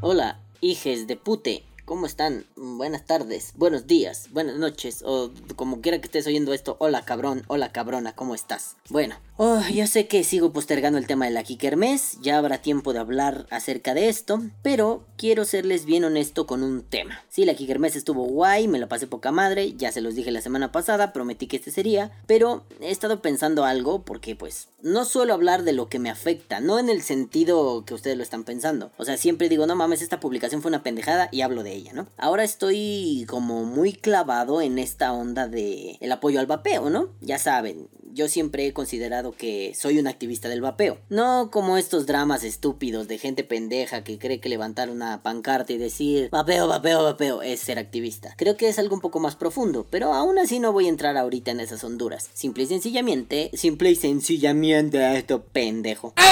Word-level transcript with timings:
Hola, 0.00 0.40
hijes 0.60 1.06
de 1.06 1.16
pute. 1.16 1.64
¿Cómo 1.88 2.04
están? 2.04 2.44
Buenas 2.54 3.06
tardes, 3.06 3.54
buenos 3.56 3.86
días, 3.86 4.28
buenas 4.32 4.56
noches, 4.56 5.02
o 5.06 5.30
como 5.56 5.80
quiera 5.80 5.98
que 5.98 6.04
estés 6.04 6.26
oyendo 6.26 6.52
esto, 6.52 6.76
hola 6.80 7.06
cabrón, 7.06 7.44
hola 7.46 7.72
cabrona, 7.72 8.14
¿cómo 8.14 8.34
estás? 8.34 8.76
Bueno, 8.90 9.16
oh, 9.38 9.62
ya 9.72 9.86
sé 9.86 10.06
que 10.06 10.22
sigo 10.22 10.52
postergando 10.52 10.98
el 10.98 11.06
tema 11.06 11.24
de 11.24 11.30
la 11.30 11.44
Kikermes, 11.44 12.18
ya 12.20 12.36
habrá 12.36 12.58
tiempo 12.58 12.92
de 12.92 12.98
hablar 12.98 13.46
acerca 13.48 13.94
de 13.94 14.10
esto, 14.10 14.42
pero 14.60 15.06
quiero 15.16 15.46
serles 15.46 15.86
bien 15.86 16.04
honesto 16.04 16.46
con 16.46 16.62
un 16.62 16.82
tema. 16.82 17.24
Sí, 17.30 17.46
la 17.46 17.54
Kikermes 17.54 17.96
estuvo 17.96 18.24
guay, 18.24 18.68
me 18.68 18.78
la 18.78 18.88
pasé 18.88 19.06
poca 19.06 19.32
madre, 19.32 19.72
ya 19.72 19.90
se 19.90 20.02
los 20.02 20.14
dije 20.14 20.30
la 20.30 20.42
semana 20.42 20.70
pasada, 20.70 21.14
prometí 21.14 21.46
que 21.46 21.56
este 21.56 21.70
sería, 21.70 22.12
pero 22.26 22.64
he 22.82 22.90
estado 22.90 23.22
pensando 23.22 23.64
algo 23.64 24.02
porque 24.02 24.36
pues 24.36 24.68
no 24.82 25.04
suelo 25.04 25.34
hablar 25.34 25.64
de 25.64 25.72
lo 25.72 25.88
que 25.88 25.98
me 25.98 26.10
afecta, 26.10 26.60
no 26.60 26.78
en 26.78 26.88
el 26.88 27.02
sentido 27.02 27.84
que 27.84 27.94
ustedes 27.94 28.16
lo 28.16 28.22
están 28.22 28.44
pensando. 28.44 28.92
O 28.98 29.04
sea, 29.04 29.16
siempre 29.16 29.48
digo, 29.48 29.66
no 29.66 29.74
mames, 29.74 30.02
esta 30.02 30.20
publicación 30.20 30.60
fue 30.62 30.68
una 30.68 30.82
pendejada 30.82 31.28
y 31.32 31.40
hablo 31.40 31.62
de 31.62 31.72
ella, 31.72 31.77
Ahora 32.16 32.44
estoy 32.44 33.24
como 33.28 33.64
muy 33.64 33.92
clavado 33.92 34.60
en 34.60 34.78
esta 34.78 35.12
onda 35.12 35.48
de 35.48 35.96
el 36.00 36.12
apoyo 36.12 36.40
al 36.40 36.46
vapeo, 36.46 36.90
¿no? 36.90 37.10
Ya 37.20 37.38
saben, 37.38 37.88
yo 38.12 38.28
siempre 38.28 38.66
he 38.66 38.72
considerado 38.72 39.32
que 39.32 39.72
soy 39.74 39.98
un 39.98 40.06
activista 40.06 40.48
del 40.48 40.60
vapeo. 40.60 40.98
No 41.08 41.50
como 41.52 41.76
estos 41.78 42.06
dramas 42.06 42.42
estúpidos 42.42 43.08
de 43.08 43.18
gente 43.18 43.44
pendeja 43.44 44.02
que 44.02 44.18
cree 44.18 44.40
que 44.40 44.48
levantar 44.48 44.90
una 44.90 45.22
pancarta 45.22 45.72
y 45.72 45.78
decir 45.78 46.28
vapeo, 46.30 46.66
vapeo, 46.66 47.04
vapeo 47.04 47.42
es 47.42 47.60
ser 47.60 47.78
activista. 47.78 48.34
Creo 48.36 48.56
que 48.56 48.68
es 48.68 48.78
algo 48.78 48.94
un 48.94 49.00
poco 49.00 49.20
más 49.20 49.36
profundo, 49.36 49.86
pero 49.88 50.12
aún 50.14 50.38
así 50.38 50.58
no 50.58 50.72
voy 50.72 50.86
a 50.86 50.88
entrar 50.88 51.16
ahorita 51.16 51.50
en 51.52 51.60
esas 51.60 51.84
honduras. 51.84 52.30
Simple 52.34 52.64
y 52.64 52.66
sencillamente, 52.66 53.50
simple 53.54 53.90
y 53.90 53.96
sencillamente 53.96 55.04
a 55.04 55.16
esto 55.16 55.44
pendejo. 55.44 56.12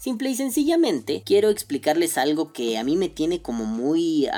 Simple 0.00 0.30
y 0.30 0.34
sencillamente 0.34 1.22
quiero 1.24 1.50
explicarles 1.50 2.18
algo 2.18 2.52
que 2.52 2.78
a 2.78 2.84
mí 2.84 2.96
me 2.96 3.08
tiene 3.08 3.42
como 3.42 3.64
muy 3.64 4.28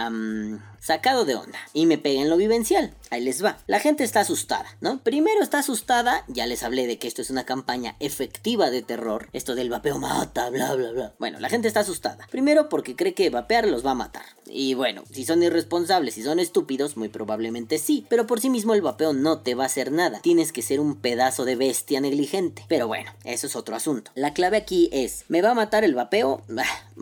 sacado 0.80 1.24
de 1.24 1.34
onda 1.34 1.58
y 1.72 1.86
me 1.86 1.98
pega 1.98 2.22
en 2.22 2.30
lo 2.30 2.36
vivencial. 2.36 2.94
Ahí 3.10 3.22
les 3.22 3.44
va. 3.44 3.58
La 3.66 3.80
gente 3.80 4.04
está 4.04 4.20
asustada, 4.20 4.66
¿no? 4.80 5.02
Primero 5.02 5.42
está 5.42 5.58
asustada, 5.58 6.24
ya 6.28 6.46
les 6.46 6.62
hablé 6.62 6.86
de 6.86 6.98
que 6.98 7.08
esto 7.08 7.22
es 7.22 7.30
una 7.30 7.44
campaña 7.44 7.96
efectiva 8.00 8.70
de 8.70 8.82
terror, 8.82 9.28
esto 9.32 9.54
del 9.54 9.68
vapeo 9.68 9.98
mata, 9.98 10.48
bla, 10.50 10.74
bla, 10.74 10.92
bla. 10.92 11.14
Bueno, 11.18 11.38
la 11.40 11.48
gente 11.48 11.68
está 11.68 11.80
asustada. 11.80 12.26
Primero 12.30 12.68
porque 12.68 12.96
cree 12.96 13.14
que 13.14 13.30
vapear 13.30 13.66
los 13.68 13.84
va 13.84 13.92
a 13.92 13.96
matar. 13.96 14.24
Y 14.46 14.74
bueno, 14.74 15.04
si 15.10 15.24
son 15.24 15.42
irresponsables, 15.42 16.14
si 16.14 16.22
son 16.22 16.40
estúpidos, 16.40 16.96
muy 16.96 17.08
probablemente 17.08 17.78
sí. 17.78 18.06
Pero 18.08 18.26
por 18.26 18.40
sí 18.40 18.50
mismo 18.50 18.74
el 18.74 18.82
vapeo 18.82 19.12
no 19.12 19.40
te 19.40 19.54
va 19.54 19.64
a 19.64 19.66
hacer 19.66 19.92
nada. 19.92 20.20
Tienes 20.20 20.52
que 20.52 20.62
ser 20.62 20.80
un 20.80 20.96
pedazo 20.96 21.44
de 21.44 21.56
bestia 21.56 22.00
negligente. 22.00 22.64
Pero 22.68 22.88
bueno, 22.88 23.12
eso 23.24 23.46
es 23.46 23.56
otro 23.56 23.76
asunto. 23.76 24.10
La 24.14 24.34
clave 24.34 24.56
aquí 24.56 24.88
es, 24.92 25.24
¿me 25.30 25.40
va 25.42 25.52
a 25.52 25.54
matar 25.54 25.84
el 25.84 25.94
vapeo? 25.94 26.42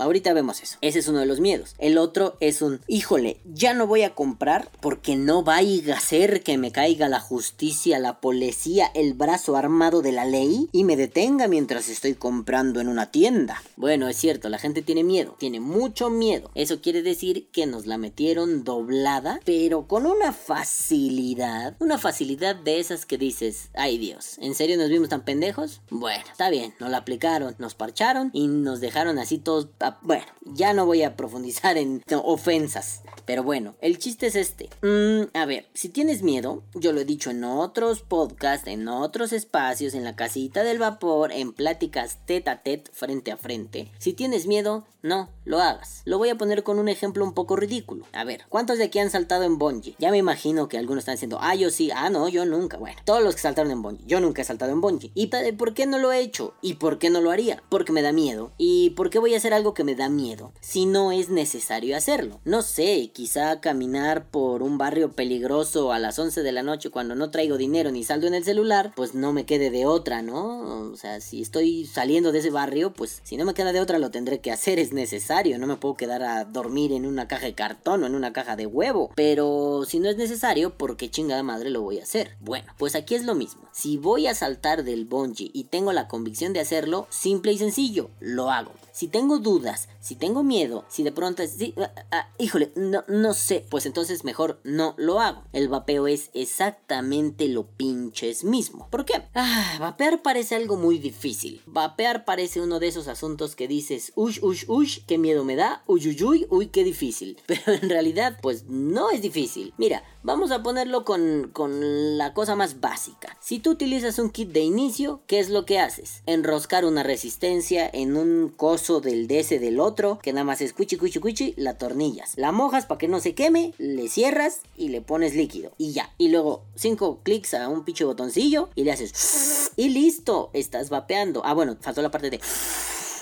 Ahorita 0.04 0.32
vemos 0.32 0.62
eso. 0.62 0.78
Ese 0.80 0.98
es 0.98 1.08
uno 1.08 1.20
de 1.20 1.26
los 1.26 1.40
miedos. 1.40 1.74
El 1.78 1.98
otro 1.98 2.36
es 2.40 2.62
un, 2.62 2.80
híjole, 2.88 3.40
ya 3.44 3.74
no 3.74 3.86
voy 3.86 4.02
a 4.02 4.14
comprar 4.14 4.70
porque 4.80 5.16
no 5.16 5.42
vaya 5.42 5.68
hacer 5.92 6.42
que 6.42 6.58
me 6.58 6.72
caiga 6.72 7.08
la 7.08 7.20
justicia, 7.20 7.98
la 7.98 8.20
policía, 8.20 8.90
el 8.94 9.14
brazo 9.14 9.56
armado 9.56 10.02
de 10.02 10.12
la 10.12 10.24
ley 10.24 10.68
y 10.72 10.84
me 10.84 10.96
detenga 10.96 11.48
mientras 11.48 11.88
estoy 11.88 12.14
comprando 12.14 12.80
en 12.80 12.88
una 12.88 13.10
tienda. 13.10 13.62
Bueno, 13.76 14.08
es 14.08 14.16
cierto, 14.16 14.48
la 14.48 14.58
gente 14.58 14.82
tiene 14.82 15.04
miedo, 15.04 15.36
tiene 15.38 15.60
mucho 15.60 16.10
miedo. 16.10 16.50
Eso 16.54 16.80
quiere 16.80 17.02
decir 17.02 17.48
que 17.52 17.66
nos 17.66 17.86
la 17.86 17.98
metieron 17.98 18.64
doblada, 18.64 19.40
pero 19.44 19.86
con 19.86 20.06
una 20.06 20.32
facilidad, 20.32 21.76
una 21.80 21.98
facilidad 21.98 22.56
de 22.56 22.80
esas 22.80 23.06
que 23.06 23.18
dices, 23.18 23.70
ay 23.74 23.98
Dios, 23.98 24.38
¿en 24.38 24.54
serio 24.54 24.76
nos 24.76 24.88
vimos 24.88 25.08
tan 25.08 25.24
pendejos? 25.24 25.80
Bueno, 25.90 26.24
está 26.30 26.50
bien, 26.50 26.74
nos 26.80 26.90
la 26.90 26.98
aplicaron, 26.98 27.54
nos 27.58 27.74
parcharon 27.74 28.30
y 28.32 28.46
nos 28.46 28.80
dejaron 28.80 29.18
así 29.18 29.38
todos... 29.38 29.68
Bueno, 30.02 30.24
ya 30.44 30.72
no 30.72 30.86
voy 30.86 31.02
a 31.02 31.16
profundizar 31.16 31.76
en 31.76 32.02
ofensas, 32.10 33.02
pero 33.24 33.42
bueno, 33.42 33.74
el 33.80 33.98
chiste 33.98 34.26
es 34.26 34.36
este. 34.36 34.70
Mm, 34.82 35.36
a 35.36 35.46
ver, 35.46 35.66
si 35.74 35.88
tienes 35.88 36.22
miedo, 36.22 36.62
yo 36.74 36.92
lo 36.92 37.00
he 37.00 37.04
dicho 37.04 37.30
en 37.30 37.44
otros 37.44 38.00
podcasts, 38.02 38.68
en 38.68 38.88
otros 38.88 39.32
espacios, 39.32 39.94
en 39.94 40.04
la 40.04 40.16
casita 40.16 40.62
del 40.62 40.78
vapor, 40.78 41.32
en 41.32 41.52
pláticas 41.52 42.18
tete 42.26 42.50
a 42.50 42.62
tete, 42.62 42.90
frente 42.92 43.32
a 43.32 43.36
frente. 43.36 43.90
Si 43.98 44.12
tienes 44.12 44.46
miedo, 44.46 44.86
no 45.02 45.28
lo 45.44 45.60
hagas. 45.60 46.02
Lo 46.04 46.18
voy 46.18 46.28
a 46.28 46.36
poner 46.36 46.62
con 46.62 46.78
un 46.78 46.88
ejemplo 46.88 47.24
un 47.24 47.32
poco 47.32 47.56
ridículo. 47.56 48.04
A 48.12 48.24
ver, 48.24 48.42
¿cuántos 48.48 48.78
de 48.78 48.84
aquí 48.84 48.98
han 48.98 49.10
saltado 49.10 49.44
en 49.44 49.58
bungee? 49.58 49.94
Ya 49.98 50.10
me 50.10 50.18
imagino 50.18 50.68
que 50.68 50.78
algunos 50.78 51.02
están 51.02 51.14
diciendo, 51.14 51.38
ah, 51.40 51.54
yo 51.54 51.70
sí, 51.70 51.90
ah, 51.94 52.10
no, 52.10 52.28
yo 52.28 52.44
nunca. 52.44 52.76
Bueno, 52.76 53.00
todos 53.04 53.22
los 53.22 53.34
que 53.34 53.42
saltaron 53.42 53.70
en 53.70 53.82
bungee, 53.82 54.04
yo 54.06 54.20
nunca 54.20 54.42
he 54.42 54.44
saltado 54.44 54.72
en 54.72 54.80
bungee. 54.80 55.12
¿Y 55.14 55.28
por 55.28 55.74
qué 55.74 55.86
no 55.86 55.98
lo 55.98 56.12
he 56.12 56.20
hecho? 56.20 56.54
¿Y 56.60 56.74
por 56.74 56.98
qué 56.98 57.10
no 57.10 57.20
lo 57.20 57.30
haría? 57.30 57.62
Porque 57.68 57.92
me 57.92 58.02
da 58.02 58.12
miedo. 58.12 58.52
¿Y 58.58 58.90
por 58.90 59.10
qué 59.10 59.18
voy 59.18 59.34
a 59.34 59.36
hacer 59.38 59.54
algo 59.54 59.74
que 59.78 59.84
me 59.84 59.94
da 59.94 60.08
miedo? 60.08 60.52
Si 60.60 60.86
no 60.86 61.12
es 61.12 61.28
necesario 61.28 61.96
hacerlo. 61.96 62.40
No 62.44 62.62
sé, 62.62 63.12
quizá 63.14 63.60
caminar 63.60 64.28
por 64.28 64.64
un 64.64 64.76
barrio 64.76 65.12
peligroso 65.12 65.92
a 65.92 66.00
las 66.00 66.18
11 66.18 66.42
de 66.42 66.50
la 66.50 66.64
noche 66.64 66.90
cuando 66.90 67.14
no 67.14 67.30
traigo 67.30 67.56
dinero 67.56 67.92
ni 67.92 68.02
saldo 68.02 68.26
en 68.26 68.34
el 68.34 68.42
celular, 68.42 68.92
pues 68.96 69.14
no 69.14 69.32
me 69.32 69.46
quede 69.46 69.70
de 69.70 69.86
otra, 69.86 70.20
¿no? 70.20 70.90
O 70.90 70.96
sea, 70.96 71.20
si 71.20 71.42
estoy 71.42 71.86
saliendo 71.86 72.32
de 72.32 72.40
ese 72.40 72.50
barrio, 72.50 72.92
pues 72.92 73.20
si 73.22 73.36
no 73.36 73.44
me 73.44 73.54
queda 73.54 73.72
de 73.72 73.78
otra 73.78 74.00
lo 74.00 74.10
tendré 74.10 74.40
que 74.40 74.50
hacer, 74.50 74.80
es 74.80 74.92
necesario, 74.92 75.60
no 75.60 75.68
me 75.68 75.76
puedo 75.76 75.94
quedar 75.94 76.24
a 76.24 76.44
dormir 76.44 76.90
en 76.90 77.06
una 77.06 77.28
caja 77.28 77.46
de 77.46 77.54
cartón 77.54 78.02
o 78.02 78.06
en 78.06 78.16
una 78.16 78.32
caja 78.32 78.56
de 78.56 78.66
huevo, 78.66 79.12
pero 79.14 79.84
si 79.86 80.00
no 80.00 80.08
es 80.08 80.16
necesario, 80.16 80.76
¿por 80.76 80.96
qué 80.96 81.08
chingada 81.08 81.44
madre 81.44 81.70
lo 81.70 81.82
voy 81.82 82.00
a 82.00 82.02
hacer? 82.02 82.36
Bueno, 82.40 82.66
pues 82.78 82.96
aquí 82.96 83.14
es 83.14 83.24
lo 83.24 83.36
mismo. 83.36 83.62
Si 83.72 83.96
voy 83.96 84.26
a 84.26 84.34
saltar 84.34 84.82
del 84.82 85.04
bungee 85.04 85.52
y 85.54 85.64
tengo 85.64 85.92
la 85.92 86.08
convicción 86.08 86.52
de 86.52 86.58
hacerlo, 86.58 87.06
simple 87.10 87.52
y 87.52 87.58
sencillo, 87.58 88.10
lo 88.18 88.50
hago. 88.50 88.72
Si 88.98 89.06
tengo 89.06 89.38
dudas, 89.38 89.88
si 90.00 90.16
tengo 90.16 90.42
miedo, 90.42 90.84
si 90.88 91.04
de 91.04 91.12
pronto 91.12 91.44
es, 91.44 91.56
ah, 91.76 91.92
ah, 92.10 92.28
híjole, 92.36 92.72
no, 92.74 93.04
no 93.06 93.32
sé, 93.32 93.64
pues 93.70 93.86
entonces 93.86 94.24
mejor 94.24 94.58
no 94.64 94.96
lo 94.98 95.20
hago. 95.20 95.44
El 95.52 95.68
vapeo 95.68 96.08
es 96.08 96.30
exactamente 96.34 97.46
lo 97.46 97.68
pinches 97.68 98.42
mismo. 98.42 98.88
¿Por 98.90 99.04
qué? 99.04 99.22
Ah, 99.36 99.76
vapear 99.78 100.20
parece 100.22 100.56
algo 100.56 100.76
muy 100.76 100.98
difícil. 100.98 101.62
Vapear 101.66 102.24
parece 102.24 102.60
uno 102.60 102.80
de 102.80 102.88
esos 102.88 103.06
asuntos 103.06 103.54
que 103.54 103.68
dices, 103.68 104.10
uy, 104.16 104.36
uy, 104.42 104.58
uy, 104.66 104.90
qué 105.06 105.16
miedo 105.16 105.44
me 105.44 105.54
da, 105.54 105.84
uy, 105.86 106.08
uy, 106.08 106.24
uy, 106.24 106.46
uy, 106.50 106.66
qué 106.66 106.82
difícil. 106.82 107.40
Pero 107.46 107.74
en 107.80 107.88
realidad, 107.88 108.36
pues 108.42 108.64
no 108.64 109.12
es 109.12 109.22
difícil. 109.22 109.74
Mira, 109.78 110.02
vamos 110.24 110.50
a 110.50 110.64
ponerlo 110.64 111.04
con, 111.04 111.50
con 111.52 112.18
la 112.18 112.34
cosa 112.34 112.56
más 112.56 112.80
básica. 112.80 113.36
Si 113.38 113.60
tú 113.60 113.70
utilizas 113.70 114.18
un 114.18 114.30
kit 114.30 114.50
de 114.50 114.62
inicio, 114.62 115.22
¿qué 115.28 115.38
es 115.38 115.50
lo 115.50 115.66
que 115.66 115.78
haces? 115.78 116.24
Enroscar 116.26 116.84
una 116.84 117.04
resistencia 117.04 117.88
en 117.92 118.16
un 118.16 118.48
coso 118.48 118.87
del 119.00 119.28
DS 119.28 119.60
del 119.60 119.78
otro, 119.78 120.18
que 120.22 120.32
nada 120.32 120.44
más 120.44 120.60
es 120.60 120.72
cuchi 120.72 120.96
cuchi 120.96 121.20
cuchi, 121.20 121.54
la 121.56 121.76
tornillas. 121.76 122.32
La 122.36 122.52
mojas 122.52 122.86
para 122.86 122.98
que 122.98 123.08
no 123.08 123.20
se 123.20 123.34
queme, 123.34 123.74
le 123.78 124.08
cierras 124.08 124.60
y 124.76 124.88
le 124.88 125.00
pones 125.02 125.34
líquido. 125.34 125.72
Y 125.78 125.92
ya. 125.92 126.12
Y 126.18 126.28
luego 126.28 126.64
cinco 126.74 127.20
clics 127.22 127.54
a 127.54 127.68
un 127.68 127.84
pinche 127.84 128.04
botoncillo 128.04 128.70
y 128.74 128.84
le 128.84 128.92
haces... 128.92 129.72
Y 129.76 129.90
listo, 129.90 130.50
estás 130.54 130.90
vapeando. 130.90 131.42
Ah, 131.44 131.54
bueno, 131.54 131.76
faltó 131.80 132.02
la 132.02 132.10
parte 132.10 132.30
de... 132.30 132.40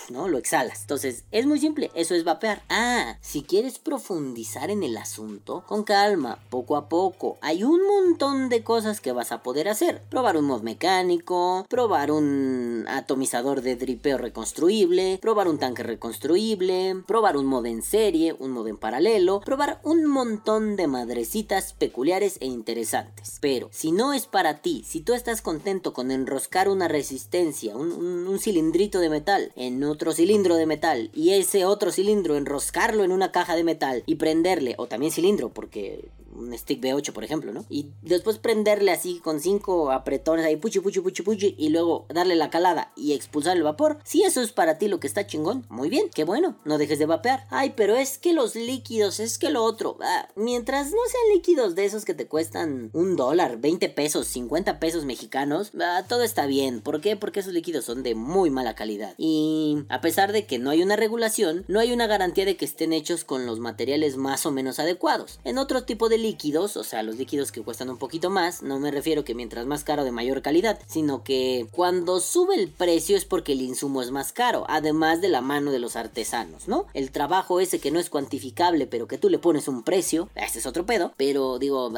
¿no? 0.09 0.27
Lo 0.27 0.37
exhalas. 0.37 0.81
Entonces, 0.81 1.23
es 1.31 1.45
muy 1.45 1.59
simple, 1.59 1.91
eso 1.93 2.15
es 2.15 2.23
vapear. 2.23 2.61
Ah, 2.69 3.17
si 3.21 3.43
quieres 3.43 3.79
profundizar 3.79 4.69
en 4.69 4.83
el 4.83 4.97
asunto, 4.97 5.63
con 5.67 5.83
calma, 5.83 6.39
poco 6.49 6.75
a 6.75 6.89
poco, 6.89 7.37
hay 7.41 7.63
un 7.63 7.85
montón 7.85 8.49
de 8.49 8.63
cosas 8.63 9.01
que 9.01 9.11
vas 9.11 9.31
a 9.31 9.43
poder 9.43 9.67
hacer. 9.67 10.01
Probar 10.09 10.37
un 10.37 10.45
mod 10.45 10.61
mecánico, 10.61 11.65
probar 11.69 12.11
un 12.11 12.85
atomizador 12.87 13.61
de 13.61 13.75
dripeo 13.75 14.17
reconstruible, 14.17 15.19
probar 15.21 15.47
un 15.47 15.59
tanque 15.59 15.83
reconstruible, 15.83 17.03
probar 17.05 17.37
un 17.37 17.45
mod 17.45 17.65
en 17.65 17.81
serie, 17.81 18.35
un 18.37 18.51
mod 18.51 18.67
en 18.67 18.77
paralelo, 18.77 19.41
probar 19.41 19.79
un 19.83 20.05
montón 20.05 20.75
de 20.75 20.87
madrecitas 20.87 21.73
peculiares 21.73 22.37
e 22.41 22.45
interesantes. 22.45 23.37
Pero 23.41 23.69
si 23.71 23.91
no 23.91 24.13
es 24.13 24.27
para 24.27 24.61
ti, 24.61 24.83
si 24.85 25.01
tú 25.01 25.13
estás 25.13 25.41
contento 25.41 25.93
con 25.93 26.11
enroscar 26.11 26.69
una 26.69 26.87
resistencia, 26.87 27.75
un, 27.75 28.37
cilindrito 28.37 28.99
de 28.99 29.09
metal 29.09 29.51
en 29.55 29.83
un 29.83 29.96
otro 29.97 30.13
cilindro 30.13 30.57
de 30.57 30.67
metal 30.67 31.09
y 31.11 31.31
ese 31.31 31.65
otro 31.65 31.91
cilindro 31.91 32.37
enroscarlo 32.37 33.03
en 33.03 33.11
una 33.11 33.31
caja 33.31 33.55
de 33.55 33.63
metal 33.63 34.03
y 34.05 34.15
prenderle, 34.15 34.75
o 34.77 34.85
también 34.85 35.11
cilindro, 35.11 35.49
porque 35.49 36.09
un 36.37 36.57
stick 36.57 36.81
B8, 36.81 37.11
por 37.11 37.23
ejemplo, 37.23 37.51
¿no? 37.51 37.65
Y 37.69 37.91
después 38.01 38.37
prenderle 38.37 38.91
así 38.91 39.19
con 39.23 39.39
cinco 39.39 39.91
apretones 39.91 40.45
ahí, 40.45 40.55
puchi, 40.55 40.79
puchi, 40.79 40.99
puchi, 41.01 41.23
puchi, 41.23 41.55
y 41.57 41.69
luego 41.69 42.05
darle 42.09 42.35
la 42.35 42.49
calada 42.49 42.91
y 42.95 43.13
expulsar 43.13 43.57
el 43.57 43.63
vapor. 43.63 43.99
Si 44.03 44.23
eso 44.23 44.41
es 44.41 44.51
para 44.51 44.77
ti 44.77 44.87
lo 44.87 44.99
que 44.99 45.07
está 45.07 45.27
chingón, 45.27 45.65
muy 45.69 45.89
bien, 45.89 46.09
qué 46.13 46.23
bueno, 46.23 46.57
no 46.65 46.77
dejes 46.77 46.99
de 46.99 47.05
vapear. 47.05 47.45
Ay, 47.49 47.73
pero 47.75 47.95
es 47.95 48.17
que 48.17 48.33
los 48.33 48.55
líquidos, 48.55 49.19
es 49.19 49.37
que 49.37 49.49
lo 49.49 49.63
otro, 49.63 49.97
ah, 50.01 50.27
mientras 50.35 50.91
no 50.91 50.99
sean 51.09 51.35
líquidos 51.35 51.75
de 51.75 51.85
esos 51.85 52.05
que 52.05 52.13
te 52.13 52.27
cuestan 52.27 52.89
un 52.93 53.15
dólar, 53.15 53.57
20 53.57 53.89
pesos, 53.89 54.27
50 54.27 54.79
pesos 54.79 55.05
mexicanos, 55.05 55.71
ah, 55.79 56.03
todo 56.07 56.23
está 56.23 56.45
bien. 56.45 56.81
¿Por 56.81 57.01
qué? 57.01 57.15
Porque 57.15 57.39
esos 57.39 57.53
líquidos 57.53 57.85
son 57.85 58.03
de 58.03 58.15
muy 58.15 58.49
mala 58.49 58.75
calidad. 58.75 59.13
Y 59.17 59.85
a 59.89 60.01
pesar 60.01 60.31
de 60.31 60.45
que 60.45 60.59
no 60.59 60.69
hay 60.69 60.83
una 60.83 60.95
regulación, 60.95 61.65
no 61.67 61.79
hay 61.79 61.91
una 61.91 62.07
garantía 62.07 62.45
de 62.45 62.57
que 62.57 62.65
estén 62.65 62.93
hechos 62.93 63.23
con 63.23 63.45
los 63.45 63.59
materiales 63.59 64.17
más 64.17 64.45
o 64.45 64.51
menos 64.51 64.79
adecuados. 64.79 65.39
En 65.43 65.57
otro 65.57 65.83
tipo 65.83 66.09
de 66.09 66.17
líquidos, 66.17 66.26
líquidos, 66.27 66.75
o 66.75 66.83
sea, 66.83 67.03
los 67.03 67.15
líquidos 67.15 67.53
que 67.53 67.61
cuestan 67.61 67.89
un 67.89 67.97
poquito 67.97 68.29
más, 68.29 68.61
no 68.61 68.79
me 68.79 68.91
refiero 68.91 69.23
que 69.23 69.33
mientras 69.33 69.65
más 69.65 69.85
caro 69.85 70.03
de 70.03 70.11
mayor 70.11 70.41
calidad, 70.41 70.77
sino 70.85 71.23
que 71.23 71.67
cuando 71.71 72.19
sube 72.19 72.55
el 72.55 72.67
precio 72.67 73.15
es 73.15 73.23
porque 73.23 73.53
el 73.53 73.61
insumo 73.61 74.01
es 74.01 74.11
más 74.11 74.33
caro, 74.33 74.65
además 74.67 75.21
de 75.21 75.29
la 75.29 75.39
mano 75.39 75.71
de 75.71 75.79
los 75.79 75.95
artesanos, 75.95 76.67
¿no? 76.67 76.85
El 76.93 77.11
trabajo 77.11 77.61
ese 77.61 77.79
que 77.79 77.91
no 77.91 77.99
es 77.99 78.09
cuantificable, 78.09 78.87
pero 78.87 79.07
que 79.07 79.17
tú 79.17 79.29
le 79.29 79.39
pones 79.39 79.69
un 79.69 79.83
precio, 79.83 80.29
este 80.35 80.59
es 80.59 80.65
otro 80.65 80.85
pedo, 80.85 81.13
pero 81.15 81.59
digo, 81.59 81.89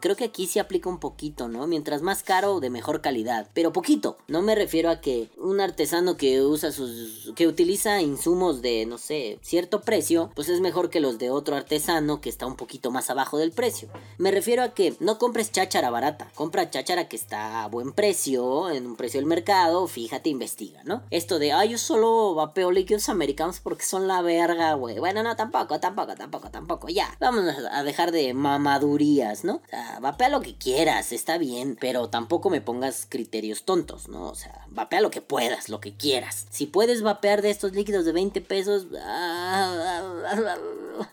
creo 0.00 0.16
que 0.16 0.24
aquí 0.24 0.46
se 0.46 0.60
aplica 0.60 0.88
un 0.88 0.98
poquito, 0.98 1.48
¿no? 1.48 1.66
Mientras 1.66 2.00
más 2.00 2.22
caro, 2.22 2.60
de 2.60 2.70
mejor 2.70 3.02
calidad, 3.02 3.46
pero 3.52 3.74
poquito, 3.74 4.16
no 4.26 4.40
me 4.40 4.54
refiero 4.54 4.88
a 4.88 5.02
que 5.02 5.28
un 5.36 5.60
artesano 5.60 6.16
que 6.16 6.40
usa 6.40 6.72
sus, 6.72 7.32
que 7.36 7.46
utiliza 7.46 8.00
insumos 8.00 8.62
de, 8.62 8.86
no 8.86 8.96
sé, 8.96 9.38
cierto 9.42 9.82
precio, 9.82 10.30
pues 10.34 10.48
es 10.48 10.60
mejor 10.60 10.88
que 10.88 11.00
los 11.00 11.18
de 11.18 11.28
otro 11.28 11.56
artesano 11.56 12.22
que 12.22 12.30
está 12.30 12.46
un 12.46 12.56
poquito 12.56 12.90
más 12.90 13.01
abajo 13.10 13.38
del 13.38 13.52
precio. 13.52 13.88
Me 14.18 14.30
refiero 14.30 14.62
a 14.62 14.74
que 14.74 14.96
no 15.00 15.18
compres 15.18 15.52
cháchara 15.52 15.90
barata, 15.90 16.30
compra 16.34 16.70
cháchara 16.70 17.08
que 17.08 17.16
está 17.16 17.64
a 17.64 17.68
buen 17.68 17.92
precio, 17.92 18.70
en 18.70 18.86
un 18.86 18.96
precio 18.96 19.20
del 19.20 19.26
mercado, 19.26 19.86
fíjate, 19.86 20.28
investiga, 20.30 20.82
¿no? 20.84 21.02
Esto 21.10 21.38
de, 21.38 21.52
ay, 21.52 21.70
yo 21.70 21.78
solo 21.78 22.34
vapeo 22.34 22.70
líquidos 22.70 23.08
americanos 23.08 23.60
porque 23.60 23.84
son 23.84 24.08
la 24.08 24.22
verga, 24.22 24.74
güey. 24.74 24.98
Bueno, 24.98 25.22
no, 25.22 25.36
tampoco, 25.36 25.80
tampoco, 25.80 26.14
tampoco, 26.14 26.50
tampoco. 26.50 26.88
Ya, 26.88 27.16
vamos 27.20 27.44
a 27.70 27.82
dejar 27.82 28.12
de 28.12 28.34
mamadurías, 28.34 29.44
¿no? 29.44 29.56
O 29.56 29.68
sea, 29.68 29.98
vapea 30.00 30.28
lo 30.28 30.40
que 30.40 30.56
quieras, 30.56 31.12
está 31.12 31.38
bien, 31.38 31.76
pero 31.80 32.08
tampoco 32.08 32.50
me 32.50 32.60
pongas 32.60 33.06
criterios 33.08 33.64
tontos, 33.64 34.08
¿no? 34.08 34.28
O 34.28 34.34
sea, 34.34 34.66
vapea 34.68 35.00
lo 35.00 35.10
que 35.10 35.20
puedas, 35.20 35.68
lo 35.68 35.80
que 35.80 35.96
quieras. 35.96 36.46
Si 36.50 36.66
puedes 36.66 37.02
vapear 37.02 37.42
de 37.42 37.50
estos 37.50 37.72
líquidos 37.72 38.04
de 38.04 38.12
20 38.12 38.40
pesos, 38.40 38.86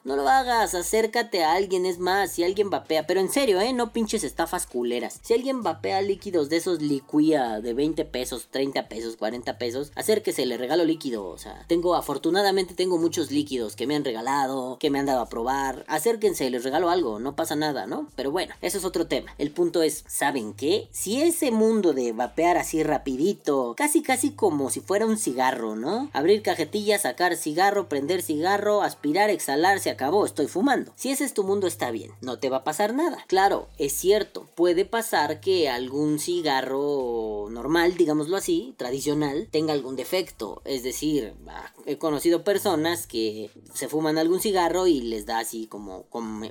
no 0.03 0.15
lo 0.15 0.27
hagas, 0.27 0.75
acércate 0.75 1.43
a 1.43 1.53
alguien, 1.53 1.85
es 1.85 1.99
más, 1.99 2.31
si 2.31 2.43
alguien 2.43 2.69
vapea, 2.69 3.07
pero 3.07 3.19
en 3.19 3.29
serio, 3.29 3.59
¿eh? 3.61 3.73
No 3.73 3.91
pinches 3.91 4.23
estafas 4.23 4.65
culeras. 4.65 5.19
Si 5.23 5.33
alguien 5.33 5.63
vapea 5.63 6.01
líquidos 6.01 6.49
de 6.49 6.57
esos 6.57 6.81
liquía 6.81 7.59
de 7.59 7.73
20 7.73 8.05
pesos, 8.05 8.47
30 8.51 8.87
pesos, 8.87 9.15
40 9.17 9.57
pesos, 9.57 9.91
acérquese, 9.95 10.45
le 10.45 10.57
regalo 10.57 10.85
líquido, 10.85 11.27
o 11.27 11.37
sea, 11.37 11.65
tengo, 11.67 11.95
afortunadamente 11.95 12.73
tengo 12.73 12.97
muchos 12.97 13.31
líquidos 13.31 13.75
que 13.75 13.87
me 13.87 13.95
han 13.95 14.05
regalado, 14.05 14.77
que 14.79 14.89
me 14.89 14.99
han 14.99 15.05
dado 15.05 15.21
a 15.21 15.29
probar, 15.29 15.85
acérquense, 15.87 16.49
les 16.49 16.63
regalo 16.63 16.89
algo, 16.89 17.19
no 17.19 17.35
pasa 17.35 17.55
nada, 17.55 17.85
¿no? 17.85 18.09
Pero 18.15 18.31
bueno, 18.31 18.55
eso 18.61 18.77
es 18.77 18.85
otro 18.85 19.07
tema. 19.07 19.33
El 19.37 19.51
punto 19.51 19.83
es, 19.83 20.03
¿saben 20.07 20.53
qué? 20.53 20.87
Si 20.91 21.21
ese 21.21 21.51
mundo 21.51 21.93
de 21.93 22.13
vapear 22.13 22.57
así 22.57 22.83
rapidito, 22.83 23.73
casi 23.77 24.01
casi 24.01 24.31
como 24.31 24.69
si 24.69 24.81
fuera 24.81 25.05
un 25.05 25.17
cigarro, 25.17 25.75
¿no? 25.75 26.09
Abrir 26.13 26.41
cajetilla, 26.41 26.97
sacar 26.97 27.35
cigarro, 27.35 27.89
prender 27.89 28.21
cigarro, 28.21 28.81
aspirar, 28.81 29.29
exhalar, 29.29 29.68
se 29.77 29.91
acabó, 29.91 30.25
estoy 30.25 30.47
fumando. 30.47 30.91
Si 30.95 31.11
ese 31.11 31.25
es 31.25 31.35
tu 31.35 31.43
mundo 31.43 31.67
está 31.67 31.91
bien, 31.91 32.11
no 32.21 32.39
te 32.39 32.49
va 32.49 32.57
a 32.57 32.63
pasar 32.63 32.95
nada. 32.95 33.23
Claro, 33.27 33.67
es 33.77 33.93
cierto, 33.93 34.47
puede 34.55 34.85
pasar 34.85 35.39
que 35.41 35.69
algún 35.69 36.17
cigarro 36.17 37.47
normal, 37.51 37.95
digámoslo 37.95 38.37
así, 38.37 38.73
tradicional, 38.77 39.47
tenga 39.51 39.73
algún 39.73 39.95
defecto. 39.95 40.61
Es 40.65 40.81
decir, 40.81 41.35
ah, 41.47 41.71
he 41.85 41.97
conocido 41.97 42.43
personas 42.43 43.05
que 43.05 43.51
se 43.73 43.87
fuman 43.87 44.17
algún 44.17 44.39
cigarro 44.39 44.87
y 44.87 45.01
les 45.01 45.25
da 45.25 45.39
así 45.39 45.67
como 45.67 46.05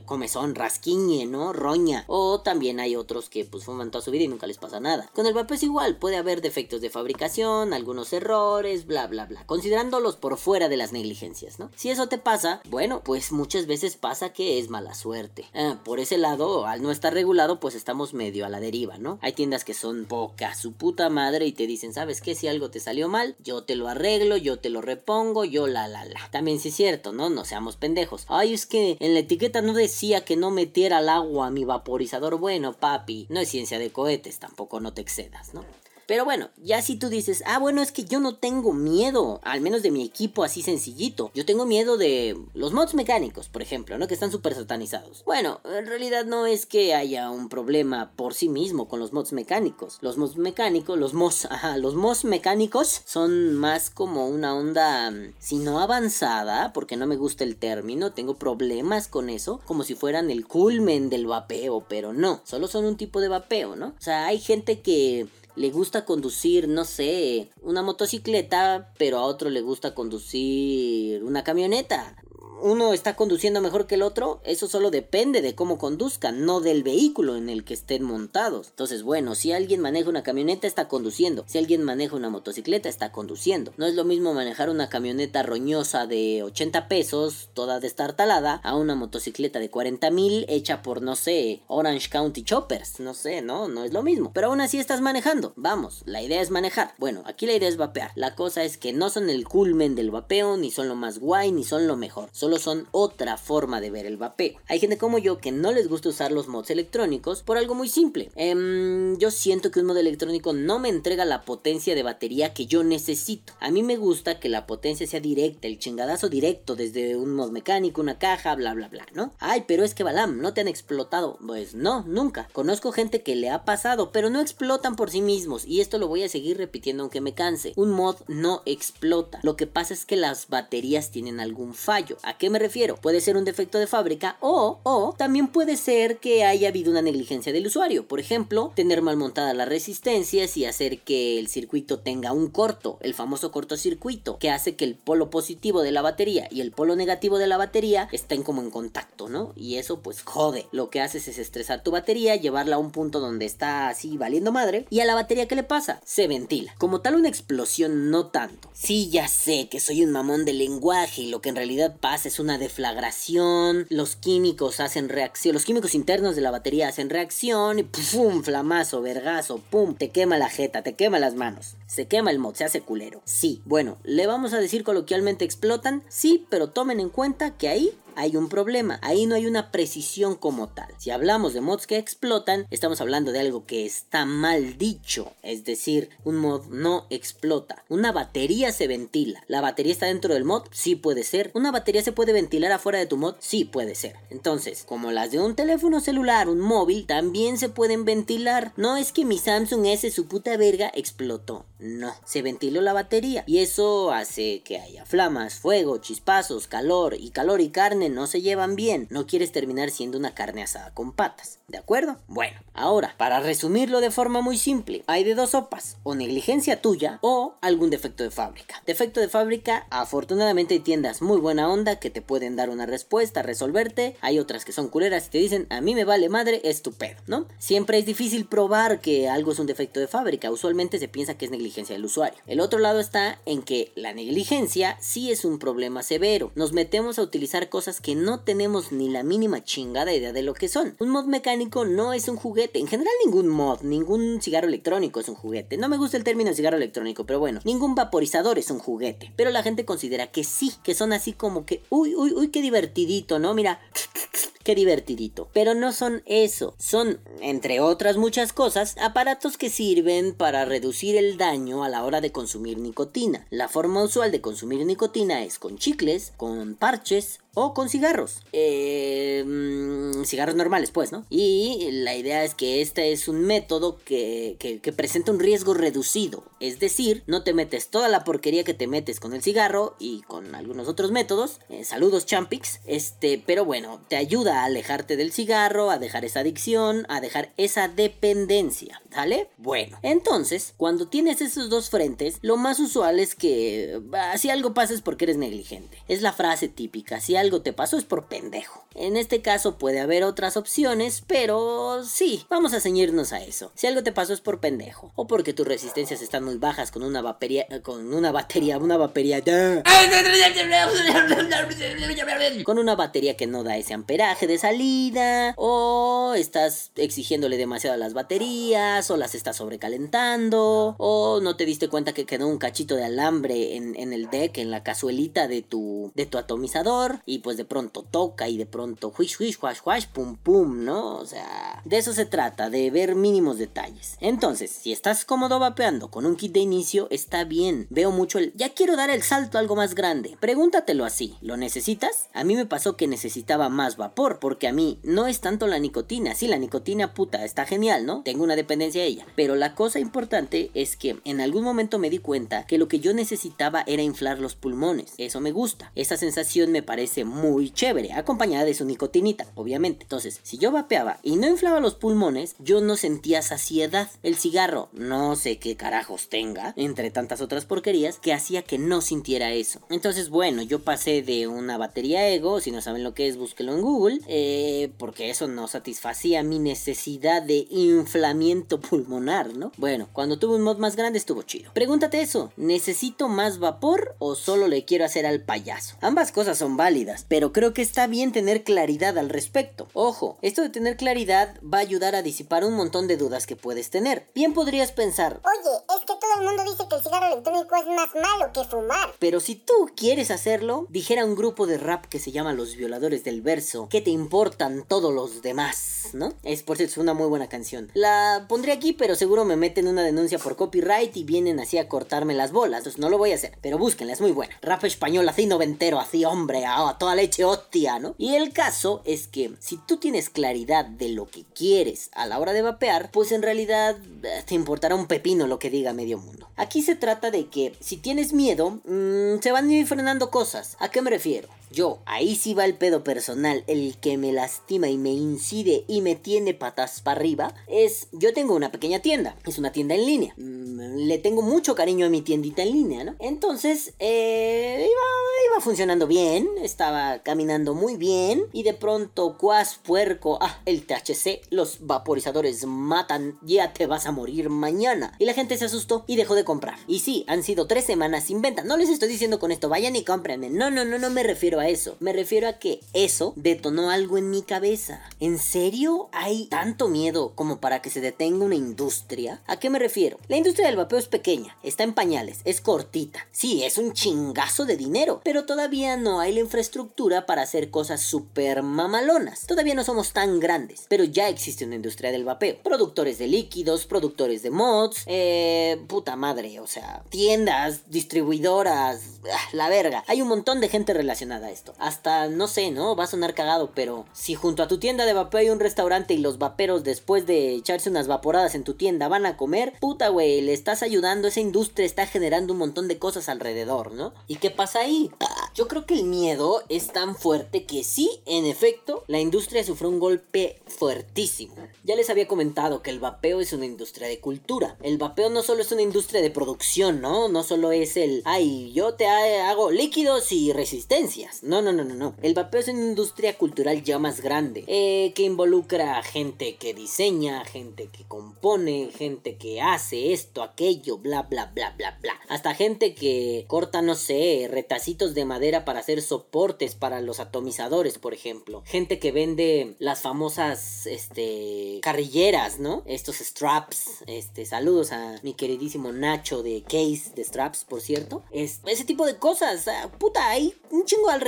comezón, 0.07 0.55
rasquiñe, 0.55 1.27
¿no? 1.27 1.53
Roña. 1.53 2.05
O 2.07 2.41
también 2.41 2.79
hay 2.79 2.95
otros 2.95 3.29
que 3.29 3.45
pues 3.45 3.65
fuman 3.65 3.91
toda 3.91 4.05
su 4.05 4.11
vida 4.11 4.25
y 4.25 4.29
nunca 4.29 4.47
les 4.47 4.59
pasa 4.59 4.81
nada. 4.81 5.11
Con 5.15 5.27
el 5.27 5.35
vapeo 5.35 5.57
es 5.57 5.63
igual, 5.63 5.97
puede 5.97 6.17
haber 6.17 6.41
defectos 6.41 6.81
de 6.81 6.91
fabricación, 6.91 7.73
algunos 7.73 8.13
errores, 8.13 8.87
bla, 8.87 9.07
bla, 9.07 9.27
bla. 9.27 9.45
Considerándolos 9.47 10.17
por 10.17 10.37
fuera 10.37 10.69
de 10.69 10.77
las 10.77 10.93
negligencias, 10.93 11.59
¿no? 11.59 11.71
Si 11.77 11.91
eso 11.91 12.09
te 12.09 12.19
pasa, 12.19 12.61
bueno, 12.69 13.03
pues 13.09 13.33
muchas 13.33 13.67
veces 13.67 13.97
pasa 13.97 14.35
que 14.35 14.59
es 14.59 14.69
mala 14.69 14.93
suerte. 14.93 15.47
Ah, 15.55 15.81
por 15.83 15.99
ese 15.99 16.19
lado, 16.19 16.67
al 16.67 16.83
no 16.83 16.91
estar 16.91 17.15
regulado, 17.15 17.59
pues 17.59 17.75
estamos 17.75 18.13
medio 18.13 18.45
a 18.45 18.51
la 18.51 18.61
deriva, 18.61 18.99
¿no? 18.99 19.19
Hay 19.23 19.33
tiendas 19.33 19.65
que 19.65 19.73
son 19.73 20.05
poca 20.05 20.55
su 20.55 20.75
puta 20.75 21.09
madre 21.09 21.47
y 21.47 21.53
te 21.53 21.67
dicen, 21.67 21.95
¿sabes 21.95 22.21
qué? 22.21 22.35
Si 22.35 22.49
algo 22.49 22.69
te 22.71 22.81
salió 22.81 23.09
mal, 23.09 23.35
yo 23.43 23.63
te 23.63 23.77
lo 23.77 23.89
arreglo, 23.89 24.37
yo 24.37 24.59
te 24.59 24.69
lo 24.69 24.83
repongo, 24.83 25.47
yo 25.47 25.67
la 25.67 25.89
la 25.89 26.05
la. 26.05 26.29
También 26.31 26.61
sí 26.61 26.69
es 26.69 26.75
cierto, 26.75 27.15
¿no? 27.15 27.31
No 27.31 27.47
seamos 27.47 27.77
pendejos. 27.77 28.27
Ay, 28.29 28.53
es 28.53 28.67
que 28.67 28.99
en 29.01 29.15
la 29.15 29.21
etiqueta 29.21 29.63
no 29.63 29.73
decía 29.73 30.27
que 30.27 30.37
no 30.37 30.51
metiera 30.51 30.99
al 30.99 31.09
agua 31.09 31.51
mi 31.51 31.65
vaporizador. 31.65 32.37
Bueno, 32.37 32.75
papi, 32.75 33.27
no 33.31 33.41
es 33.41 33.49
ciencia 33.49 33.79
de 33.79 33.91
cohetes, 33.91 34.39
tampoco 34.39 34.81
no 34.81 34.93
te 34.93 35.01
excedas, 35.01 35.55
¿no? 35.55 35.65
Pero 36.09 36.25
bueno, 36.25 36.49
ya 36.57 36.81
si 36.81 36.97
tú 36.97 37.11
dices, 37.11 37.43
ah, 37.45 37.59
bueno, 37.59 37.83
es 37.83 37.93
que 37.93 38.07
yo 38.07 38.19
no 38.19 38.35
tengo 38.35 38.73
miedo, 38.73 39.41
al 39.45 39.61
menos 39.61 39.83
de 39.83 39.91
mi 39.91 40.03
equipo 40.03 40.43
así 40.43 40.63
sencillito. 40.63 41.31
Yo 41.35 41.45
tengo 41.45 41.67
miedo 41.67 41.99
de 41.99 42.35
los 42.55 42.73
mods 42.73 42.95
mecánicos, 42.95 43.51
por 43.51 43.61
ejemplo, 43.61 43.99
¿no? 43.99 44.09
Que 44.09 44.15
están 44.15 44.33
súper 44.33 44.55
satanizados. 44.55 45.23
Bueno, 45.27 45.61
en 45.67 45.87
realidad 45.87 46.25
no 46.25 46.47
es 46.47 46.65
que 46.65 46.95
haya 46.95 47.31
un 47.31 47.51
problema 47.51 48.13
por 48.17 48.33
sí 48.33 48.49
mismo 48.49 48.89
con 48.89 49.01
los 49.01 49.13
mods 49.13 49.35
mecánicos. 49.35 49.99
Los 50.01 50.17
mods 50.17 50.39
mecánicos, 50.39 50.99
los 50.99 51.13
mods, 51.13 51.45
ajá, 51.51 51.77
los 51.77 51.95
mods 51.95 52.25
mecánicos 52.25 53.03
son 53.05 53.53
más 53.53 53.91
como 53.91 54.29
una 54.29 54.55
onda, 54.55 55.13
si 55.39 55.59
no 55.59 55.79
avanzada, 55.79 56.73
porque 56.73 56.97
no 56.97 57.07
me 57.07 57.17
gusta 57.17 57.45
el 57.45 57.57
término, 57.57 58.15
tengo 58.15 58.39
problemas 58.39 59.09
con 59.09 59.29
eso, 59.29 59.61
como 59.67 59.85
si 59.85 59.95
fueran 59.95 60.31
el 60.31 60.47
culmen 60.47 61.11
del 61.11 61.27
vapeo, 61.27 61.85
pero 61.87 62.15
no, 62.15 62.41
solo 62.45 62.67
son 62.67 62.87
un 62.87 62.97
tipo 62.97 63.21
de 63.21 63.29
vapeo, 63.29 63.77
¿no? 63.77 63.89
O 63.89 64.01
sea, 64.01 64.25
hay 64.25 64.39
gente 64.39 64.81
que 64.81 65.29
le 65.59 65.71
gusta 65.71 66.05
conducir, 66.05 66.69
no 66.69 66.85
sé, 66.85 67.51
una 67.63 67.83
motocicleta, 67.83 68.93
pero 68.97 69.19
a 69.19 69.23
otro 69.23 69.51
le 69.51 69.61
gusta 69.61 69.95
conducir 69.95 71.23
una 71.25 71.43
camioneta 71.43 72.17
uno 72.63 72.93
está 72.93 73.17
conduciendo 73.17 73.61
mejor 73.61 73.87
que 73.87 73.95
el 73.95 74.03
otro, 74.03 74.41
eso 74.45 74.69
solo 74.69 74.91
depende 74.91 75.43
de 75.43 75.55
cómo 75.55 75.79
conduzcan, 75.79 76.45
no 76.45 76.61
del 76.61 76.83
vehículo 76.83 77.37
en 77.37 77.49
el 77.49 77.65
que 77.65 77.75
estén 77.75 78.03
montados. 78.03 78.69
Entonces, 78.69 79.03
bueno, 79.03 79.35
si 79.35 79.53
alguien 79.53 79.81
maneja 79.81 80.09
una 80.09 80.23
camioneta, 80.23 80.67
está 80.67 80.89
conduciendo. 80.89 81.45
Si 81.47 81.59
alguien 81.59 81.83
maneja 81.83 82.17
una 82.17 82.31
motocicleta, 82.31 82.89
está 82.89 83.13
conduciendo. 83.13 83.73
No 83.77 83.87
es 83.87 83.95
lo 83.95 84.05
mismo 84.05 84.35
manejar 84.35 84.71
una 84.71 84.89
camioneta 84.89 85.43
roñosa 85.43 86.07
de 86.07 86.43
80 86.43 86.89
pesos, 86.89 87.51
toda 87.55 87.81
destartalada, 87.81 88.55
a 88.65 88.77
una 88.77 88.95
motocicleta 88.95 89.59
de 89.59 89.71
40 89.71 90.11
mil 90.11 90.45
hecha 90.49 90.83
por, 90.83 91.03
no 91.03 91.17
sé, 91.17 91.63
Orange 91.67 92.09
County 92.09 92.43
Choppers. 92.43 93.01
No 93.01 93.15
sé, 93.15 93.43
no, 93.43 93.69
no 93.69 93.85
es 93.85 93.93
lo 93.93 94.03
mismo. 94.03 94.33
Pero 94.33 94.49
aún 94.49 94.61
así 94.61 94.79
estás 94.79 95.01
manejando. 95.01 95.53
Vamos, 95.57 96.03
la 96.07 96.23
idea 96.23 96.41
es 96.41 96.51
manejar. 96.51 96.95
Bueno, 96.99 97.23
aquí 97.27 97.47
la 97.47 97.55
idea 97.55 97.69
es 97.69 97.77
vapear. 97.77 98.13
La 98.15 98.35
cosa 98.35 98.65
es 98.65 98.79
que 98.79 98.93
no 98.93 99.11
son 99.11 99.31
el 99.31 99.47
culmen 99.47 99.95
del 99.95 100.11
vapeo, 100.11 100.57
ni 100.57 100.71
son 100.71 100.89
lo 100.89 100.97
más 100.97 101.19
guay, 101.19 101.53
ni 101.53 101.65
son 101.65 101.87
lo 101.87 101.97
mejor 101.97 102.31
solo 102.49 102.59
son 102.59 102.89
otra 102.93 103.37
forma 103.37 103.79
de 103.79 103.91
ver 103.91 104.07
el 104.07 104.17
vapeo. 104.17 104.55
Hay 104.69 104.81
gente 104.81 104.97
como 104.97 105.19
yo 105.19 105.37
que 105.37 105.53
no 105.53 105.71
les 105.71 105.87
gusta 105.87 106.09
usar 106.09 106.33
los 106.33 106.49
mods 106.49 106.71
electrónicos 106.71 107.43
por 107.43 107.59
algo 107.59 107.75
muy 107.75 107.91
simple. 107.91 108.31
Em, 108.37 109.19
yo 109.19 109.31
siento 109.31 109.71
que 109.71 109.81
un 109.81 109.87
mod 109.87 109.99
electrónico 109.99 110.55
no 110.55 110.79
me 110.79 110.89
entrega 110.89 111.27
la 111.27 111.43
potencia 111.43 111.95
de 111.95 112.03
batería 112.03 112.55
que 112.55 112.65
yo 112.65 112.85
necesito. 112.85 113.53
A 113.61 113.71
mí 113.71 113.83
me 113.83 113.99
gusta 113.99 114.41
que 114.41 114.49
la 114.49 114.67
potencia 114.67 115.07
sea 115.07 115.21
directa, 115.21 115.69
el 115.69 115.79
chingadazo 115.79 116.31
directo 116.31 116.75
desde 116.75 117.17
un 117.17 117.35
mod 117.35 117.51
mecánico, 117.51 118.01
una 118.01 118.19
caja, 118.19 118.55
bla 118.55 118.73
bla 118.73 118.89
bla, 118.89 119.05
¿no? 119.13 119.35
Ay, 119.41 119.65
pero 119.69 119.85
es 119.85 119.95
que 119.95 120.05
Balam, 120.05 120.41
¿no 120.41 120.55
te 120.55 120.63
han 120.63 120.69
explotado? 120.69 121.37
Pues 121.47 121.75
no, 121.75 122.03
nunca. 122.07 122.49
Conozco 122.55 122.93
gente 122.93 123.23
que 123.23 123.37
le 123.37 123.51
ha 123.51 123.67
pasado, 123.67 124.11
pero 124.11 124.31
no 124.31 124.41
explotan 124.41 124.97
por 124.97 125.11
sí 125.11 125.21
mismos 125.21 125.67
y 125.67 125.83
esto 125.83 125.99
lo 125.99 126.09
voy 126.09 126.23
a 126.23 126.31
seguir 126.31 126.57
repitiendo 126.57 127.03
aunque 127.03 127.21
me 127.21 127.35
canse. 127.35 127.75
Un 127.77 127.91
mod 127.91 128.17
no 128.27 128.63
explota. 128.65 129.39
Lo 129.43 129.55
que 129.57 129.67
pasa 129.67 129.93
es 129.93 130.07
que 130.07 130.17
las 130.17 130.49
baterías 130.49 131.11
tienen 131.11 131.41
algún 131.41 131.75
fallo 131.75 132.17
qué 132.39 132.51
me 132.51 132.59
refiero? 132.59 132.97
Puede 132.97 133.21
ser 133.21 133.37
un 133.37 133.45
defecto 133.45 133.79
de 133.79 133.87
fábrica 133.87 134.37
o, 134.41 134.79
o 134.83 135.15
también 135.19 135.49
puede 135.49 135.77
ser 135.77 136.19
que 136.19 136.45
haya 136.45 136.69
habido 136.69 136.91
una 136.91 137.03
negligencia 137.03 137.53
del 137.53 137.67
usuario. 137.67 138.07
Por 138.07 138.21
ejemplo, 138.21 138.73
tener 138.75 139.03
mal 139.03 139.17
montadas 139.17 139.55
las 139.55 139.69
resistencias 139.69 140.57
y 140.57 140.65
hacer 140.65 141.01
que 141.01 141.39
el 141.39 141.49
circuito 141.49 141.99
tenga 141.99 142.33
un 142.33 142.49
corto, 142.49 142.99
el 143.01 143.15
famoso 143.15 143.51
cortocircuito, 143.51 144.39
que 144.39 144.51
hace 144.51 144.77
que 144.77 144.85
el 144.85 144.95
polo 144.95 145.31
positivo 145.31 145.83
de 145.83 145.93
la 145.93 146.03
batería 146.03 146.49
y 146.51 146.61
el 146.61 146.73
polo 146.73 146.97
negativo 146.97 147.39
de 147.39 147.47
la 147.47 147.57
batería 147.57 148.09
estén 148.13 148.43
como 148.43 148.63
en 148.63 148.71
contacto, 148.71 149.29
¿no? 149.29 149.53
Y 149.57 149.77
eso 149.77 150.01
pues 150.01 150.23
jode. 150.23 150.67
Lo 150.73 150.91
que 150.91 151.01
haces 151.01 151.29
es 151.29 151.39
estresar 151.39 151.83
tu 151.83 151.91
batería, 151.91 152.37
llevarla 152.37 152.77
a 152.77 152.79
un 152.79 152.93
punto 152.93 153.21
donde 153.21 153.47
está 153.47 153.89
así 153.89 154.17
valiendo 154.17 154.53
madre. 154.53 154.87
Y 154.91 155.01
a 155.01 155.05
la 155.05 155.15
batería, 155.15 155.49
¿qué 155.49 155.57
le 155.57 155.65
pasa? 155.65 156.01
Se 156.05 156.29
ventila. 156.29 156.75
Como 156.79 157.01
tal 157.01 157.17
una 157.17 157.29
explosión, 157.29 158.11
no 158.11 158.27
tanto. 158.27 158.71
Sí, 158.73 159.11
ya 159.11 159.29
sé 159.29 159.69
que 159.69 159.81
soy 159.81 160.05
un 160.05 160.13
mamón 160.13 160.45
de 160.45 160.53
lenguaje 160.53 161.23
y 161.23 161.31
lo 161.31 161.41
que 161.41 161.49
en 161.49 161.57
realidad 161.57 161.97
pasa 162.01 162.28
es 162.29 162.39
una 162.39 162.59
deflagración, 162.59 163.87
los 163.91 164.17
químicos 164.17 164.81
hacen 164.81 165.09
reacción, 165.09 165.55
los 165.55 165.65
químicos 165.65 165.95
internos 165.95 166.37
de 166.37 166.43
la 166.43 166.51
batería 166.51 166.89
hacen 166.89 167.11
reacción 167.11 167.79
y 167.79 167.83
pum, 167.83 168.43
flamazo, 168.43 169.03
vergazo, 169.03 169.59
pum, 169.71 169.95
te 169.95 170.11
quema 170.11 170.39
la 170.39 170.49
jeta, 170.49 170.83
te 170.83 170.95
quema 170.95 171.19
las 171.19 171.35
manos. 171.35 171.77
Se 171.87 172.07
quema 172.07 172.31
el 172.31 172.39
mod, 172.39 172.55
se 172.55 172.65
hace 172.65 172.83
culero. 172.83 173.23
Sí, 173.25 173.63
bueno, 173.65 173.99
le 174.05 174.27
vamos 174.27 174.53
a 174.53 174.61
decir 174.61 174.85
coloquialmente 174.85 175.45
explotan, 175.45 176.03
sí, 176.09 176.47
pero 176.51 176.69
tomen 176.69 177.01
en 177.01 177.09
cuenta 177.09 177.57
que 177.57 177.69
ahí 177.69 177.99
hay 178.19 178.37
un 178.37 178.49
problema. 178.49 178.99
Ahí 179.01 179.27
no 179.27 179.37
hay 179.37 179.47
una 179.47 179.71
precisión 179.71 180.35
como 180.35 180.69
tal. 180.69 180.93
Si 180.99 181.11
hablamos 181.11 181.55
de 181.55 181.61
mods 181.61 181.87
que 181.87 181.99
explotan, 181.99 182.67
estamos 182.71 183.01
hablando 183.01 183.31
de 183.31 183.39
algo 183.39 183.65
que 183.65 183.87
está 183.87 184.25
mal 184.25 184.77
dicho. 184.77 185.33
Es 185.43 185.65
decir, 185.65 186.11
un 186.25 186.37
mod 186.37 186.67
no 186.67 187.07
explota. 187.11 187.85
Una 187.89 188.11
batería 188.11 188.73
se 188.73 188.89
ventila. 188.89 189.45
¿La 189.47 189.61
batería 189.61 189.93
está 189.93 190.07
dentro 190.07 190.35
del 190.35 190.45
mod? 190.45 190.65
Sí 190.73 190.97
puede 190.97 191.23
ser. 191.23 191.53
¿Una 191.55 191.71
batería 191.71 192.03
se 192.03 192.11
puede 192.11 192.33
ventilar 192.33 192.73
afuera 192.73 192.99
de 192.99 193.07
tu 193.07 193.17
mod? 193.17 193.37
Sí 193.39 193.65
puede 193.65 193.95
ser. 193.95 194.17
Entonces, 194.31 194.83
como 194.85 195.13
las 195.13 195.31
de 195.31 195.39
un 195.39 195.55
teléfono 195.55 196.01
celular, 196.01 196.49
un 196.49 196.59
móvil, 196.59 197.07
también 197.07 197.57
se 197.57 197.69
pueden 197.69 198.05
ventilar. 198.05 198.73
No 198.77 198.97
es 198.97 199.13
que 199.13 199.25
mi 199.25 199.39
Samsung 199.39 199.87
S, 199.87 200.11
su 200.11 200.27
puta 200.27 200.57
verga, 200.57 200.91
explotó. 200.93 201.67
No, 201.79 202.13
se 202.25 202.43
ventiló 202.43 202.81
la 202.81 202.93
batería. 202.93 203.45
Y 203.47 203.59
eso 203.59 204.11
hace 204.11 204.63
que 204.65 204.79
haya 204.79 205.07
flamas, 205.07 205.55
fuego, 205.55 205.99
chispazos, 205.99 206.67
calor. 206.67 207.15
Y 207.19 207.31
calor 207.31 207.61
y 207.61 207.71
carne 207.71 208.09
no 208.09 208.27
se 208.27 208.43
llevan 208.43 208.75
bien. 208.75 209.07
No 209.11 209.27
quieres 209.27 209.53
terminar 209.53 209.91
siendo 209.91 210.19
una 210.19 210.35
carne 210.35 210.63
asada 210.63 210.93
con 210.93 211.13
patas. 211.13 211.61
¿De 211.69 211.79
acuerdo? 211.79 212.17
Bueno, 212.27 212.59
ahora, 212.75 213.15
para 213.17 213.41
resumirlo 213.41 214.01
de 214.01 214.11
forma 214.11 214.41
muy 214.41 214.59
simple, 214.59 215.05
hay 215.07 215.23
de 215.23 215.35
dos 215.35 215.51
sopas. 215.51 215.99
O 216.03 216.15
negligencia 216.15 216.81
tuya 216.81 217.19
o 217.23 217.55
algún 217.61 217.91
defecto 217.91 218.25
de 218.25 218.31
fábrica. 218.31 218.83
Defecto 218.87 219.21
de 219.21 219.29
fábrica, 219.29 219.87
afortunadamente 219.91 220.75
hay 220.75 220.81
tiendas 220.81 221.23
muy 221.23 221.39
buena 221.39 221.69
onda 221.69 222.01
que 222.01 222.11
te 222.11 222.23
pueden 222.23 222.57
dar 222.57 222.71
una 222.71 222.87
respuesta, 222.87 223.43
resolverte. 223.43 224.17
Hay 224.21 224.39
otras 224.39 224.65
que 224.65 224.73
son 224.73 224.89
culeras 224.89 225.27
y 225.27 225.31
te 225.31 225.39
dicen, 225.39 225.67
a 225.71 225.81
mí 225.81 225.95
me 225.95 226.05
vale 226.05 226.29
madre, 226.29 226.61
es 226.65 226.83
tu 226.83 226.93
pedo, 226.93 227.21
¿no? 227.27 227.47
Siempre 227.59 227.99
es 227.99 228.07
difícil 228.07 228.47
probar 228.47 229.01
que 229.01 229.29
algo 229.29 229.53
es 229.53 229.59
un 229.59 229.67
defecto 229.67 230.01
de 230.01 230.09
fábrica. 230.09 230.51
Usualmente 230.51 230.99
se 230.99 231.09
piensa 231.09 231.37
que 231.37 231.45
es 231.45 231.51
negligencia 231.51 231.68
del 231.75 232.05
usuario. 232.05 232.39
El 232.47 232.61
otro 232.61 232.79
lado 232.79 232.99
está 232.99 233.41
en 233.45 233.63
que 233.63 233.93
la 233.95 234.13
negligencia 234.13 234.97
sí 235.01 235.31
es 235.31 235.45
un 235.45 235.59
problema 235.59 236.03
severo. 236.03 236.51
Nos 236.55 236.73
metemos 236.73 237.19
a 237.19 237.23
utilizar 237.23 237.69
cosas 237.69 238.01
que 238.01 238.15
no 238.15 238.41
tenemos 238.41 238.91
ni 238.91 239.09
la 239.11 239.23
mínima 239.23 239.63
chingada 239.63 240.13
idea 240.13 240.33
de 240.33 240.43
lo 240.43 240.55
que 240.55 240.69
son. 240.69 240.97
Un 240.99 241.11
mod 241.11 241.27
mecánico 241.27 241.85
no 241.85 242.15
es 242.15 242.27
un 242.29 242.37
juguete. 242.37 242.79
En 242.79 242.89
general 242.89 243.13
ningún 243.25 243.49
mod, 243.49 243.83
ningún 243.83 244.41
cigarro 244.41 244.67
electrónico 244.67 245.21
es 245.21 245.29
un 245.29 245.35
juguete. 245.35 245.77
No 245.77 245.89
me 245.89 245.99
gusta 245.99 246.17
el 246.17 246.25
término 246.25 246.53
cigarro 246.55 246.79
electrónico, 246.79 247.27
pero 247.27 247.39
bueno, 247.39 247.61
ningún 247.65 247.95
vaporizador 247.95 248.59
es 248.59 248.71
un 248.71 248.79
juguete. 248.79 249.33
Pero 249.37 249.51
la 249.51 249.63
gente 249.63 249.85
considera 249.85 250.29
que 250.29 250.45
sí, 250.45 250.73
que 250.83 250.95
son 250.95 251.13
así 251.13 251.33
como 251.33 251.67
que, 251.67 251.83
uy, 251.91 252.15
uy, 252.17 252.33
uy, 252.33 252.49
qué 252.49 252.63
divertidito, 252.63 253.39
¿no? 253.39 253.53
Mira, 253.55 253.81
qué 254.65 254.75
divertidito. 254.75 255.49
Pero 255.53 255.75
no 255.75 255.93
son 255.93 256.23
eso, 256.27 256.75
son, 256.79 257.21
entre 257.41 257.81
otras 257.81 258.17
muchas 258.17 258.53
cosas, 258.53 258.97
aparatos 259.01 259.57
que 259.57 259.71
sirven 259.71 260.35
para 260.35 260.65
reducir 260.65 261.17
el 261.17 261.37
daño 261.37 261.58
a 261.59 261.89
la 261.89 262.05
hora 262.05 262.21
de 262.21 262.31
consumir 262.31 262.79
nicotina. 262.79 263.45
La 263.51 263.69
forma 263.69 264.03
usual 264.03 264.31
de 264.31 264.41
consumir 264.41 264.87
nicotina 264.87 265.43
es 265.43 265.59
con 265.59 265.77
chicles, 265.77 266.33
con 266.37 266.77
parches 266.77 267.41
o 267.55 267.75
con 267.75 267.89
cigarros. 267.89 268.43
Eh, 268.53 269.45
mm, 269.47 270.25
cigarros 270.25 270.55
normales, 270.55 270.91
pues, 270.91 271.13
¿no? 271.13 271.25
Y 271.29 271.89
la 271.91 272.15
idea 272.15 272.45
es 272.45 272.55
que 272.55 272.81
este 272.81 273.13
es 273.13 273.29
un 273.29 273.41
método 273.41 273.99
que, 274.05 274.57
que, 274.59 274.93
presenta 274.93 275.33
un 275.33 275.39
riesgo 275.39 275.75
reducido. 275.75 276.45
Es 276.61 276.81
decir, 276.81 277.23
no 277.27 277.43
te 277.45 277.55
metes 277.55 277.89
toda 277.89 278.09
la 278.09 278.25
porquería 278.25 278.65
que 278.65 278.75
te 278.75 278.87
metes 278.87 279.21
con 279.21 279.33
el 279.33 279.43
cigarro 279.43 279.97
y 279.99 280.23
con 280.23 280.55
algunos 280.55 280.89
otros 280.89 281.11
métodos. 281.11 281.61
Eh, 281.69 281.85
saludos, 281.85 282.27
Champix. 282.27 282.81
Este, 282.87 283.43
pero 283.45 283.65
bueno, 283.65 284.01
te 284.09 284.17
ayuda 284.17 284.63
a 284.63 284.65
alejarte 284.65 285.17
del 285.17 285.33
cigarro, 285.33 285.91
a 285.91 285.99
dejar 285.99 286.25
esa 286.25 286.41
adicción, 286.41 287.07
a 287.09 287.21
dejar 287.21 287.53
esa 287.57 287.89
dependencia. 287.89 289.03
¿Sale? 289.13 289.49
Bueno, 289.57 289.99
entonces, 290.03 290.75
cuando 290.77 291.09
tienes 291.09 291.41
esos 291.41 291.71
dos 291.71 291.91
frentes, 291.91 292.39
lo 292.43 292.57
más 292.57 292.79
usual 292.79 293.19
es 293.19 293.35
que 293.35 294.01
si 294.37 294.51
algo 294.51 294.75
pasa 294.75 294.95
es 294.95 295.03
porque 295.03 295.25
eres 295.25 295.39
negligente. 295.39 295.99
Es 296.09 296.23
la 296.23 296.33
frase 296.33 296.69
típica. 296.69 297.21
Si 297.21 297.35
algo 297.35 297.48
algo 297.49 297.63
te 297.63 297.73
pasó 297.73 297.97
es 297.97 298.05
por 298.05 298.27
pendejo. 298.27 298.85
En 299.01 299.17
este 299.17 299.43
caso 299.43 299.79
puede 299.79 300.01
haber 300.01 300.25
otras 300.25 300.57
opciones, 300.57 301.23
pero 301.25 302.03
sí, 302.05 302.45
vamos 302.51 302.75
a 302.75 302.81
ceñirnos 302.81 303.33
a 303.33 303.41
eso. 303.41 303.71
Si 303.77 303.87
algo 303.87 304.03
te 304.03 304.11
pasó 304.11 304.33
es 304.33 304.41
por 304.41 304.59
pendejo, 304.59 305.13
o 305.15 305.29
porque 305.29 305.53
tus 305.53 305.69
resistencias 305.69 306.21
están 306.21 306.43
muy 306.43 306.57
bajas 306.57 306.91
con 306.91 307.05
una 307.05 307.23
batería, 307.23 307.65
con 307.85 308.13
una 308.13 308.33
batería, 308.33 308.77
una 308.77 308.97
batería, 308.97 309.41
con 312.65 312.81
una 312.81 312.97
batería 312.97 313.37
que 313.37 313.47
no 313.47 313.63
da 313.63 313.77
ese 313.77 313.95
amperaje 313.95 314.49
de 314.49 314.59
salida, 314.59 315.55
o 315.57 316.35
estás 316.37 316.91
exigiéndole 316.97 317.57
demasiado 317.57 317.95
a 317.95 317.99
las 317.99 318.15
baterías, 318.15 319.09
o 319.13 319.17
las 319.17 319.37
estás 319.37 319.59
sobrecalentando, 319.59 320.97
o 320.99 321.39
no 321.41 321.57
te 321.57 321.67
diste 321.67 321.89
cuenta 321.89 322.15
que 322.15 322.27
quedó 322.27 322.49
un 322.49 322.59
cachito 322.59 322.97
de 322.97 323.05
alambre 323.05 323.77
en, 323.77 323.95
en 323.95 324.13
el 324.13 324.29
deck, 324.29 324.59
en 324.59 324.73
la 324.73 324.83
cazuelita 324.83 325.47
de 325.47 325.63
tu, 325.63 326.11
de 326.17 326.27
tu 326.27 326.37
atomizador, 326.37 327.23
y 327.27 327.39
pues 327.39 327.57
de 327.57 327.65
pronto 327.65 328.03
toca 328.03 328.49
y 328.49 328.57
de 328.57 328.67
pronto 328.67 328.88
huish, 328.97 329.39
huish, 329.39 329.59
wash, 329.61 329.81
wash, 329.85 330.07
pum, 330.07 330.37
pum, 330.37 330.85
¿no? 330.85 331.17
O 331.17 331.27
sea, 331.27 331.83
de 331.85 331.99
eso 331.99 332.13
se 332.13 332.25
trata, 332.25 332.71
de 332.71 332.91
ver 332.91 333.15
mínimos 333.15 333.59
detalles. 333.59 334.17
Entonces, 334.21 334.71
si 334.71 334.93
estás 334.93 335.25
cómodo 335.25 335.59
vapeando 335.59 336.11
con 336.11 336.27
un 336.27 336.37
kit 336.37 336.53
de 336.53 336.61
inicio, 336.61 337.09
está 337.11 337.45
bien. 337.45 337.87
Veo 337.91 338.11
mucho 338.11 338.39
el, 338.39 338.53
ya 338.55 338.71
quiero 338.71 338.97
dar 338.97 339.11
el 339.11 339.23
salto 339.23 339.59
a 339.59 339.61
algo 339.61 339.77
más 339.77 339.95
grande. 339.95 340.37
Pregúntatelo 340.41 341.05
así, 341.05 341.37
¿lo 341.41 341.57
necesitas? 341.57 342.29
A 342.33 342.45
mí 342.45 342.55
me 342.55 342.67
pasó 342.67 342.97
que 342.97 343.07
necesitaba 343.07 343.69
más 343.69 343.97
vapor, 343.97 344.39
porque 344.41 344.69
a 344.69 344.73
mí 344.73 344.99
no 345.03 345.27
es 345.27 345.41
tanto 345.41 345.67
la 345.67 345.79
nicotina. 345.79 346.35
Sí, 346.35 346.47
la 346.49 346.59
nicotina 346.59 347.15
puta 347.15 347.45
está 347.45 347.67
genial, 347.67 348.07
¿no? 348.07 348.23
Tengo 348.23 348.45
una 348.45 348.57
dependencia 348.57 349.03
de 349.03 349.09
ella. 349.09 349.27
Pero 349.37 349.57
la 349.57 349.75
cosa 349.75 349.99
importante 349.99 350.71
es 350.75 350.97
que 350.97 351.19
en 351.25 351.41
algún 351.41 351.65
momento 351.65 351.99
me 351.99 352.11
di 352.11 352.19
cuenta 352.19 352.67
que 352.67 352.79
lo 352.79 352.89
que 352.89 353.01
yo 353.01 353.13
necesitaba 353.15 353.85
era 353.87 354.03
inflar 354.03 354.39
los 354.39 354.55
pulmones. 354.55 355.15
Eso 355.19 355.41
me 355.41 355.53
gusta. 355.53 355.93
Esa 355.95 356.17
sensación 356.17 356.73
me 356.73 356.83
parece 356.83 357.25
muy 357.25 357.71
chévere, 357.71 358.13
acompañada 358.13 358.65
de 358.65 358.75
su 358.79 358.85
nicotinita, 358.85 359.47
obviamente. 359.55 360.05
Entonces, 360.05 360.41
si 360.43 360.59
yo 360.59 360.73
vapeaba 360.73 361.19
y 361.23 361.37
no 361.37 361.47
inflaba 361.47 361.81
los 361.81 361.95
pulmones, 361.95 362.57
yo 362.59 362.81
no 362.81 362.97
sentía 362.97 363.43
saciedad. 363.43 364.09
El 364.23 364.37
cigarro, 364.37 364.89
no 364.93 365.37
sé 365.37 365.59
qué 365.59 365.77
carajos 365.77 366.29
tenga, 366.29 366.73
entre 366.77 367.11
tantas 367.11 367.41
otras 367.41 367.65
porquerías, 367.65 368.19
que 368.19 368.33
hacía 368.33 368.63
que 368.63 368.79
no 368.79 369.01
sintiera 369.01 369.53
eso. 369.53 369.81
Entonces, 369.91 370.31
bueno, 370.31 370.63
yo 370.63 370.81
pasé 370.81 371.23
de 371.23 371.47
una 371.47 371.79
batería 371.79 372.29
ego, 372.29 372.61
si 372.61 372.71
no 372.71 372.81
saben 372.81 373.05
lo 373.05 373.15
que 373.15 373.29
es, 373.29 373.37
búsquelo 373.37 373.75
en 373.75 373.83
Google, 373.83 374.21
eh, 374.27 374.91
porque 374.99 375.31
eso 375.31 375.49
no 375.49 375.69
satisfacía 375.69 376.43
mi 376.43 376.59
necesidad 376.59 377.43
de 377.43 377.67
inflamiento 377.71 378.81
pulmonar, 378.81 379.57
¿no? 379.57 379.73
Bueno, 379.77 380.09
cuando 380.13 380.39
tuve 380.39 380.57
un 380.57 380.63
mod 380.63 380.79
más 380.79 380.97
grande 380.97 381.19
estuvo 381.19 381.43
chido. 381.43 381.73
Pregúntate 381.75 382.21
eso, 382.21 382.53
¿necesito 382.57 383.29
más 383.29 383.59
vapor 383.59 384.15
o 384.19 384.35
solo 384.35 384.69
le 384.69 384.85
quiero 384.85 385.05
hacer 385.05 385.27
al 385.27 385.43
payaso? 385.43 385.97
Ambas 386.01 386.33
cosas 386.33 386.59
son 386.59 386.77
válidas 386.77 386.99
pero 387.29 387.53
creo 387.53 387.73
que 387.75 387.83
está 387.83 388.07
bien 388.07 388.33
tener 388.33 388.65
claridad 388.69 389.17
al 389.17 389.31
respecto. 389.31 389.89
Ojo, 389.95 390.37
esto 390.43 390.61
de 390.61 390.69
tener 390.69 390.99
claridad 390.99 391.55
va 391.63 391.79
a 391.79 391.81
ayudar 391.81 392.15
a 392.15 392.21
disipar 392.21 392.67
un 392.67 392.75
montón 392.75 393.09
de 393.09 393.17
dudas 393.17 393.47
que 393.47 393.57
puedes 393.57 393.89
tener. 393.89 394.27
Bien 394.35 394.53
podrías 394.53 394.93
pensar, 394.93 395.41
oye, 395.43 395.77
es 395.97 396.01
que 396.01 396.07
todo 396.07 396.39
el 396.39 396.47
mundo 396.47 396.71
dice 396.71 396.85
que 396.87 396.97
el 396.97 397.03
cigarro 397.03 397.27
electrónico 397.29 397.77
es 397.77 397.87
más 397.87 398.11
malo 398.15 398.53
que 398.53 398.65
fumar. 398.65 399.15
Pero 399.19 399.41
si 399.41 399.55
tú 399.55 399.89
quieres 399.97 400.31
hacerlo, 400.31 400.87
dijera 400.91 401.25
un 401.25 401.35
grupo 401.35 401.67
de 401.67 401.79
rap 401.79 402.05
que 402.05 402.19
se 402.19 402.31
llama 402.31 402.53
Los 402.53 402.77
Violadores 402.77 403.25
del 403.25 403.41
Verso, 403.41 403.89
¿qué 403.89 404.03
te 404.03 404.11
importan 404.11 404.85
todos 404.87 405.15
los 405.15 405.41
demás? 405.41 406.11
¿No? 406.13 406.35
Es 406.43 406.63
por 406.63 406.77
cierto, 406.77 406.93
es 406.93 406.99
una 406.99 407.15
muy 407.15 407.29
buena 407.29 407.49
canción. 407.49 407.91
La 407.95 408.45
pondré 408.51 408.73
aquí, 408.73 408.93
pero 408.93 409.15
seguro 409.15 409.47
me 409.47 409.57
meten 409.57 409.89
una 409.89 410.03
denuncia 410.03 410.39
por 410.39 410.57
copyright 410.57 411.17
y 411.17 411.25
vienen 411.25 411.59
así 411.59 411.79
a 411.79 411.89
cortarme 411.89 412.35
las 412.35 412.53
bolas. 412.53 412.81
Entonces 412.81 413.01
no 413.01 413.09
lo 413.09 413.17
voy 413.17 413.33
a 413.33 413.37
hacer, 413.37 413.57
pero 413.63 413.79
búsquenla, 413.79 414.13
es 414.13 414.21
muy 414.21 414.33
buena. 414.33 414.55
Rap 414.61 414.85
español 414.85 415.27
así 415.27 415.47
noventero, 415.47 415.99
así 415.99 416.27
hombre, 416.27 416.67
a 416.67 416.99
toda 416.99 417.15
leche, 417.15 417.47
hostia, 417.47 417.99
¿no? 417.99 418.15
Y 418.19 418.35
el 418.35 418.48
caso 418.53 419.03
es 419.05 419.29
que 419.29 419.53
si 419.61 419.77
tú 419.77 419.97
tienes 419.99 420.31
claridad 420.31 420.85
de 420.85 421.09
lo 421.09 421.27
que 421.27 421.45
quieres 421.55 422.11
a 422.13 422.27
la 422.27 422.39
hora 422.39 422.53
de 422.53 422.63
vapear, 422.63 423.11
pues 423.11 423.33
en 423.33 423.43
realidad 423.43 423.97
eh, 424.23 424.43
te 424.47 424.55
importará 424.55 424.95
un 424.95 425.07
pepino 425.07 425.47
lo 425.47 425.59
que 425.59 425.71
diga 425.71 425.93
medio 425.93 426.19
mundo. 426.19 426.49
Aquí 426.57 426.83
se 426.83 426.95
trata 426.95 427.31
de 427.31 427.47
que 427.47 427.75
si 427.81 427.97
tienes 427.97 428.33
miedo, 428.33 428.81
mm, 428.85 429.41
se 429.41 429.53
van 429.53 429.69
a 429.69 429.73
ir 429.73 429.87
frenando 429.87 430.31
cosas. 430.31 430.77
¿A 430.81 430.91
qué 430.91 431.03
me 431.03 431.11
refiero? 431.11 431.49
Yo, 431.71 431.99
ahí 432.07 432.35
sí 432.35 432.55
va 432.55 432.65
el 432.65 432.75
pedo 432.75 433.05
personal, 433.05 433.65
el 433.67 433.97
que 433.99 434.17
me 434.17 434.33
lastima 434.33 434.89
y 434.89 434.97
me 434.97 435.11
incide 435.11 435.85
y 435.87 436.01
me 436.01 436.15
tiene 436.15 436.55
patas 436.55 437.01
para 437.01 437.21
arriba, 437.21 437.55
es, 437.67 438.09
yo 438.13 438.33
tengo 438.33 438.55
una 438.55 438.73
pequeña 438.73 439.01
tienda, 439.01 439.37
es 439.45 439.59
una 439.59 439.73
tienda 439.73 439.95
en 439.95 440.07
línea, 440.07 440.35
mm, 440.37 440.97
le 441.07 441.19
tengo 441.19 441.43
mucho 441.43 441.75
cariño 441.75 442.07
a 442.07 442.09
mi 442.09 442.23
tiendita 442.23 442.63
en 442.63 442.73
línea, 442.73 443.05
¿no? 443.05 443.17
Entonces, 443.19 443.95
eh, 443.99 444.79
iba, 444.79 445.53
iba 445.53 445.61
funcionando 445.61 446.07
bien, 446.07 446.49
estaba 446.63 447.23
caminando 447.23 447.75
muy 447.75 447.97
bien 447.97 448.45
y 448.53 448.63
de 448.63 448.75
pronto, 448.75 449.37
cuas 449.39 449.77
puerco, 449.77 450.39
ah, 450.41 450.61
el 450.65 450.87
THC, 450.87 451.43
los 451.51 451.87
vaporizadores 451.87 452.65
matan, 452.67 453.39
ya 453.43 453.73
te 453.73 453.87
vas 453.87 454.07
a 454.07 454.13
morir 454.13 454.49
mañana. 454.49 455.15
Y 455.19 455.25
la 455.25 455.35
gente 455.35 455.57
se 455.57 455.67
asustó 455.67 456.05
y 456.07 456.17
dejó 456.17 456.35
de 456.35 456.45
comprar. 456.45 456.79
Y 456.87 457.01
sí, 457.01 457.25
han 457.29 457.43
sido 457.43 457.67
tres 457.67 457.85
semanas 457.85 458.25
sin 458.25 458.41
venta, 458.41 458.65
no 458.65 458.77
les 458.77 458.89
estoy 458.89 459.09
diciendo 459.09 459.39
con 459.39 459.53
esto, 459.53 459.69
vayan 459.69 459.97
y 459.97 460.05
cómprenme, 460.05 460.51
no, 460.51 460.71
no, 460.71 460.85
no, 460.85 460.99
no 460.99 461.11
me 461.11 461.23
refiero 461.23 461.58
a 461.61 461.69
eso. 461.69 461.97
Me 462.01 462.13
refiero 462.13 462.49
a 462.49 462.55
que 462.55 462.81
eso 462.93 463.33
detonó 463.37 463.91
algo 463.91 464.19
en 464.19 464.31
mi 464.31 464.43
cabeza. 464.43 465.01
¿En 465.21 465.39
serio 465.39 466.09
hay 466.13 466.47
tanto 466.47 466.89
miedo 466.89 467.33
como 467.35 467.61
para 467.61 467.83
que 467.83 467.91
se 467.91 468.01
detenga 468.01 468.45
una 468.45 468.55
industria? 468.55 469.43
¿A 469.47 469.59
qué 469.59 469.71
me 469.71 469.79
refiero? 469.79 470.19
La 470.29 470.37
industria 470.37 470.67
del 470.67 470.77
vapeo 470.77 470.99
es 470.99 471.09
pequeña, 471.09 471.57
está 471.63 471.85
en 471.85 471.95
pañales, 471.95 472.41
es 472.45 472.61
cortita. 472.61 473.27
Sí, 473.33 473.65
es 473.65 473.79
un 473.79 473.93
chingazo 473.93 474.65
de 474.65 474.77
dinero, 474.77 475.21
pero 475.25 475.45
todavía 475.45 475.97
no 475.97 476.21
hay 476.21 476.33
la 476.33 476.41
infraestructura 476.41 477.27
para 477.27 477.43
hacer 477.43 477.71
cosas 477.71 478.01
súper 478.03 478.63
mamalonas. 478.63 479.47
Todavía 479.47 479.75
no 479.75 479.85
somos 479.85 480.13
tan 480.13 480.41
grandes, 480.41 480.87
pero 480.89 481.05
ya 481.05 481.29
existe 481.29 481.65
una 481.65 481.77
industria 481.77 482.13
del 482.13 482.25
vapeo. 482.25 482.59
Productores 482.63 483.19
de 483.19 483.29
líquidos, 483.29 483.87
productores 483.87 484.43
de 484.43 484.51
mods, 484.51 485.03
eh, 485.07 485.81
puta 485.87 486.17
madre, 486.17 486.61
o 486.61 486.67
sea, 486.67 487.03
tiendas, 487.11 487.91
distribuidoras, 487.91 489.01
ah, 489.33 489.49
la 489.53 489.69
verga. 489.69 490.05
Hay 490.07 490.23
un 490.23 490.29
montón 490.29 490.61
de 490.61 490.69
gente 490.69 490.95
relacionada 490.95 491.48
esto. 491.51 491.75
Hasta, 491.79 492.29
no 492.29 492.49
sé, 492.49 492.71
¿no? 492.71 492.97
Va 492.97 493.05
a 493.05 493.09
sonar 493.09 493.35
cagado, 493.35 493.71
pero 493.75 494.07
si 494.13 494.35
junto 494.35 494.63
a 494.63 494.69
tu 494.69 494.79
tienda 494.79 495.05
de 495.05 495.13
vapeo 495.13 495.41
hay 495.41 495.51
un 495.51 495.61
restaurante 495.61 496.15
y 496.15 496.19
los 496.19 496.39
vaperos 496.39 496.85
después 496.85 497.27
de 497.27 497.55
echarse 497.55 497.91
unas 497.91 498.07
vaporadas 498.07 498.55
en 498.55 498.65
tu 498.65 498.75
tienda 498.75 499.09
van 499.09 499.27
a 499.27 499.37
comer, 499.37 499.75
puta, 499.81 500.09
güey, 500.09 500.41
le 500.41 500.53
estás 500.53 500.83
ayudando, 500.83 501.29
esa 501.29 501.41
industria 501.41 501.87
está 501.87 502.07
generando 502.07 502.53
un 502.53 502.59
montón 502.59 502.89
de 502.89 502.99
cosas 502.99 503.29
alrededor, 503.29 503.93
¿no? 503.93 504.13
¿Y 504.27 504.37
qué 504.37 504.51
pasa 504.51 504.81
ahí? 504.81 505.11
Yo 505.55 505.69
creo 505.69 505.87
que 505.87 505.95
el 505.95 506.05
miedo 506.05 506.63
es 506.69 506.89
tan 506.89 507.17
fuerte 507.17 507.65
que 507.65 507.85
sí, 507.85 508.21
en 508.27 508.47
efecto, 508.47 509.05
la 509.07 509.21
industria 509.21 509.65
sufrió 509.65 509.91
un 509.91 509.99
golpe 509.99 510.61
fuertísimo. 510.67 511.55
Ya 511.85 511.97
les 511.97 512.11
había 512.11 512.29
comentado 512.29 512.83
que 512.83 512.91
el 512.91 513.01
vapeo 513.01 513.41
es 513.41 513.53
una 513.53 513.67
industria 513.67 514.09
de 514.09 514.21
cultura. 514.21 514.77
El 514.83 514.99
vapeo 514.99 515.31
no 515.31 515.43
solo 515.43 515.63
es 515.63 515.73
una 515.73 515.83
industria 515.83 516.21
de 516.21 516.31
producción, 516.31 517.01
¿no? 517.01 517.29
No 517.29 517.43
solo 517.43 517.73
es 517.73 517.97
el, 517.97 518.23
ay, 518.25 518.73
yo 518.73 518.95
te 518.95 519.07
hago 519.07 519.71
líquidos 519.71 520.31
y 520.33 520.53
resistencias. 520.53 521.38
No, 521.43 521.63
no, 521.63 521.73
no, 521.73 521.85
no, 521.85 521.95
no. 521.95 522.15
El 522.23 522.35
vapeo 522.35 522.61
es 522.61 522.69
una 522.69 522.81
industria 522.81 523.37
cultural 523.37 523.83
ya 523.83 523.99
más 523.99 524.21
grande, 524.21 524.65
eh, 524.67 525.13
que 525.15 525.23
involucra 525.23 526.03
gente 526.03 526.57
que 526.57 526.75
diseña, 526.75 527.45
gente 527.45 527.89
que 527.89 528.05
compone, 528.05 528.91
gente 528.97 529.37
que 529.37 529.61
hace 529.61 530.13
esto, 530.13 530.43
aquello, 530.43 530.99
bla, 530.99 531.23
bla, 531.23 531.47
bla, 531.55 531.75
bla, 531.77 531.99
bla. 532.01 532.15
Hasta 532.29 532.55
gente 532.55 532.95
que 532.95 533.45
corta, 533.47 533.83
no 533.83 533.95
sé, 533.95 534.49
retacitos 534.51 535.15
de 535.15 535.25
madera 535.25 535.65
para 535.65 535.81
hacer 535.81 536.03
soportes 536.03 536.75
para 536.75 537.01
los 537.01 537.21
atomizadores, 537.21 537.99
por 537.99 538.15
ejemplo. 538.15 538.63
Gente 538.67 538.99
que 538.99 539.13
vende 539.13 539.77
las 539.79 540.01
famosas, 540.03 540.87
este, 540.87 541.79
carrilleras, 541.83 542.59
¿no? 542.59 542.83
Estos 542.87 543.17
straps, 543.17 544.03
este, 544.07 544.45
saludos 544.45 544.93
a 544.93 545.21
mi 545.23 545.35
queridísimo 545.35 545.93
Nacho 545.93 546.43
de 546.43 546.63
Case 546.63 547.13
de 547.15 547.25
Straps, 547.25 547.65
por 547.65 547.81
cierto. 547.81 548.23
Es, 548.33 548.61
ese 548.67 548.85
tipo 548.85 549.07
de 549.07 549.17
cosas, 549.17 549.69
ah, 549.69 549.91
puta, 549.99 550.29
hay 550.29 550.55
un 550.71 550.85
chingo 550.85 551.09
alrededor. 551.09 551.28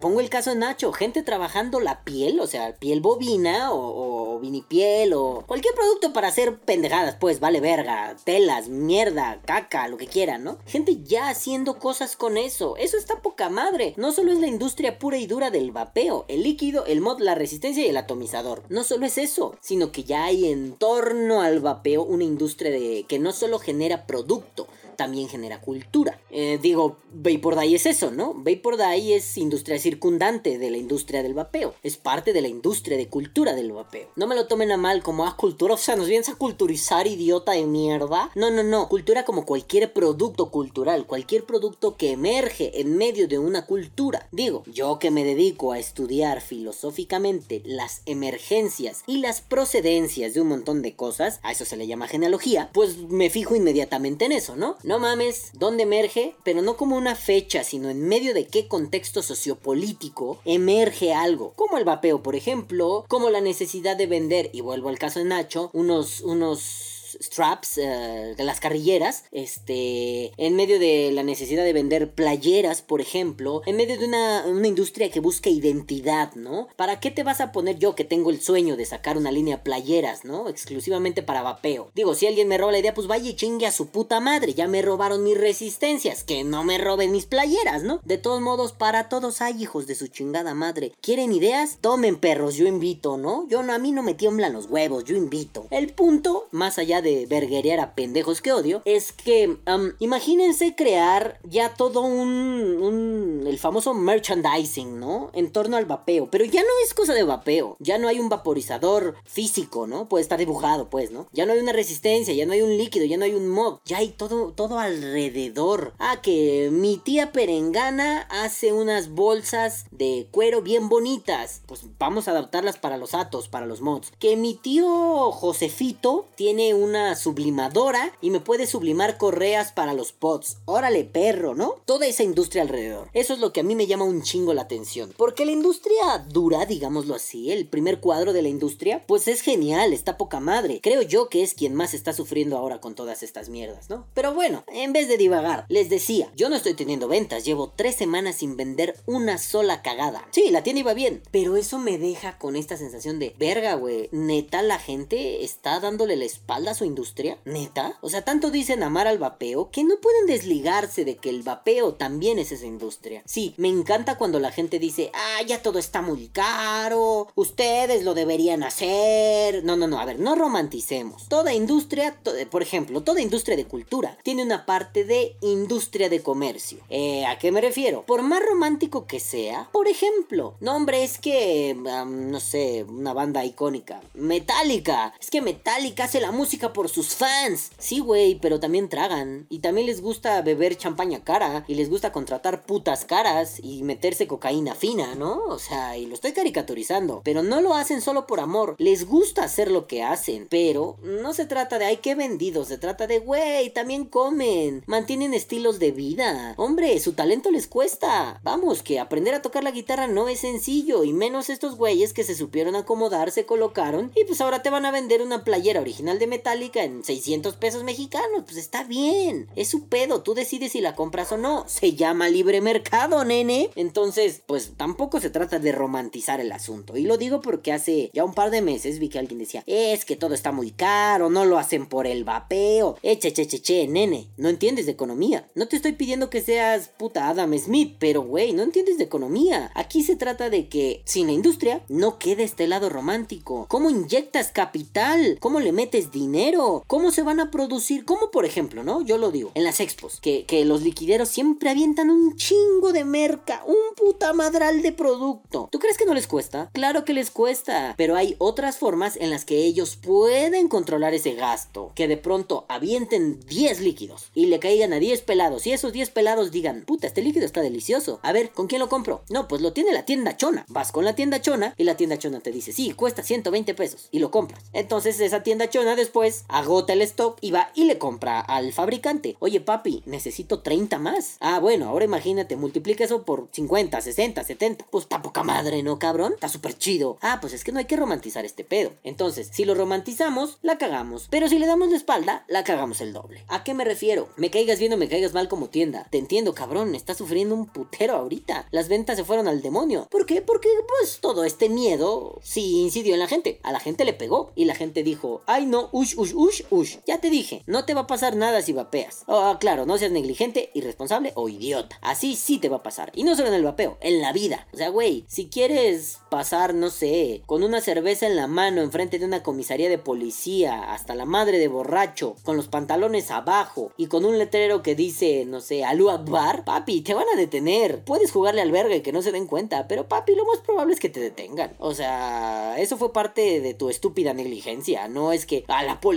Pongo 0.00 0.20
el 0.20 0.28
caso 0.28 0.50
de 0.50 0.56
Nacho, 0.56 0.92
gente 0.92 1.22
trabajando 1.22 1.80
la 1.80 2.02
piel, 2.02 2.40
o 2.40 2.46
sea, 2.46 2.74
piel 2.74 3.00
bovina 3.00 3.72
o, 3.72 4.34
o 4.34 4.40
vinipiel 4.40 5.12
o 5.14 5.44
cualquier 5.46 5.74
producto 5.74 6.12
para 6.12 6.28
hacer 6.28 6.58
pendejadas, 6.58 7.16
pues, 7.16 7.40
vale 7.40 7.60
verga, 7.60 8.16
telas, 8.24 8.68
mierda, 8.68 9.40
caca, 9.44 9.88
lo 9.88 9.96
que 9.96 10.06
quieran, 10.06 10.44
¿no? 10.44 10.58
Gente 10.66 10.98
ya 11.02 11.28
haciendo 11.28 11.78
cosas 11.78 12.16
con 12.16 12.36
eso. 12.36 12.76
Eso 12.76 12.96
está 12.96 13.22
poco 13.22 13.36
madre. 13.50 13.94
No 13.96 14.12
solo 14.12 14.32
es 14.32 14.40
la 14.40 14.46
industria 14.46 14.98
pura 14.98 15.18
y 15.18 15.26
dura 15.26 15.50
del 15.50 15.70
vapeo, 15.70 16.24
el 16.28 16.42
líquido, 16.42 16.86
el 16.86 17.00
mod, 17.00 17.20
la 17.20 17.34
resistencia 17.34 17.84
y 17.84 17.88
el 17.88 17.96
atomizador. 17.96 18.62
No 18.68 18.82
solo 18.82 19.06
es 19.06 19.18
eso, 19.18 19.54
sino 19.60 19.92
que 19.92 20.04
ya 20.04 20.24
hay 20.24 20.50
en 20.50 20.72
torno 20.76 21.42
al 21.42 21.60
vapeo 21.60 22.02
una 22.02 22.24
industria 22.24 22.70
de 22.70 23.04
que 23.06 23.18
no 23.18 23.32
solo 23.32 23.58
genera 23.58 24.06
producto, 24.06 24.68
también 24.96 25.28
genera 25.28 25.60
cultura. 25.60 26.20
Eh, 26.30 26.58
digo, 26.60 26.96
Vapor 27.12 27.54
Day 27.54 27.74
es 27.74 27.86
eso, 27.86 28.10
¿no? 28.10 28.34
Vapor 28.34 28.76
Day 28.76 29.12
es 29.12 29.36
industria 29.38 29.78
circundante 29.78 30.58
de 30.58 30.70
la 30.70 30.76
industria 30.76 31.22
del 31.22 31.34
vapeo. 31.34 31.74
Es 31.82 31.96
parte 31.96 32.32
de 32.32 32.42
la 32.42 32.48
industria 32.48 32.96
de 32.96 33.08
cultura 33.08 33.54
del 33.54 33.72
vapeo. 33.72 34.08
No 34.16 34.26
me 34.26 34.34
lo 34.34 34.46
tomen 34.46 34.72
a 34.72 34.76
mal 34.76 35.02
como, 35.02 35.26
ah, 35.26 35.36
cultura, 35.36 35.74
o 35.74 35.78
sea, 35.78 35.96
nos 35.96 36.08
vienes 36.08 36.28
a 36.28 36.34
culturizar, 36.34 37.06
idiota 37.06 37.52
de 37.52 37.66
mierda. 37.66 38.30
No, 38.34 38.50
no, 38.50 38.62
no. 38.62 38.88
Cultura 38.88 39.24
como 39.24 39.46
cualquier 39.46 39.92
producto 39.92 40.50
cultural, 40.50 41.06
cualquier 41.06 41.44
producto 41.44 41.96
que 41.96 42.12
emerge 42.12 42.80
en 42.80 42.96
medio 42.96 43.28
de 43.28 43.38
una 43.38 43.66
cultura. 43.66 44.28
Digo, 44.32 44.62
yo 44.66 44.98
que 44.98 45.10
me 45.10 45.24
dedico 45.24 45.72
a 45.72 45.78
estudiar 45.78 46.40
filosóficamente 46.40 47.62
las 47.64 48.02
emergencias 48.06 49.02
y 49.06 49.18
las 49.18 49.40
procedencias 49.40 50.34
de 50.34 50.40
un 50.40 50.48
montón 50.48 50.82
de 50.82 50.96
cosas, 50.96 51.40
a 51.42 51.52
eso 51.52 51.64
se 51.64 51.76
le 51.76 51.86
llama 51.86 52.08
genealogía, 52.08 52.70
pues 52.72 52.98
me 52.98 53.30
fijo 53.30 53.54
inmediatamente 53.56 54.24
en 54.24 54.32
eso, 54.32 54.56
¿no? 54.56 54.76
No 54.86 55.00
mames, 55.00 55.50
¿dónde 55.52 55.82
emerge? 55.82 56.36
Pero 56.44 56.62
no 56.62 56.76
como 56.76 56.94
una 56.94 57.16
fecha, 57.16 57.64
sino 57.64 57.90
en 57.90 58.06
medio 58.06 58.32
de 58.34 58.46
qué 58.46 58.68
contexto 58.68 59.20
sociopolítico 59.20 60.38
emerge 60.44 61.12
algo. 61.12 61.54
Como 61.56 61.76
el 61.76 61.84
vapeo, 61.84 62.22
por 62.22 62.36
ejemplo, 62.36 63.04
como 63.08 63.28
la 63.28 63.40
necesidad 63.40 63.96
de 63.96 64.06
vender, 64.06 64.48
y 64.52 64.60
vuelvo 64.60 64.88
al 64.88 65.00
caso 65.00 65.18
de 65.18 65.24
Nacho, 65.24 65.70
unos, 65.72 66.20
unos 66.20 66.95
straps, 67.20 67.78
eh, 67.78 68.34
las 68.38 68.60
carrilleras, 68.60 69.24
este, 69.32 70.32
en 70.36 70.56
medio 70.56 70.78
de 70.78 71.10
la 71.12 71.22
necesidad 71.22 71.64
de 71.64 71.72
vender 71.72 72.12
playeras, 72.12 72.82
por 72.82 73.00
ejemplo, 73.00 73.62
en 73.66 73.76
medio 73.76 73.98
de 73.98 74.06
una, 74.06 74.44
industria 74.66 75.10
que 75.10 75.20
busca 75.20 75.48
identidad, 75.48 76.34
¿no? 76.34 76.66
¿Para 76.76 76.98
qué 76.98 77.12
te 77.12 77.22
vas 77.22 77.40
a 77.40 77.52
poner 77.52 77.78
yo 77.78 77.94
que 77.94 78.04
tengo 78.04 78.30
el 78.30 78.40
sueño 78.40 78.76
de 78.76 78.84
sacar 78.84 79.16
una 79.16 79.30
línea 79.30 79.62
playeras, 79.62 80.24
¿no? 80.24 80.48
Exclusivamente 80.48 81.22
para 81.22 81.42
vapeo. 81.42 81.90
Digo, 81.94 82.14
si 82.14 82.26
alguien 82.26 82.48
me 82.48 82.58
roba 82.58 82.72
la 82.72 82.80
idea, 82.80 82.94
pues 82.94 83.06
vaya 83.06 83.30
y 83.30 83.34
chingue 83.34 83.66
a 83.66 83.72
su 83.72 83.86
puta 83.88 84.18
madre, 84.18 84.54
ya 84.54 84.66
me 84.66 84.82
robaron 84.82 85.22
mis 85.22 85.38
resistencias, 85.38 86.24
que 86.24 86.42
no 86.42 86.64
me 86.64 86.78
roben 86.78 87.12
mis 87.12 87.26
playeras, 87.26 87.84
¿no? 87.84 88.00
De 88.04 88.18
todos 88.18 88.40
modos, 88.40 88.72
para 88.72 89.08
todos 89.08 89.40
hay 89.40 89.62
hijos 89.62 89.86
de 89.86 89.94
su 89.94 90.08
chingada 90.08 90.54
madre. 90.54 90.92
¿Quieren 91.00 91.32
ideas? 91.32 91.78
Tomen 91.80 92.16
perros, 92.16 92.56
yo 92.56 92.66
invito, 92.66 93.16
¿no? 93.16 93.46
Yo 93.48 93.62
no, 93.62 93.72
a 93.72 93.78
mí 93.78 93.92
no 93.92 94.02
me 94.02 94.14
tiemblan 94.14 94.52
los 94.52 94.66
huevos, 94.66 95.04
yo 95.04 95.16
invito. 95.16 95.66
El 95.70 95.92
punto, 95.92 96.48
más 96.50 96.78
allá 96.78 97.02
de 97.02 97.05
de 97.06 97.26
verguerear 97.26 97.78
a 97.78 97.94
pendejos 97.94 98.42
que 98.42 98.52
odio, 98.52 98.82
es 98.84 99.12
que 99.12 99.58
imagínense 100.00 100.74
crear 100.74 101.38
ya 101.44 101.74
todo 101.74 102.00
un, 102.00 103.44
el 103.46 103.58
famoso 103.58 103.94
merchandising, 103.94 104.98
¿no? 104.98 105.30
En 105.32 105.52
torno 105.52 105.76
al 105.76 105.86
vapeo, 105.86 106.28
pero 106.30 106.44
ya 106.44 106.62
no 106.62 106.68
es 106.84 106.94
cosa 106.94 107.14
de 107.14 107.22
vapeo, 107.22 107.76
ya 107.78 107.98
no 107.98 108.08
hay 108.08 108.18
un 108.18 108.28
vaporizador 108.28 109.14
físico, 109.24 109.86
¿no? 109.86 110.08
Puede 110.08 110.22
estar 110.22 110.38
dibujado, 110.38 110.90
pues, 110.90 111.12
¿no? 111.12 111.28
Ya 111.32 111.46
no 111.46 111.52
hay 111.52 111.60
una 111.60 111.72
resistencia, 111.72 112.34
ya 112.34 112.44
no 112.44 112.52
hay 112.52 112.62
un 112.62 112.76
líquido, 112.76 113.04
ya 113.04 113.16
no 113.16 113.24
hay 113.24 113.34
un 113.34 113.48
mod, 113.48 113.78
ya 113.84 113.98
hay 113.98 114.08
todo, 114.08 114.52
todo 114.52 114.80
alrededor. 114.80 115.94
Ah, 115.98 116.20
que 116.22 116.70
mi 116.72 116.96
tía 116.96 117.30
Perengana 117.30 118.22
hace 118.30 118.72
unas 118.72 119.10
bolsas 119.10 119.86
de 119.92 120.26
cuero 120.32 120.60
bien 120.60 120.88
bonitas, 120.88 121.62
pues 121.66 121.82
vamos 121.98 122.26
a 122.26 122.32
adaptarlas 122.32 122.78
para 122.78 122.96
los 122.96 123.14
atos, 123.14 123.48
para 123.48 123.66
los 123.66 123.80
mods. 123.80 124.12
Que 124.18 124.36
mi 124.36 124.54
tío 124.54 125.30
Josefito 125.30 126.26
tiene 126.34 126.74
una 126.74 126.95
sublimadora 127.16 128.12
y 128.20 128.30
me 128.30 128.40
puede 128.40 128.66
sublimar 128.66 129.18
correas 129.18 129.72
para 129.72 129.94
los 129.94 130.12
pods. 130.12 130.58
Órale, 130.64 131.04
perro, 131.04 131.54
¿no? 131.54 131.76
Toda 131.84 132.06
esa 132.06 132.22
industria 132.22 132.62
alrededor. 132.62 133.10
Eso 133.12 133.34
es 133.34 133.40
lo 133.40 133.52
que 133.52 133.60
a 133.60 133.64
mí 133.64 133.74
me 133.74 133.86
llama 133.86 134.04
un 134.04 134.22
chingo 134.22 134.54
la 134.54 134.62
atención. 134.62 135.12
Porque 135.16 135.44
la 135.44 135.52
industria 135.52 136.24
dura, 136.28 136.66
digámoslo 136.66 137.14
así, 137.14 137.52
el 137.52 137.66
primer 137.66 138.00
cuadro 138.00 138.32
de 138.32 138.42
la 138.42 138.48
industria, 138.48 139.04
pues 139.06 139.28
es 139.28 139.42
genial, 139.42 139.92
está 139.92 140.16
poca 140.16 140.40
madre. 140.40 140.80
Creo 140.82 141.02
yo 141.02 141.28
que 141.28 141.42
es 141.42 141.54
quien 141.54 141.74
más 141.74 141.94
está 141.94 142.12
sufriendo 142.12 142.56
ahora 142.56 142.80
con 142.80 142.94
todas 142.94 143.22
estas 143.22 143.48
mierdas, 143.48 143.90
¿no? 143.90 144.06
Pero 144.14 144.34
bueno, 144.34 144.64
en 144.68 144.92
vez 144.92 145.08
de 145.08 145.16
divagar, 145.16 145.66
les 145.68 145.88
decía, 145.88 146.30
yo 146.36 146.48
no 146.48 146.56
estoy 146.56 146.74
teniendo 146.74 147.08
ventas, 147.08 147.44
llevo 147.44 147.72
tres 147.74 147.96
semanas 147.96 148.36
sin 148.36 148.56
vender 148.56 148.96
una 149.06 149.38
sola 149.38 149.82
cagada. 149.82 150.26
Sí, 150.30 150.50
la 150.50 150.62
tienda 150.62 150.80
iba 150.80 150.94
bien, 150.94 151.22
pero 151.30 151.56
eso 151.56 151.78
me 151.78 151.98
deja 151.98 152.38
con 152.38 152.56
esta 152.56 152.76
sensación 152.76 153.18
de, 153.18 153.34
verga, 153.38 153.74
güey, 153.74 154.08
neta 154.12 154.62
la 154.62 154.78
gente 154.78 155.44
está 155.44 155.80
dándole 155.80 156.16
la 156.16 156.24
espalda 156.24 156.74
su 156.76 156.84
industria? 156.84 157.38
¿Neta? 157.44 157.98
O 158.00 158.08
sea, 158.08 158.24
tanto 158.24 158.50
dicen 158.50 158.82
amar 158.82 159.06
al 159.06 159.18
vapeo 159.18 159.70
que 159.70 159.84
no 159.84 159.96
pueden 160.00 160.26
desligarse 160.26 161.04
de 161.04 161.16
que 161.16 161.30
el 161.30 161.42
vapeo 161.42 161.94
también 161.94 162.38
es 162.38 162.52
esa 162.52 162.66
industria. 162.66 163.22
Sí, 163.26 163.54
me 163.56 163.68
encanta 163.68 164.18
cuando 164.18 164.38
la 164.38 164.52
gente 164.52 164.78
dice, 164.78 165.10
ah, 165.14 165.42
ya 165.46 165.62
todo 165.62 165.78
está 165.78 166.02
muy 166.02 166.28
caro, 166.28 167.28
ustedes 167.34 168.04
lo 168.04 168.14
deberían 168.14 168.62
hacer. 168.62 169.64
No, 169.64 169.76
no, 169.76 169.86
no, 169.86 169.98
a 169.98 170.04
ver, 170.04 170.18
no 170.18 170.34
romanticemos. 170.34 171.28
Toda 171.28 171.54
industria, 171.54 172.20
por 172.50 172.62
ejemplo, 172.62 173.02
toda 173.02 173.20
industria 173.20 173.56
de 173.56 173.66
cultura 173.66 174.18
tiene 174.22 174.42
una 174.42 174.66
parte 174.66 175.04
de 175.04 175.36
industria 175.40 176.08
de 176.08 176.22
comercio. 176.22 176.78
Eh, 176.90 177.24
¿A 177.26 177.38
qué 177.38 177.52
me 177.52 177.60
refiero? 177.60 178.04
Por 178.06 178.22
más 178.22 178.42
romántico 178.44 179.06
que 179.06 179.20
sea, 179.20 179.68
por 179.72 179.88
ejemplo, 179.88 180.54
no 180.60 180.76
hombre, 180.76 181.04
es 181.04 181.18
que, 181.18 181.76
no 181.76 182.40
sé, 182.40 182.84
una 182.84 183.12
banda 183.12 183.44
icónica, 183.44 184.00
Metallica, 184.14 185.14
es 185.20 185.30
que 185.30 185.40
Metallica 185.40 186.04
hace 186.04 186.20
la 186.20 186.32
música 186.32 186.65
por 186.72 186.88
sus 186.88 187.14
fans. 187.14 187.70
Sí, 187.78 188.00
güey, 188.00 188.36
pero 188.40 188.60
también 188.60 188.88
tragan. 188.88 189.46
Y 189.48 189.60
también 189.60 189.86
les 189.86 190.00
gusta 190.00 190.40
beber 190.42 190.76
champaña 190.76 191.24
cara. 191.24 191.64
Y 191.68 191.74
les 191.74 191.90
gusta 191.90 192.12
contratar 192.12 192.64
putas 192.64 193.04
caras. 193.04 193.60
Y 193.62 193.82
meterse 193.82 194.26
cocaína 194.26 194.74
fina, 194.74 195.14
¿no? 195.14 195.44
O 195.44 195.58
sea, 195.58 195.96
y 195.96 196.06
lo 196.06 196.14
estoy 196.14 196.32
caricaturizando. 196.32 197.22
Pero 197.24 197.42
no 197.42 197.60
lo 197.60 197.74
hacen 197.74 198.00
solo 198.00 198.26
por 198.26 198.40
amor. 198.40 198.76
Les 198.78 199.06
gusta 199.06 199.44
hacer 199.44 199.70
lo 199.70 199.86
que 199.86 200.02
hacen. 200.02 200.46
Pero 200.50 200.96
no 201.02 201.32
se 201.34 201.46
trata 201.46 201.78
de, 201.78 201.86
ay, 201.86 201.98
qué 201.98 202.14
vendido. 202.14 202.64
Se 202.64 202.78
trata 202.78 203.06
de, 203.06 203.18
güey, 203.18 203.70
también 203.70 204.04
comen. 204.04 204.82
Mantienen 204.86 205.34
estilos 205.34 205.78
de 205.78 205.92
vida. 205.92 206.54
Hombre, 206.56 206.98
su 207.00 207.12
talento 207.12 207.50
les 207.50 207.66
cuesta. 207.66 208.40
Vamos, 208.42 208.82
que 208.82 209.00
aprender 209.00 209.34
a 209.34 209.42
tocar 209.42 209.64
la 209.64 209.70
guitarra 209.70 210.06
no 210.06 210.28
es 210.28 210.40
sencillo. 210.40 211.04
Y 211.04 211.12
menos 211.12 211.50
estos 211.50 211.76
güeyes 211.76 212.12
que 212.12 212.24
se 212.24 212.34
supieron 212.34 212.76
acomodar, 212.76 213.30
se 213.30 213.46
colocaron. 213.46 214.12
Y 214.14 214.24
pues 214.24 214.40
ahora 214.40 214.62
te 214.62 214.70
van 214.70 214.86
a 214.86 214.90
vender 214.90 215.22
una 215.22 215.44
playera 215.44 215.80
original 215.80 216.18
de 216.18 216.26
metal 216.26 216.55
en 216.74 217.04
600 217.04 217.56
pesos 217.56 217.84
mexicanos. 217.84 218.42
Pues 218.44 218.56
está 218.56 218.84
bien. 218.84 219.48
Es 219.56 219.68
su 219.68 219.88
pedo. 219.88 220.22
Tú 220.22 220.34
decides 220.34 220.72
si 220.72 220.80
la 220.80 220.94
compras 220.94 221.32
o 221.32 221.36
no. 221.36 221.64
Se 221.68 221.94
llama 221.94 222.28
libre 222.28 222.60
mercado 222.60 223.24
nene. 223.24 223.70
Entonces, 223.76 224.42
pues 224.46 224.72
tampoco 224.76 225.20
se 225.20 225.30
trata 225.30 225.58
de 225.58 225.72
romantizar 225.72 226.40
el 226.40 226.52
asunto. 226.52 226.96
Y 226.96 227.02
lo 227.02 227.16
digo 227.16 227.40
porque 227.40 227.72
hace 227.72 228.10
ya 228.12 228.24
un 228.24 228.34
par 228.34 228.50
de 228.50 228.62
meses 228.62 228.98
vi 228.98 229.08
que 229.08 229.18
alguien 229.18 229.38
decía, 229.38 229.62
es 229.66 230.04
que 230.04 230.16
todo 230.16 230.34
está 230.34 230.52
muy 230.52 230.70
caro, 230.70 231.30
no 231.30 231.44
lo 231.44 231.58
hacen 231.58 231.86
por 231.86 232.06
el 232.06 232.24
vapeo. 232.24 232.96
Eche, 233.02 233.32
che, 233.32 233.46
che, 233.46 233.60
che, 233.60 233.86
nene, 233.86 234.30
no 234.36 234.48
entiendes 234.48 234.86
de 234.86 234.92
economía. 234.92 235.48
No 235.54 235.68
te 235.68 235.76
estoy 235.76 235.92
pidiendo 235.92 236.30
que 236.30 236.40
seas 236.40 236.88
puta 236.96 237.28
Adam 237.28 237.56
Smith, 237.58 237.96
pero 237.98 238.22
güey, 238.22 238.52
no 238.52 238.62
entiendes 238.62 238.98
de 238.98 239.04
economía. 239.04 239.70
Aquí 239.74 240.02
se 240.02 240.16
trata 240.16 240.50
de 240.50 240.68
que 240.68 241.02
sin 241.04 241.26
la 241.26 241.32
industria 241.32 241.84
no 241.88 242.18
quede 242.18 242.44
este 242.44 242.66
lado 242.66 242.88
romántico. 242.88 243.66
¿Cómo 243.68 243.90
inyectas 243.90 244.50
capital? 244.52 245.38
¿Cómo 245.40 245.60
le 245.60 245.72
metes 245.72 246.10
dinero? 246.10 246.45
¿Cómo 246.86 247.10
se 247.10 247.24
van 247.24 247.40
a 247.40 247.50
producir? 247.50 248.04
¿Cómo, 248.04 248.30
por 248.30 248.44
ejemplo, 248.44 248.84
no? 248.84 249.02
Yo 249.02 249.18
lo 249.18 249.32
digo, 249.32 249.50
en 249.54 249.64
las 249.64 249.80
expos, 249.80 250.20
que, 250.20 250.44
que 250.44 250.64
los 250.64 250.82
liquideros 250.82 251.28
siempre 251.28 251.70
avientan 251.70 252.08
un 252.08 252.36
chingo 252.36 252.92
de 252.92 253.04
merca, 253.04 253.64
un 253.66 253.96
puta 253.96 254.32
madral 254.32 254.80
de 254.80 254.92
producto. 254.92 255.68
¿Tú 255.72 255.80
crees 255.80 255.98
que 255.98 256.06
no 256.06 256.14
les 256.14 256.28
cuesta? 256.28 256.70
Claro 256.72 257.04
que 257.04 257.14
les 257.14 257.32
cuesta, 257.32 257.94
pero 257.96 258.14
hay 258.14 258.36
otras 258.38 258.78
formas 258.78 259.16
en 259.16 259.30
las 259.30 259.44
que 259.44 259.64
ellos 259.64 259.96
pueden 259.96 260.68
controlar 260.68 261.14
ese 261.14 261.34
gasto. 261.34 261.90
Que 261.96 262.06
de 262.06 262.16
pronto 262.16 262.64
avienten 262.68 263.40
10 263.40 263.80
líquidos 263.80 264.30
y 264.32 264.46
le 264.46 264.60
caigan 264.60 264.92
a 264.92 265.00
10 265.00 265.22
pelados 265.22 265.66
y 265.66 265.72
esos 265.72 265.92
10 265.92 266.10
pelados 266.10 266.52
digan, 266.52 266.84
puta, 266.86 267.08
este 267.08 267.22
líquido 267.22 267.44
está 267.44 267.60
delicioso. 267.60 268.20
A 268.22 268.32
ver, 268.32 268.52
¿con 268.52 268.68
quién 268.68 268.80
lo 268.80 268.88
compro? 268.88 269.24
No, 269.30 269.48
pues 269.48 269.62
lo 269.62 269.72
tiene 269.72 269.92
la 269.92 270.04
tienda 270.04 270.36
chona. 270.36 270.64
Vas 270.68 270.92
con 270.92 271.04
la 271.04 271.16
tienda 271.16 271.42
chona 271.42 271.74
y 271.76 271.82
la 271.82 271.96
tienda 271.96 272.18
chona 272.18 272.38
te 272.38 272.52
dice, 272.52 272.72
sí, 272.72 272.92
cuesta 272.92 273.24
120 273.24 273.74
pesos 273.74 274.08
y 274.12 274.20
lo 274.20 274.30
compras. 274.30 274.62
Entonces 274.72 275.18
esa 275.18 275.42
tienda 275.42 275.68
chona 275.68 275.96
después 275.96 276.35
agota 276.48 276.92
el 276.92 277.02
stock 277.02 277.38
y 277.40 277.50
va 277.50 277.70
y 277.74 277.84
le 277.84 277.98
compra 277.98 278.40
al 278.40 278.72
fabricante. 278.72 279.36
Oye 279.40 279.60
papi, 279.60 280.02
necesito 280.06 280.60
30 280.60 280.98
más. 280.98 281.36
Ah, 281.40 281.58
bueno, 281.60 281.88
ahora 281.88 282.04
imagínate, 282.04 282.56
multiplica 282.56 283.04
eso 283.04 283.22
por 283.24 283.48
50, 283.52 284.00
60, 284.00 284.44
70. 284.44 284.86
Pues 284.90 285.04
está 285.04 285.22
poca 285.22 285.42
madre, 285.42 285.82
¿no, 285.82 285.98
cabrón? 285.98 286.32
Está 286.34 286.48
súper 286.48 286.76
chido. 286.76 287.18
Ah, 287.20 287.38
pues 287.40 287.52
es 287.52 287.64
que 287.64 287.72
no 287.72 287.78
hay 287.78 287.84
que 287.86 287.96
romantizar 287.96 288.44
este 288.44 288.64
pedo. 288.64 288.92
Entonces, 289.04 289.48
si 289.52 289.64
lo 289.64 289.74
romantizamos, 289.74 290.58
la 290.62 290.78
cagamos. 290.78 291.28
Pero 291.30 291.48
si 291.48 291.58
le 291.58 291.66
damos 291.66 291.90
la 291.90 291.96
espalda, 291.96 292.44
la 292.48 292.64
cagamos 292.64 293.00
el 293.00 293.12
doble. 293.12 293.44
¿A 293.48 293.64
qué 293.64 293.74
me 293.74 293.84
refiero? 293.84 294.28
Me 294.36 294.50
caigas 294.50 294.78
bien 294.78 294.92
o 294.92 294.96
me 294.96 295.08
caigas 295.08 295.34
mal 295.34 295.48
como 295.48 295.68
tienda. 295.68 296.06
Te 296.10 296.18
entiendo, 296.18 296.54
cabrón, 296.54 296.94
estás 296.94 297.16
sufriendo 297.16 297.54
un 297.54 297.66
putero 297.66 298.14
ahorita. 298.14 298.68
Las 298.70 298.88
ventas 298.88 299.16
se 299.16 299.24
fueron 299.24 299.48
al 299.48 299.62
demonio. 299.62 300.06
¿Por 300.10 300.26
qué? 300.26 300.42
Porque 300.42 300.68
pues 300.98 301.18
todo 301.20 301.44
este 301.44 301.68
miedo 301.68 302.38
sí 302.42 302.80
incidió 302.80 303.14
en 303.14 303.20
la 303.20 303.28
gente. 303.28 303.60
A 303.62 303.72
la 303.72 303.80
gente 303.80 304.04
le 304.04 304.12
pegó 304.12 304.52
y 304.54 304.64
la 304.64 304.74
gente 304.74 305.02
dijo, 305.02 305.42
ay 305.46 305.66
no, 305.66 305.88
ush, 305.92 306.14
ush, 306.16 306.25
ush, 306.34 306.62
ush. 306.70 306.96
Ya 307.06 307.18
te 307.18 307.30
dije, 307.30 307.62
no 307.66 307.84
te 307.84 307.94
va 307.94 308.02
a 308.02 308.06
pasar 308.06 308.36
nada 308.36 308.62
si 308.62 308.72
vapeas. 308.72 309.22
Oh, 309.26 309.56
claro, 309.58 309.86
no 309.86 309.98
seas 309.98 310.12
negligente, 310.12 310.70
irresponsable 310.74 311.32
o 311.34 311.48
idiota. 311.48 311.98
Así 312.02 312.36
sí 312.36 312.58
te 312.58 312.68
va 312.68 312.78
a 312.78 312.82
pasar. 312.82 313.12
Y 313.14 313.24
no 313.24 313.36
solo 313.36 313.48
en 313.48 313.54
el 313.54 313.64
vapeo, 313.64 313.98
en 314.00 314.20
la 314.20 314.32
vida. 314.32 314.66
O 314.72 314.76
sea, 314.76 314.88
güey, 314.88 315.24
si 315.28 315.48
quieres 315.48 316.18
pasar, 316.30 316.74
no 316.74 316.90
sé, 316.90 317.42
con 317.46 317.62
una 317.62 317.80
cerveza 317.80 318.26
en 318.26 318.36
la 318.36 318.46
mano 318.46 318.82
enfrente 318.82 319.18
de 319.18 319.24
una 319.24 319.42
comisaría 319.42 319.88
de 319.88 319.98
policía, 319.98 320.92
hasta 320.92 321.14
la 321.14 321.24
madre 321.24 321.58
de 321.58 321.68
borracho, 321.68 322.36
con 322.44 322.56
los 322.56 322.68
pantalones 322.68 323.30
abajo 323.30 323.92
y 323.96 324.06
con 324.06 324.24
un 324.24 324.38
letrero 324.38 324.82
que 324.82 324.94
dice, 324.94 325.44
no 325.46 325.60
sé, 325.60 325.84
Alu 325.84 326.10
Akbar, 326.10 326.64
papi, 326.64 327.00
te 327.00 327.14
van 327.14 327.26
a 327.32 327.36
detener. 327.36 328.04
Puedes 328.04 328.32
jugarle 328.32 328.62
al 328.62 328.72
verga 328.72 328.96
y 328.96 329.02
que 329.02 329.12
no 329.12 329.22
se 329.22 329.32
den 329.32 329.46
cuenta, 329.46 329.88
pero 329.88 330.08
papi, 330.08 330.34
lo 330.34 330.44
más 330.44 330.58
probable 330.58 330.94
es 330.94 331.00
que 331.00 331.08
te 331.08 331.20
detengan. 331.20 331.74
O 331.78 331.94
sea, 331.94 332.76
eso 332.78 332.96
fue 332.96 333.12
parte 333.12 333.60
de 333.60 333.74
tu 333.74 333.88
estúpida 333.88 334.34
negligencia. 334.34 335.08
No 335.08 335.32
es 335.32 335.46
que 335.46 335.64
a 335.68 335.82
la 335.82 336.00
policía, 336.00 336.15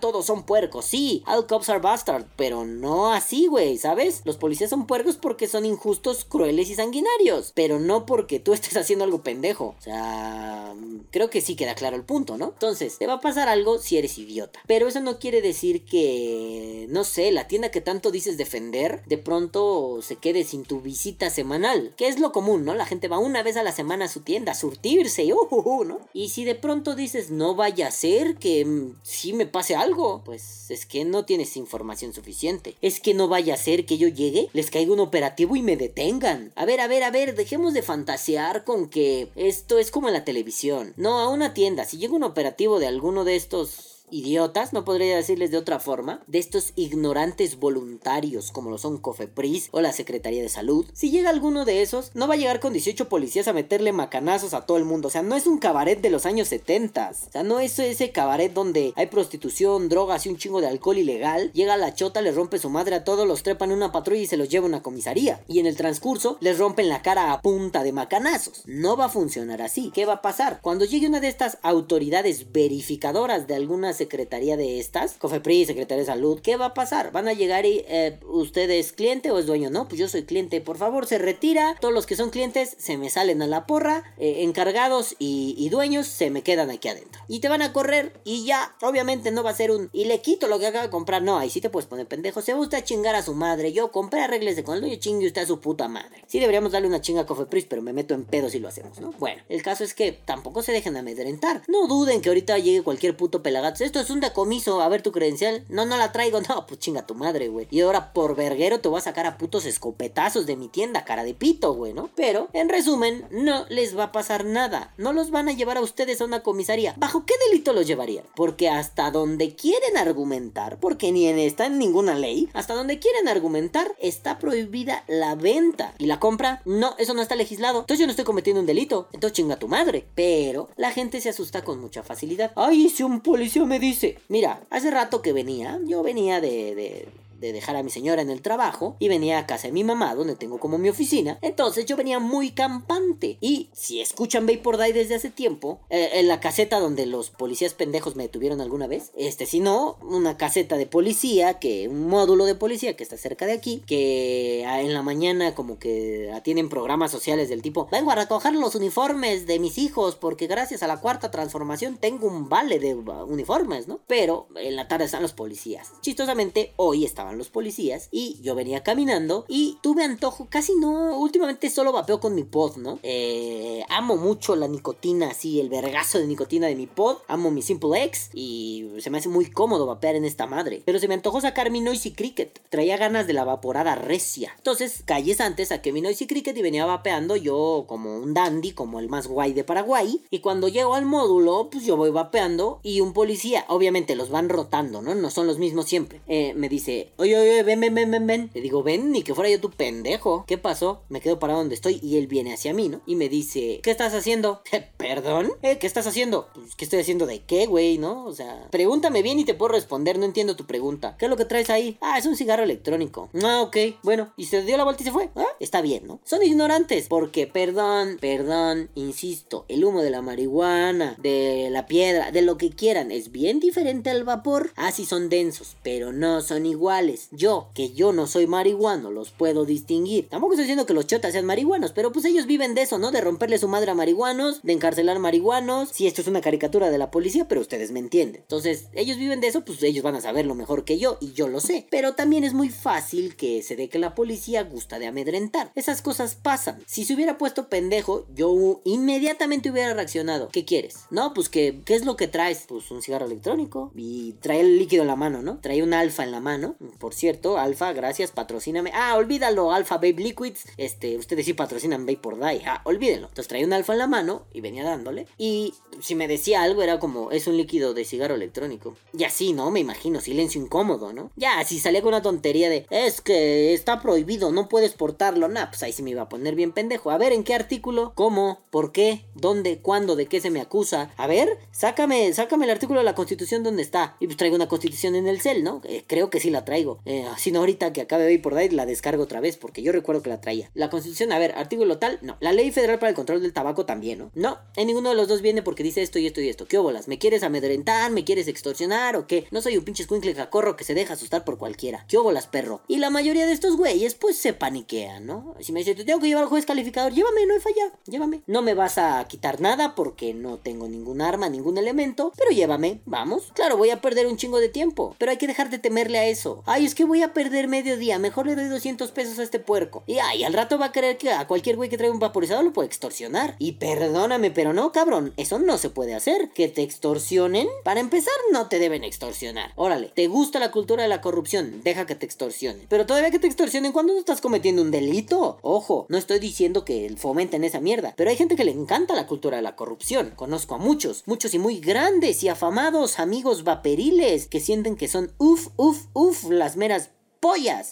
todos 0.00 0.26
son 0.26 0.44
puercos. 0.44 0.86
Sí, 0.86 1.22
all 1.26 1.46
cops 1.46 1.68
are 1.68 1.80
bastard, 1.80 2.26
pero 2.36 2.64
no 2.64 3.12
así, 3.12 3.46
güey, 3.46 3.78
¿sabes? 3.78 4.22
Los 4.24 4.36
policías 4.36 4.70
son 4.70 4.86
puercos 4.86 5.16
porque 5.16 5.48
son 5.48 5.64
injustos, 5.64 6.24
crueles 6.24 6.70
y 6.70 6.74
sanguinarios, 6.74 7.52
pero 7.54 7.78
no 7.78 8.06
porque 8.06 8.40
tú 8.40 8.52
estés 8.54 8.76
haciendo 8.76 9.04
algo 9.04 9.22
pendejo. 9.22 9.74
O 9.78 9.82
sea, 9.82 10.74
creo 11.10 11.30
que 11.30 11.40
sí 11.40 11.56
queda 11.56 11.74
claro 11.74 11.96
el 11.96 12.04
punto, 12.04 12.36
¿no? 12.36 12.46
Entonces, 12.46 12.98
te 12.98 13.06
va 13.06 13.14
a 13.14 13.20
pasar 13.20 13.48
algo 13.48 13.78
si 13.78 13.98
eres 13.98 14.18
idiota. 14.18 14.60
Pero 14.66 14.88
eso 14.88 15.00
no 15.00 15.18
quiere 15.18 15.42
decir 15.42 15.84
que, 15.84 16.86
no 16.90 17.04
sé, 17.04 17.32
la 17.32 17.48
tienda 17.48 17.70
que 17.70 17.80
tanto 17.80 18.10
dices 18.10 18.36
defender, 18.36 19.02
de 19.06 19.18
pronto 19.18 20.00
se 20.02 20.16
quede 20.16 20.44
sin 20.44 20.64
tu 20.64 20.80
visita 20.80 21.30
semanal, 21.30 21.94
que 21.96 22.08
es 22.08 22.18
lo 22.18 22.32
común, 22.32 22.64
¿no? 22.64 22.74
La 22.74 22.86
gente 22.86 23.08
va 23.08 23.18
una 23.18 23.42
vez 23.42 23.56
a 23.56 23.62
la 23.62 23.72
semana 23.72 24.06
a 24.06 24.08
su 24.08 24.20
tienda 24.20 24.52
a 24.52 24.54
surtirse 24.54 25.32
uh, 25.32 25.48
uh, 25.50 25.80
uh, 25.80 25.84
¿no? 25.84 26.00
Y 26.12 26.30
si 26.30 26.44
de 26.44 26.54
pronto 26.54 26.94
dices, 26.94 27.30
no 27.30 27.54
vaya 27.54 27.88
a 27.88 27.90
ser 27.90 28.36
que 28.36 28.64
mm, 28.64 28.96
me 29.32 29.46
pase 29.46 29.76
algo, 29.76 30.22
pues 30.24 30.70
es 30.70 30.86
que 30.86 31.04
no 31.04 31.24
tienes 31.24 31.56
información 31.56 32.12
suficiente. 32.12 32.76
Es 32.82 33.00
que 33.00 33.14
no 33.14 33.28
vaya 33.28 33.54
a 33.54 33.58
ser 33.58 33.86
que 33.86 33.98
yo 33.98 34.08
llegue, 34.08 34.48
les 34.52 34.70
caiga 34.70 34.92
un 34.92 35.00
operativo 35.00 35.56
y 35.56 35.62
me 35.62 35.76
detengan. 35.76 36.52
A 36.56 36.64
ver, 36.64 36.80
a 36.80 36.88
ver, 36.88 37.02
a 37.02 37.10
ver, 37.10 37.34
dejemos 37.34 37.74
de 37.74 37.82
fantasear 37.82 38.64
con 38.64 38.88
que 38.88 39.28
esto 39.36 39.78
es 39.78 39.90
como 39.90 40.08
en 40.08 40.14
la 40.14 40.24
televisión. 40.24 40.92
No, 40.96 41.18
a 41.18 41.28
una 41.28 41.54
tienda, 41.54 41.84
si 41.84 41.98
llega 41.98 42.14
un 42.14 42.24
operativo 42.24 42.78
de 42.78 42.86
alguno 42.86 43.24
de 43.24 43.36
estos 43.36 43.95
idiotas, 44.10 44.72
no 44.72 44.84
podría 44.84 45.16
decirles 45.16 45.50
de 45.50 45.58
otra 45.58 45.80
forma, 45.80 46.22
de 46.26 46.38
estos 46.38 46.72
ignorantes 46.76 47.58
voluntarios 47.58 48.50
como 48.52 48.70
lo 48.70 48.78
son 48.78 48.98
Cofepris 48.98 49.68
o 49.72 49.80
la 49.80 49.92
Secretaría 49.92 50.42
de 50.42 50.48
Salud, 50.48 50.86
si 50.92 51.10
llega 51.10 51.30
alguno 51.30 51.64
de 51.64 51.82
esos, 51.82 52.10
no 52.14 52.28
va 52.28 52.34
a 52.34 52.36
llegar 52.36 52.60
con 52.60 52.72
18 52.72 53.08
policías 53.08 53.48
a 53.48 53.52
meterle 53.52 53.92
macanazos 53.92 54.54
a 54.54 54.66
todo 54.66 54.76
el 54.76 54.84
mundo. 54.84 55.08
O 55.08 55.10
sea, 55.10 55.22
no 55.22 55.36
es 55.36 55.46
un 55.46 55.58
cabaret 55.58 56.00
de 56.00 56.10
los 56.10 56.26
años 56.26 56.48
70. 56.48 57.10
O 57.10 57.32
sea, 57.32 57.42
no 57.42 57.60
es 57.60 57.78
ese 57.78 58.12
cabaret 58.12 58.52
donde 58.52 58.92
hay 58.96 59.06
prostitución, 59.06 59.88
drogas 59.88 60.26
y 60.26 60.28
un 60.28 60.36
chingo 60.36 60.60
de 60.60 60.68
alcohol 60.68 60.98
ilegal. 60.98 61.50
Llega 61.52 61.76
la 61.76 61.94
chota, 61.94 62.22
le 62.22 62.32
rompe 62.32 62.58
su 62.58 62.70
madre 62.70 62.96
a 62.96 63.04
todos, 63.04 63.26
los 63.26 63.42
trepan 63.42 63.70
en 63.70 63.78
una 63.78 63.92
patrulla 63.92 64.22
y 64.22 64.26
se 64.26 64.36
los 64.36 64.48
lleva 64.48 64.66
a 64.66 64.68
una 64.68 64.82
comisaría. 64.82 65.42
Y 65.48 65.58
en 65.58 65.66
el 65.66 65.76
transcurso 65.76 66.38
les 66.40 66.58
rompen 66.58 66.88
la 66.88 67.02
cara 67.02 67.32
a 67.32 67.42
punta 67.42 67.82
de 67.82 67.92
macanazos. 67.92 68.62
No 68.66 68.96
va 68.96 69.06
a 69.06 69.10
funcionar 69.10 69.62
así. 69.62 69.90
¿Qué 69.94 70.06
va 70.06 70.14
a 70.14 70.22
pasar? 70.22 70.60
Cuando 70.62 70.84
llegue 70.84 71.08
una 71.08 71.20
de 71.20 71.28
estas 71.28 71.58
autoridades 71.62 72.52
verificadoras 72.52 73.46
de 73.46 73.54
algunas 73.54 73.95
secretaría 73.96 74.56
de 74.56 74.78
estas, 74.78 75.14
Cofepris, 75.14 75.66
Secretaría 75.66 76.02
de 76.02 76.06
Salud, 76.06 76.40
¿qué 76.40 76.56
va 76.56 76.66
a 76.66 76.74
pasar? 76.74 77.12
Van 77.12 77.28
a 77.28 77.32
llegar 77.32 77.66
y 77.66 77.84
eh, 77.88 78.20
usted 78.28 78.70
es 78.70 78.92
cliente 78.92 79.30
o 79.30 79.38
es 79.38 79.46
dueño, 79.46 79.70
no, 79.70 79.88
pues 79.88 79.98
yo 79.98 80.08
soy 80.08 80.24
cliente, 80.24 80.60
por 80.60 80.76
favor 80.76 81.06
se 81.06 81.18
retira, 81.18 81.76
todos 81.80 81.92
los 81.92 82.06
que 82.06 82.16
son 82.16 82.30
clientes 82.30 82.76
se 82.78 82.96
me 82.96 83.10
salen 83.10 83.42
a 83.42 83.46
la 83.46 83.66
porra, 83.66 84.14
eh, 84.18 84.42
encargados 84.42 85.16
y, 85.18 85.66
dueños 85.66 86.06
se 86.06 86.30
me 86.30 86.42
quedan 86.42 86.70
aquí 86.70 86.88
adentro. 86.88 87.20
Y 87.26 87.40
te 87.40 87.48
van 87.48 87.60
a 87.60 87.72
correr 87.72 88.12
y 88.24 88.44
ya, 88.44 88.76
obviamente 88.80 89.32
no 89.32 89.42
va 89.42 89.50
a 89.50 89.54
ser 89.54 89.72
un, 89.72 89.90
y 89.92 90.04
le 90.04 90.20
quito 90.20 90.46
lo 90.46 90.60
que 90.60 90.66
acaba 90.68 90.84
de 90.84 90.90
comprar, 90.90 91.22
no, 91.22 91.38
ahí 91.38 91.50
sí 91.50 91.60
te 91.60 91.70
puedes 91.70 91.88
poner 91.88 92.06
pendejo, 92.06 92.40
se 92.40 92.54
gusta 92.54 92.84
chingar 92.84 93.16
a 93.16 93.22
su 93.22 93.34
madre, 93.34 93.72
yo 93.72 93.90
compré, 93.90 94.20
arreglese 94.20 94.62
con 94.62 94.76
el 94.76 94.80
dueño, 94.82 94.96
chingue 94.96 95.26
usted 95.26 95.42
a 95.42 95.46
su 95.46 95.58
puta 95.58 95.88
madre. 95.88 96.22
Sí 96.28 96.38
deberíamos 96.38 96.72
darle 96.72 96.88
una 96.88 97.00
chinga 97.00 97.22
a 97.22 97.26
Cofepris, 97.26 97.66
pero 97.66 97.82
me 97.82 97.92
meto 97.92 98.14
en 98.14 98.24
pedo 98.24 98.48
si 98.48 98.60
lo 98.60 98.68
hacemos, 98.68 99.00
¿no? 99.00 99.12
Bueno, 99.18 99.42
el 99.48 99.62
caso 99.62 99.82
es 99.82 99.94
que 99.94 100.12
tampoco 100.12 100.62
se 100.62 100.72
dejen 100.72 100.96
amedrentar, 100.96 101.62
no 101.68 101.88
duden 101.88 102.20
que 102.20 102.28
ahorita 102.28 102.58
llegue 102.58 102.82
cualquier 102.82 103.16
puto 103.16 103.42
pelagato, 103.42 103.84
esto 103.86 104.00
es 104.00 104.10
un 104.10 104.20
decomiso, 104.20 104.80
a 104.82 104.88
ver 104.88 105.02
tu 105.02 105.12
credencial. 105.12 105.64
No, 105.68 105.86
no 105.86 105.96
la 105.96 106.12
traigo. 106.12 106.40
No, 106.46 106.66
pues 106.66 106.78
chinga 106.78 107.06
tu 107.06 107.14
madre, 107.14 107.48
güey. 107.48 107.66
Y 107.70 107.80
ahora 107.80 108.12
por 108.12 108.36
verguero 108.36 108.78
te 108.80 108.88
voy 108.88 108.98
a 108.98 109.02
sacar 109.02 109.26
a 109.26 109.36
putos 109.36 109.64
escopetazos 109.64 110.46
de 110.46 110.56
mi 110.56 110.68
tienda, 110.68 111.04
cara 111.04 111.24
de 111.24 111.34
pito, 111.34 111.74
güey, 111.74 111.92
¿no? 111.92 112.08
Pero, 112.14 112.48
en 112.52 112.68
resumen, 112.68 113.26
no 113.30 113.64
les 113.68 113.98
va 113.98 114.04
a 114.04 114.12
pasar 114.12 114.44
nada. 114.44 114.92
No 114.96 115.12
los 115.12 115.30
van 115.30 115.48
a 115.48 115.52
llevar 115.52 115.76
a 115.76 115.80
ustedes 115.80 116.20
a 116.20 116.24
una 116.24 116.42
comisaría. 116.42 116.94
¿Bajo 116.98 117.24
qué 117.26 117.34
delito 117.48 117.72
los 117.72 117.86
llevarían? 117.86 118.24
Porque 118.36 118.68
hasta 118.68 119.10
donde 119.10 119.56
quieren 119.56 119.96
argumentar, 119.96 120.78
porque 120.78 121.10
ni 121.10 121.26
en, 121.26 121.38
está 121.38 121.66
en 121.66 121.78
ninguna 121.78 122.14
ley, 122.14 122.48
hasta 122.52 122.74
donde 122.74 122.98
quieren 123.00 123.28
argumentar, 123.28 123.96
está 123.98 124.38
prohibida 124.38 125.04
la 125.08 125.34
venta. 125.34 125.94
Y 125.98 126.06
la 126.06 126.20
compra, 126.20 126.62
no, 126.64 126.94
eso 126.98 127.14
no 127.14 127.22
está 127.22 127.34
legislado. 127.34 127.80
Entonces 127.80 127.98
yo 127.98 128.06
no 128.06 128.12
estoy 128.12 128.24
cometiendo 128.24 128.60
un 128.60 128.66
delito. 128.66 129.08
Entonces 129.12 129.36
chinga 129.36 129.58
tu 129.58 129.68
madre. 129.68 130.06
Pero 130.14 130.68
la 130.76 130.92
gente 130.92 131.20
se 131.20 131.30
asusta 131.30 131.64
con 131.64 131.80
mucha 131.80 132.02
facilidad. 132.02 132.52
Ay, 132.54 132.88
si 132.88 133.02
un 133.02 133.20
policía 133.20 133.64
me 133.64 133.75
dice, 133.78 134.18
Mira, 134.28 134.60
hace 134.70 134.90
rato 134.90 135.22
que 135.22 135.32
venía, 135.32 135.78
yo 135.86 136.02
venía 136.02 136.40
de, 136.40 137.08
de 137.38 137.52
dejar 137.52 137.76
a 137.76 137.82
mi 137.82 137.90
señora 137.90 138.22
en 138.22 138.30
el 138.30 138.42
trabajo 138.42 138.96
y 138.98 139.08
venía 139.08 139.38
a 139.38 139.46
casa 139.46 139.68
de 139.68 139.72
mi 139.72 139.84
mamá 139.84 140.14
donde 140.14 140.36
tengo 140.36 140.58
como 140.58 140.78
mi 140.78 140.88
oficina. 140.88 141.38
Entonces 141.42 141.86
yo 141.86 141.96
venía 141.96 142.18
muy 142.18 142.50
campante. 142.50 143.38
Y 143.40 143.70
si 143.72 144.00
escuchan 144.00 144.46
Vapor 144.46 144.78
Die 144.78 144.92
desde 144.92 145.16
hace 145.16 145.30
tiempo, 145.30 145.80
eh, 145.90 146.10
en 146.14 146.28
la 146.28 146.40
caseta 146.40 146.80
donde 146.80 147.06
los 147.06 147.30
policías 147.30 147.74
pendejos 147.74 148.16
me 148.16 148.24
detuvieron 148.24 148.60
alguna 148.60 148.86
vez, 148.86 149.12
este 149.16 149.46
si 149.46 149.60
no, 149.60 149.98
una 150.02 150.36
caseta 150.36 150.76
de 150.76 150.86
policía, 150.86 151.58
que 151.58 151.88
un 151.88 152.08
módulo 152.08 152.44
de 152.44 152.54
policía 152.54 152.96
que 152.96 153.02
está 153.02 153.16
cerca 153.16 153.46
de 153.46 153.52
aquí, 153.52 153.82
que 153.86 154.64
ah, 154.66 154.80
en 154.80 154.94
la 154.94 155.02
mañana 155.02 155.54
como 155.54 155.78
que 155.78 156.32
tienen 156.44 156.68
programas 156.68 157.10
sociales 157.10 157.48
del 157.48 157.62
tipo, 157.62 157.88
vengo 157.90 158.10
a 158.10 158.14
recoger 158.14 158.54
los 158.54 158.74
uniformes 158.74 159.46
de 159.46 159.58
mis 159.58 159.78
hijos 159.78 160.16
porque 160.16 160.46
gracias 160.46 160.82
a 160.82 160.86
la 160.86 161.00
cuarta 161.00 161.30
transformación 161.30 161.96
tengo 161.96 162.26
un 162.26 162.48
vale 162.48 162.78
de 162.78 162.94
uh, 162.94 163.24
uniformes, 163.24 163.88
¿no? 163.88 164.00
Pero 164.06 164.48
en 164.56 164.76
la 164.76 164.88
tarde 164.88 165.06
están 165.06 165.22
los 165.22 165.32
policías. 165.32 165.92
Chistosamente 166.00 166.72
hoy 166.76 167.04
estaba 167.04 167.25
los 167.34 167.48
policías 167.48 168.08
y 168.10 168.38
yo 168.42 168.54
venía 168.54 168.82
caminando 168.82 169.44
y 169.48 169.78
tuve 169.82 170.04
antojo, 170.04 170.46
casi 170.50 170.74
no, 170.76 171.18
últimamente 171.18 171.70
solo 171.70 171.92
vapeo 171.92 172.20
con 172.20 172.34
mi 172.34 172.44
pod, 172.44 172.76
¿no? 172.76 172.98
Eh, 173.02 173.82
amo 173.88 174.16
mucho 174.16 174.56
la 174.56 174.68
nicotina, 174.68 175.30
así, 175.30 175.60
el 175.60 175.68
vergazo 175.68 176.18
de 176.18 176.26
nicotina 176.26 176.66
de 176.66 176.76
mi 176.76 176.86
pod, 176.86 177.18
amo 177.28 177.50
mi 177.50 177.62
Simple 177.62 178.04
X 178.04 178.30
y 178.34 178.86
se 178.98 179.10
me 179.10 179.18
hace 179.18 179.28
muy 179.28 179.50
cómodo 179.50 179.86
vapear 179.86 180.14
en 180.14 180.24
esta 180.24 180.46
madre. 180.46 180.82
Pero 180.84 180.98
se 180.98 181.08
me 181.08 181.14
antojó 181.14 181.40
sacar 181.40 181.70
mi 181.70 181.80
Noisy 181.80 182.12
Cricket, 182.12 182.60
traía 182.68 182.96
ganas 182.96 183.26
de 183.26 183.32
la 183.32 183.44
vaporada 183.44 183.94
recia. 183.94 184.52
Entonces, 184.56 185.02
calles 185.04 185.40
antes 185.40 185.68
saqué 185.68 185.92
mi 185.92 186.00
Noisy 186.00 186.26
Cricket 186.26 186.56
y 186.56 186.62
venía 186.62 186.86
vapeando 186.86 187.36
yo 187.36 187.84
como 187.86 188.16
un 188.16 188.34
dandy, 188.34 188.72
como 188.72 189.00
el 189.00 189.08
más 189.08 189.26
guay 189.26 189.52
de 189.52 189.64
Paraguay. 189.64 190.22
Y 190.30 190.40
cuando 190.40 190.68
llego 190.68 190.94
al 190.94 191.06
módulo, 191.06 191.68
pues 191.70 191.84
yo 191.84 191.96
voy 191.96 192.10
vapeando 192.10 192.80
y 192.82 193.00
un 193.00 193.12
policía, 193.12 193.64
obviamente 193.68 194.14
los 194.14 194.30
van 194.30 194.48
rotando, 194.48 195.02
¿no? 195.02 195.14
No 195.14 195.30
son 195.30 195.46
los 195.46 195.58
mismos 195.58 195.86
siempre. 195.86 196.20
Eh, 196.26 196.54
me 196.54 196.68
dice, 196.68 197.12
oye, 197.16 197.38
oye, 197.38 197.62
ven, 197.62 197.80
ven, 197.80 197.94
ven, 197.94 198.10
ven, 198.10 198.26
ven. 198.26 198.50
Le 198.54 198.60
digo, 198.60 198.82
ven, 198.82 199.12
ni 199.12 199.22
que 199.22 199.34
fuera 199.34 199.50
yo 199.50 199.60
tu 199.60 199.70
pendejo. 199.70 200.44
¿Qué 200.46 200.58
pasó? 200.58 201.02
Me 201.08 201.20
quedo 201.20 201.38
parado 201.38 201.60
donde 201.60 201.74
estoy 201.74 201.98
y 202.02 202.16
él 202.16 202.26
viene 202.26 202.54
hacia 202.54 202.74
mí, 202.74 202.88
¿no? 202.88 203.00
Y 203.06 203.16
me 203.16 203.28
dice, 203.28 203.80
¿qué 203.82 203.90
estás 203.90 204.14
haciendo? 204.14 204.62
¿Perdón? 204.96 205.52
¿Eh? 205.62 205.78
¿Qué 205.78 205.86
estás 205.86 206.06
haciendo? 206.06 206.48
Pues, 206.54 206.74
¿qué 206.76 206.84
estoy 206.84 207.00
haciendo 207.00 207.26
de 207.26 207.42
qué, 207.42 207.66
güey, 207.66 207.98
no? 207.98 208.24
O 208.24 208.32
sea, 208.32 208.68
pregúntame 208.70 209.22
bien 209.22 209.38
y 209.38 209.44
te 209.44 209.54
puedo 209.54 209.72
responder, 209.72 210.18
no 210.18 210.24
entiendo 210.24 210.56
tu 210.56 210.66
pregunta. 210.66 211.16
¿Qué 211.18 211.26
es 211.26 211.30
lo 211.30 211.36
que 211.36 211.44
traes 211.44 211.70
ahí? 211.70 211.98
Ah, 212.00 212.18
es 212.18 212.26
un 212.26 212.36
cigarro 212.36 212.64
electrónico. 212.64 213.30
Ah, 213.42 213.62
ok, 213.62 213.76
bueno. 214.02 214.32
¿Y 214.36 214.46
se 214.46 214.62
dio 214.62 214.76
la 214.76 214.84
vuelta 214.84 215.02
y 215.02 215.06
se 215.06 215.12
fue? 215.12 215.30
Ah, 215.36 215.46
está 215.60 215.80
bien, 215.80 216.06
¿no? 216.06 216.20
Son 216.24 216.42
ignorantes 216.42 217.08
porque, 217.08 217.46
perdón, 217.46 218.18
perdón, 218.20 218.90
insisto, 218.94 219.64
el 219.68 219.84
humo 219.84 220.02
de 220.02 220.10
la 220.10 220.22
marihuana, 220.22 221.16
de 221.18 221.68
la 221.70 221.86
piedra, 221.86 222.30
de 222.30 222.42
lo 222.42 222.58
que 222.58 222.70
quieran, 222.70 223.10
es 223.10 223.32
bien 223.32 223.60
diferente 223.60 224.10
al 224.10 224.24
vapor. 224.24 224.72
Ah, 224.76 224.92
sí 224.92 225.04
son 225.06 225.28
densos, 225.28 225.76
pero 225.82 226.12
no 226.12 226.40
son 226.40 226.66
iguales. 226.66 227.05
Yo, 227.30 227.68
que 227.74 227.92
yo 227.92 228.12
no 228.12 228.26
soy 228.26 228.46
marihuano, 228.46 229.10
los 229.10 229.30
puedo 229.30 229.64
distinguir. 229.64 230.28
Tampoco 230.28 230.54
estoy 230.54 230.64
diciendo 230.64 230.86
que 230.86 230.94
los 230.94 231.06
chotas 231.06 231.32
sean 231.32 231.46
marihuanos, 231.46 231.92
pero 231.92 232.12
pues 232.12 232.24
ellos 232.24 232.46
viven 232.46 232.74
de 232.74 232.82
eso, 232.82 232.98
¿no? 232.98 233.10
De 233.10 233.20
romperle 233.20 233.58
su 233.58 233.68
madre 233.68 233.90
a 233.90 233.94
marihuanos, 233.94 234.62
de 234.62 234.72
encarcelar 234.72 235.18
marihuanos. 235.18 235.90
Si 235.92 236.06
esto 236.06 236.20
es 236.20 236.28
una 236.28 236.40
caricatura 236.40 236.90
de 236.90 236.98
la 236.98 237.10
policía, 237.10 237.48
pero 237.48 237.60
ustedes 237.60 237.90
me 237.90 238.00
entienden. 238.00 238.42
Entonces, 238.42 238.86
ellos 238.92 239.16
viven 239.16 239.40
de 239.40 239.48
eso, 239.48 239.64
pues 239.64 239.82
ellos 239.82 240.02
van 240.04 240.16
a 240.16 240.20
saberlo 240.20 240.54
mejor 240.54 240.84
que 240.84 240.98
yo, 240.98 241.18
y 241.20 241.32
yo 241.32 241.48
lo 241.48 241.60
sé. 241.60 241.86
Pero 241.90 242.14
también 242.14 242.44
es 242.44 242.54
muy 242.54 242.68
fácil 242.68 243.36
que 243.36 243.62
se 243.62 243.76
dé 243.76 243.88
que 243.88 243.98
la 243.98 244.14
policía 244.14 244.62
gusta 244.64 244.98
de 244.98 245.06
amedrentar. 245.06 245.72
Esas 245.74 246.02
cosas 246.02 246.34
pasan. 246.34 246.82
Si 246.86 247.04
se 247.04 247.14
hubiera 247.14 247.38
puesto 247.38 247.68
pendejo, 247.68 248.26
yo 248.34 248.80
inmediatamente 248.84 249.70
hubiera 249.70 249.94
reaccionado. 249.94 250.48
¿Qué 250.48 250.64
quieres? 250.64 251.06
No, 251.10 251.34
pues 251.34 251.48
que, 251.48 251.82
¿qué 251.84 251.94
es 251.94 252.04
lo 252.04 252.16
que 252.16 252.28
traes? 252.28 252.64
Pues 252.68 252.90
un 252.90 253.02
cigarro 253.02 253.26
electrónico. 253.26 253.92
Y 253.94 254.32
trae 254.40 254.60
el 254.60 254.78
líquido 254.78 255.02
en 255.02 255.08
la 255.08 255.16
mano, 255.16 255.42
¿no? 255.42 255.58
Trae 255.60 255.82
un 255.82 255.94
alfa 255.94 256.24
en 256.24 256.32
la 256.32 256.40
mano. 256.40 256.76
Por 256.98 257.14
cierto, 257.14 257.58
alfa, 257.58 257.92
gracias, 257.92 258.30
patrocíname. 258.30 258.90
Ah, 258.94 259.16
olvídalo, 259.16 259.72
alfa 259.72 259.96
Babe 259.96 260.14
Liquids. 260.14 260.64
Este, 260.76 261.16
ustedes 261.16 261.46
sí 261.46 261.52
patrocinan 261.52 262.06
Vape 262.06 262.18
por 262.18 262.38
Die. 262.38 262.62
Ah, 262.66 262.80
olvídenlo. 262.84 263.28
Entonces 263.28 263.48
traía 263.48 263.66
un 263.66 263.72
alfa 263.72 263.92
en 263.92 263.98
la 263.98 264.06
mano 264.06 264.46
y 264.52 264.60
venía 264.60 264.84
dándole. 264.84 265.26
Y 265.38 265.74
si 266.00 266.14
me 266.14 266.28
decía 266.28 266.62
algo 266.62 266.82
era 266.82 266.98
como, 266.98 267.30
es 267.30 267.46
un 267.46 267.56
líquido 267.56 267.94
de 267.94 268.04
cigarro 268.04 268.34
electrónico. 268.34 268.96
Y 269.16 269.24
así, 269.24 269.52
¿no? 269.52 269.70
Me 269.70 269.80
imagino, 269.80 270.20
silencio 270.20 270.60
incómodo, 270.60 271.12
¿no? 271.12 271.30
Ya, 271.36 271.62
si 271.64 271.78
salía 271.78 272.02
con 272.02 272.08
una 272.08 272.22
tontería 272.22 272.68
de, 272.68 272.86
es 272.90 273.20
que 273.20 273.74
está 273.74 274.00
prohibido, 274.00 274.52
no 274.52 274.68
puedes 274.68 274.92
portarlo. 274.94 275.48
Nah, 275.48 275.66
pues 275.66 275.82
ahí 275.82 275.92
sí 275.92 276.02
me 276.02 276.10
iba 276.10 276.22
a 276.22 276.28
poner 276.28 276.54
bien 276.54 276.72
pendejo. 276.72 277.10
A 277.10 277.18
ver, 277.18 277.32
¿en 277.32 277.44
qué 277.44 277.54
artículo? 277.54 278.12
¿Cómo? 278.14 278.60
¿Por 278.70 278.92
qué? 278.92 279.24
¿Dónde? 279.34 279.78
¿Cuándo? 279.78 280.16
¿De 280.16 280.26
qué 280.26 280.40
se 280.40 280.50
me 280.50 280.60
acusa? 280.60 281.10
A 281.16 281.26
ver, 281.26 281.58
sácame, 281.72 282.32
sácame 282.32 282.64
el 282.64 282.70
artículo 282.70 283.00
de 283.00 283.04
la 283.04 283.14
constitución 283.14 283.62
donde 283.62 283.82
está. 283.82 284.16
Y 284.20 284.26
pues 284.26 284.36
traigo 284.36 284.56
una 284.56 284.68
constitución 284.68 285.14
en 285.14 285.26
el 285.26 285.40
cel, 285.40 285.64
¿no? 285.64 285.80
Eh, 285.84 286.04
creo 286.06 286.30
que 286.30 286.40
sí 286.40 286.50
la 286.50 286.64
traigo. 286.64 286.85
Eh, 287.04 287.26
si 287.36 287.52
no, 287.52 287.60
ahorita 287.60 287.92
que 287.92 288.02
acabe 288.02 288.32
ir 288.32 288.42
por 288.42 288.54
ahí 288.54 288.68
la 288.68 288.86
descargo 288.86 289.24
otra 289.24 289.40
vez, 289.40 289.56
porque 289.56 289.82
yo 289.82 289.92
recuerdo 289.92 290.22
que 290.22 290.30
la 290.30 290.40
traía. 290.40 290.70
La 290.74 290.90
constitución, 290.90 291.32
a 291.32 291.38
ver, 291.38 291.52
artículo 291.56 291.98
tal, 291.98 292.18
no. 292.22 292.36
La 292.40 292.52
ley 292.52 292.70
federal 292.70 292.98
para 292.98 293.10
el 293.10 293.16
control 293.16 293.42
del 293.42 293.52
tabaco 293.52 293.86
también, 293.86 294.18
¿no? 294.18 294.30
No, 294.34 294.58
en 294.76 294.86
ninguno 294.86 295.10
de 295.10 295.14
los 295.14 295.28
dos 295.28 295.42
viene 295.42 295.62
porque 295.62 295.82
dice 295.82 296.02
esto 296.02 296.18
y 296.18 296.26
esto 296.26 296.40
y 296.40 296.48
esto. 296.48 296.66
¿Qué 296.66 296.78
óbolas? 296.78 297.08
¿Me 297.08 297.18
quieres 297.18 297.42
amedrentar? 297.42 298.10
¿Me 298.10 298.24
quieres 298.24 298.48
extorsionar 298.48 299.16
o 299.16 299.26
qué? 299.26 299.46
No 299.50 299.60
soy 299.60 299.76
un 299.76 299.84
pinche 299.84 300.02
escuincle 300.02 300.34
jacorro 300.34 300.76
que 300.76 300.84
se 300.84 300.94
deja 300.94 301.14
asustar 301.14 301.44
por 301.44 301.58
cualquiera. 301.58 302.04
¿Qué 302.08 302.16
óbolas, 302.16 302.46
perro? 302.46 302.82
Y 302.88 302.98
la 302.98 303.10
mayoría 303.10 303.46
de 303.46 303.52
estos 303.52 303.76
güeyes, 303.76 304.14
pues 304.14 304.36
se 304.36 304.52
paniquean, 304.52 305.26
¿no? 305.26 305.54
Si 305.60 305.72
me 305.72 305.80
dice, 305.80 305.94
te 305.94 306.04
tengo 306.04 306.20
que 306.20 306.28
llevar 306.28 306.44
al 306.44 306.48
juez 306.50 306.66
calificador, 306.66 307.12
llévame, 307.12 307.46
no 307.46 307.54
hay 307.54 307.60
falla, 307.60 307.92
llévame. 308.06 308.42
No 308.46 308.62
me 308.62 308.74
vas 308.74 308.98
a 308.98 309.24
quitar 309.28 309.60
nada 309.60 309.94
porque 309.94 310.34
no 310.34 310.58
tengo 310.58 310.88
ningún 310.88 311.20
arma, 311.20 311.48
ningún 311.48 311.78
elemento, 311.78 312.32
pero 312.36 312.50
llévame, 312.50 313.00
vamos. 313.04 313.52
Claro, 313.54 313.76
voy 313.76 313.90
a 313.90 314.00
perder 314.00 314.26
un 314.26 314.36
chingo 314.36 314.58
de 314.58 314.68
tiempo, 314.68 315.14
pero 315.18 315.30
hay 315.30 315.38
que 315.38 315.46
dejar 315.46 315.70
de 315.70 315.78
temerle 315.78 316.18
a 316.18 316.26
eso. 316.26 316.62
Ay, 316.76 316.84
es 316.84 316.94
que 316.94 317.06
voy 317.06 317.22
a 317.22 317.32
perder 317.32 317.68
medio 317.68 317.96
día, 317.96 318.18
mejor 318.18 318.46
le 318.46 318.54
doy 318.54 318.68
200 318.68 319.10
pesos 319.10 319.38
a 319.38 319.42
este 319.42 319.58
puerco. 319.58 320.04
Y 320.06 320.18
ay, 320.18 320.44
al 320.44 320.52
rato 320.52 320.78
va 320.78 320.84
a 320.84 320.92
creer 320.92 321.16
que 321.16 321.32
a 321.32 321.46
cualquier 321.46 321.76
güey 321.76 321.88
que 321.88 321.96
traiga 321.96 322.12
un 322.12 322.20
vaporizador 322.20 322.62
lo 322.62 322.74
puede 322.74 322.88
extorsionar. 322.88 323.56
Y 323.58 323.72
perdóname, 323.72 324.50
pero 324.50 324.74
no, 324.74 324.92
cabrón, 324.92 325.32
eso 325.38 325.58
no 325.58 325.78
se 325.78 325.88
puede 325.88 326.14
hacer. 326.14 326.50
Que 326.50 326.68
te 326.68 326.82
extorsionen, 326.82 327.66
para 327.82 328.00
empezar, 328.00 328.34
no 328.52 328.68
te 328.68 328.78
deben 328.78 329.04
extorsionar. 329.04 329.72
Órale, 329.76 330.12
¿te 330.14 330.26
gusta 330.26 330.58
la 330.58 330.70
cultura 330.70 331.04
de 331.04 331.08
la 331.08 331.22
corrupción? 331.22 331.80
Deja 331.82 332.04
que 332.04 332.14
te 332.14 332.26
extorsionen. 332.26 332.84
Pero 332.90 333.06
todavía 333.06 333.30
que 333.30 333.38
te 333.38 333.46
extorsionen 333.46 333.92
cuando 333.92 334.12
no 334.12 334.18
estás 334.18 334.42
cometiendo 334.42 334.82
un 334.82 334.90
delito. 334.90 335.56
Ojo, 335.62 336.04
no 336.10 336.18
estoy 336.18 336.40
diciendo 336.40 336.84
que 336.84 337.10
fomenten 337.16 337.64
esa 337.64 337.80
mierda, 337.80 338.12
pero 338.18 338.28
hay 338.28 338.36
gente 338.36 338.54
que 338.54 338.66
le 338.66 338.72
encanta 338.72 339.14
la 339.14 339.26
cultura 339.26 339.56
de 339.56 339.62
la 339.62 339.76
corrupción. 339.76 340.34
Conozco 340.36 340.74
a 340.74 340.78
muchos, 340.78 341.22
muchos 341.24 341.54
y 341.54 341.58
muy 341.58 341.80
grandes 341.80 342.42
y 342.42 342.50
afamados 342.50 343.18
amigos 343.18 343.64
vaperiles 343.64 344.46
que 344.46 344.60
sienten 344.60 344.96
que 344.96 345.08
son 345.08 345.32
uff, 345.38 345.68
uff, 345.78 346.04
uff, 346.12 346.44
las 346.66 346.76
meras 346.76 347.10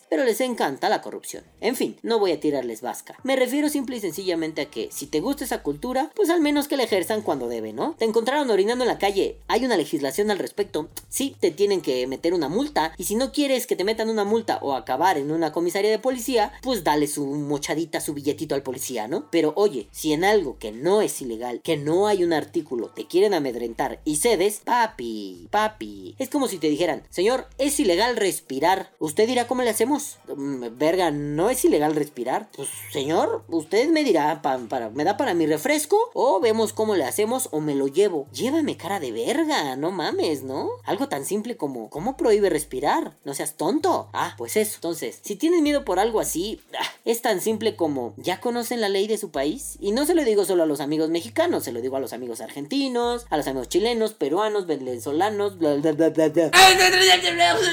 pero 0.09 0.25
les 0.25 0.40
encanta 0.40 0.88
la 0.88 1.01
corrupción. 1.01 1.45
En 1.61 1.77
fin, 1.77 1.97
no 2.03 2.19
voy 2.19 2.33
a 2.33 2.40
tirarles 2.40 2.81
vasca. 2.81 3.17
Me 3.23 3.37
refiero 3.37 3.69
simple 3.69 3.97
y 3.97 4.01
sencillamente 4.01 4.62
a 4.62 4.71
que 4.71 4.88
si 4.93 5.07
te 5.07 5.21
gusta 5.21 5.45
esa 5.45 5.62
cultura, 5.62 6.11
pues 6.14 6.29
al 6.29 6.40
menos 6.40 6.69
que 6.69 6.77
la 6.77 6.83
ejerzan 6.83 7.23
cuando 7.23 7.49
debe, 7.49 7.73
¿no? 7.73 7.95
Te 7.99 8.05
encontraron 8.05 8.51
orinando 8.51 8.85
en 8.85 8.88
la 8.88 8.99
calle, 8.99 9.38
hay 9.49 9.64
una 9.64 9.77
legislación 9.77 10.31
al 10.31 10.38
respecto. 10.38 10.88
Sí, 11.09 11.37
te 11.38 11.51
tienen 11.51 11.81
que 11.81 12.07
meter 12.07 12.35
una 12.35 12.49
multa 12.49 12.93
y 12.99 13.05
si 13.05 13.14
no 13.14 13.33
quieres 13.33 13.67
que 13.67 13.77
te 13.77 13.85
metan 13.85 14.11
una 14.11 14.25
multa 14.25 14.59
o 14.61 14.75
acabar 14.75 15.19
en 15.19 15.31
una 15.31 15.53
comisaría 15.53 15.90
de 15.90 15.99
policía, 15.99 16.53
pues 16.62 16.85
dale 16.85 17.07
su 17.07 17.25
mochadita, 17.25 18.01
su 18.01 18.12
billetito 18.12 18.55
al 18.55 18.62
policía, 18.62 19.09
¿no? 19.09 19.31
Pero 19.31 19.53
oye, 19.57 19.88
si 19.93 20.12
en 20.12 20.25
algo 20.25 20.59
que 20.59 20.73
no 20.73 21.01
es 21.01 21.23
ilegal, 21.23 21.61
que 21.62 21.77
no 21.77 22.07
hay 22.07 22.23
un 22.23 22.33
artículo, 22.33 22.88
te 22.88 23.07
quieren 23.07 23.35
amedrentar 23.35 24.01
y 24.05 24.17
cedes, 24.17 24.61
papi, 24.64 25.49
papi. 25.51 26.17
Es 26.19 26.29
como 26.29 26.49
si 26.49 26.59
te 26.59 26.69
dijeran, 26.69 27.05
señor, 27.09 27.47
es 27.59 27.79
ilegal 27.81 28.17
respirar. 28.17 28.93
Usted 28.99 29.27
dirá 29.27 29.43
cómo 29.46 29.62
le 29.62 29.70
hacemos. 29.70 30.16
Verga, 30.26 31.11
¿no 31.11 31.50
es 31.50 31.64
ilegal 31.64 31.94
respirar? 31.94 32.48
Pues, 32.57 32.68
señor, 32.92 33.44
usted 33.48 33.88
me 33.88 34.04
dirá, 34.04 34.42
pa- 34.42 34.59
para, 34.68 34.90
¿me 34.90 35.04
da 35.04 35.16
para 35.16 35.35
mi 35.35 35.46
refresco? 35.46 35.98
O 36.14 36.40
vemos 36.40 36.72
cómo 36.72 36.94
le 36.94 37.04
hacemos 37.04 37.48
o 37.52 37.61
me 37.61 37.74
lo 37.74 37.87
llevo. 37.88 38.26
Llévame 38.33 38.76
cara 38.76 39.00
de 39.00 39.12
verga, 39.12 39.76
no 39.76 39.90
mames, 39.90 40.42
¿no? 40.42 40.70
Algo 40.85 41.09
tan 41.09 41.24
simple 41.24 41.57
como, 41.57 41.90
¿cómo 41.90 42.16
prohíbe 42.16 42.50
respirar? 42.50 43.16
No 43.24 43.35
seas 43.35 43.57
tonto. 43.57 44.09
Ah, 44.12 44.35
pues 44.38 44.57
eso. 44.57 44.76
Entonces, 44.76 45.20
si 45.22 45.37
tienen 45.37 45.62
miedo 45.62 45.85
por 45.85 45.98
algo 45.98 46.20
así, 46.20 46.61
ah, 46.78 46.87
es 47.04 47.22
tan 47.22 47.40
simple 47.40 47.76
como, 47.76 48.14
¿ya 48.16 48.40
conocen 48.40 48.80
la 48.80 48.88
ley 48.88 49.07
de 49.07 49.18
su 49.18 49.30
país? 49.30 49.76
Y 49.80 49.92
no 49.92 50.07
se 50.07 50.14
lo 50.14 50.24
digo 50.24 50.44
solo 50.44 50.62
a 50.62 50.66
los 50.66 50.80
amigos 50.80 51.11
mexicanos, 51.11 51.64
se 51.64 51.72
lo 51.72 51.80
digo 51.80 51.96
a 51.96 52.00
los 52.00 52.12
amigos 52.12 52.40
argentinos, 52.40 53.26
a 53.30 53.37
los 53.37 53.46
amigos 53.46 53.68
chilenos, 53.68 54.14
peruanos, 54.14 54.66
venezolanos, 54.66 55.59
bla, 55.59 55.74
bla, 55.76 55.92
bla, 55.92 56.09
bla, 56.11 56.28
bla 56.28 56.50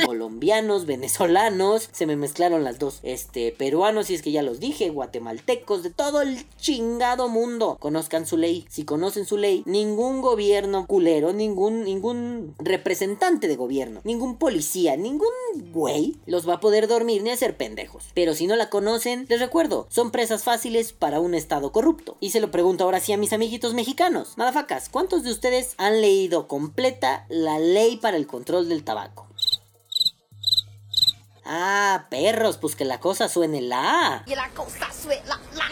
colombianos, 0.05 0.85
venezolanos, 0.85 1.50
se 1.91 2.05
me 2.05 2.15
mezclaron 2.15 2.63
las 2.63 2.79
dos, 2.79 2.99
este, 3.03 3.51
peruanos, 3.51 4.07
si 4.07 4.15
es 4.15 4.21
que 4.21 4.31
ya 4.31 4.41
los 4.41 4.59
dije, 4.59 4.89
guatemaltecos, 4.89 5.83
de 5.83 5.89
todo 5.89 6.21
el 6.21 6.45
chingado 6.57 7.27
mundo, 7.27 7.77
conozcan 7.79 8.25
su 8.25 8.37
ley. 8.37 8.65
Si 8.69 8.85
conocen 8.85 9.25
su 9.25 9.37
ley, 9.37 9.63
ningún 9.65 10.21
gobierno 10.21 10.87
culero, 10.87 11.33
ningún, 11.33 11.83
ningún 11.83 12.55
representante 12.59 13.47
de 13.47 13.55
gobierno, 13.55 14.01
ningún 14.03 14.37
policía, 14.37 14.95
ningún 14.97 15.29
güey 15.71 16.17
los 16.25 16.47
va 16.47 16.55
a 16.55 16.59
poder 16.59 16.87
dormir 16.87 17.23
ni 17.23 17.31
hacer 17.31 17.57
pendejos. 17.57 18.05
Pero 18.13 18.33
si 18.33 18.47
no 18.47 18.55
la 18.55 18.69
conocen, 18.69 19.25
les 19.29 19.39
recuerdo, 19.39 19.87
son 19.89 20.11
presas 20.11 20.43
fáciles 20.43 20.93
para 20.93 21.19
un 21.19 21.33
estado 21.33 21.71
corrupto. 21.71 22.17
Y 22.19 22.31
se 22.31 22.39
lo 22.39 22.51
pregunto 22.51 22.83
ahora 22.83 22.99
sí 22.99 23.13
a 23.13 23.17
mis 23.17 23.33
amiguitos 23.33 23.73
mexicanos. 23.73 24.37
Madafacas, 24.37 24.89
¿cuántos 24.89 25.23
de 25.23 25.31
ustedes 25.31 25.73
han 25.77 26.01
leído 26.01 26.47
completa 26.47 27.25
la 27.29 27.59
ley 27.59 27.97
para 27.97 28.17
el 28.17 28.27
control 28.27 28.69
del 28.69 28.83
tabaco? 28.83 29.27
Ah, 31.45 32.05
perros, 32.09 32.57
pues 32.57 32.75
que 32.75 32.85
la 32.85 32.99
cosa 32.99 33.27
suene 33.27 33.61
la. 33.61 34.23
Y 34.27 34.35
la 34.35 34.49
cosa 34.49 34.91
suena. 34.91 35.39
La. 35.55 35.65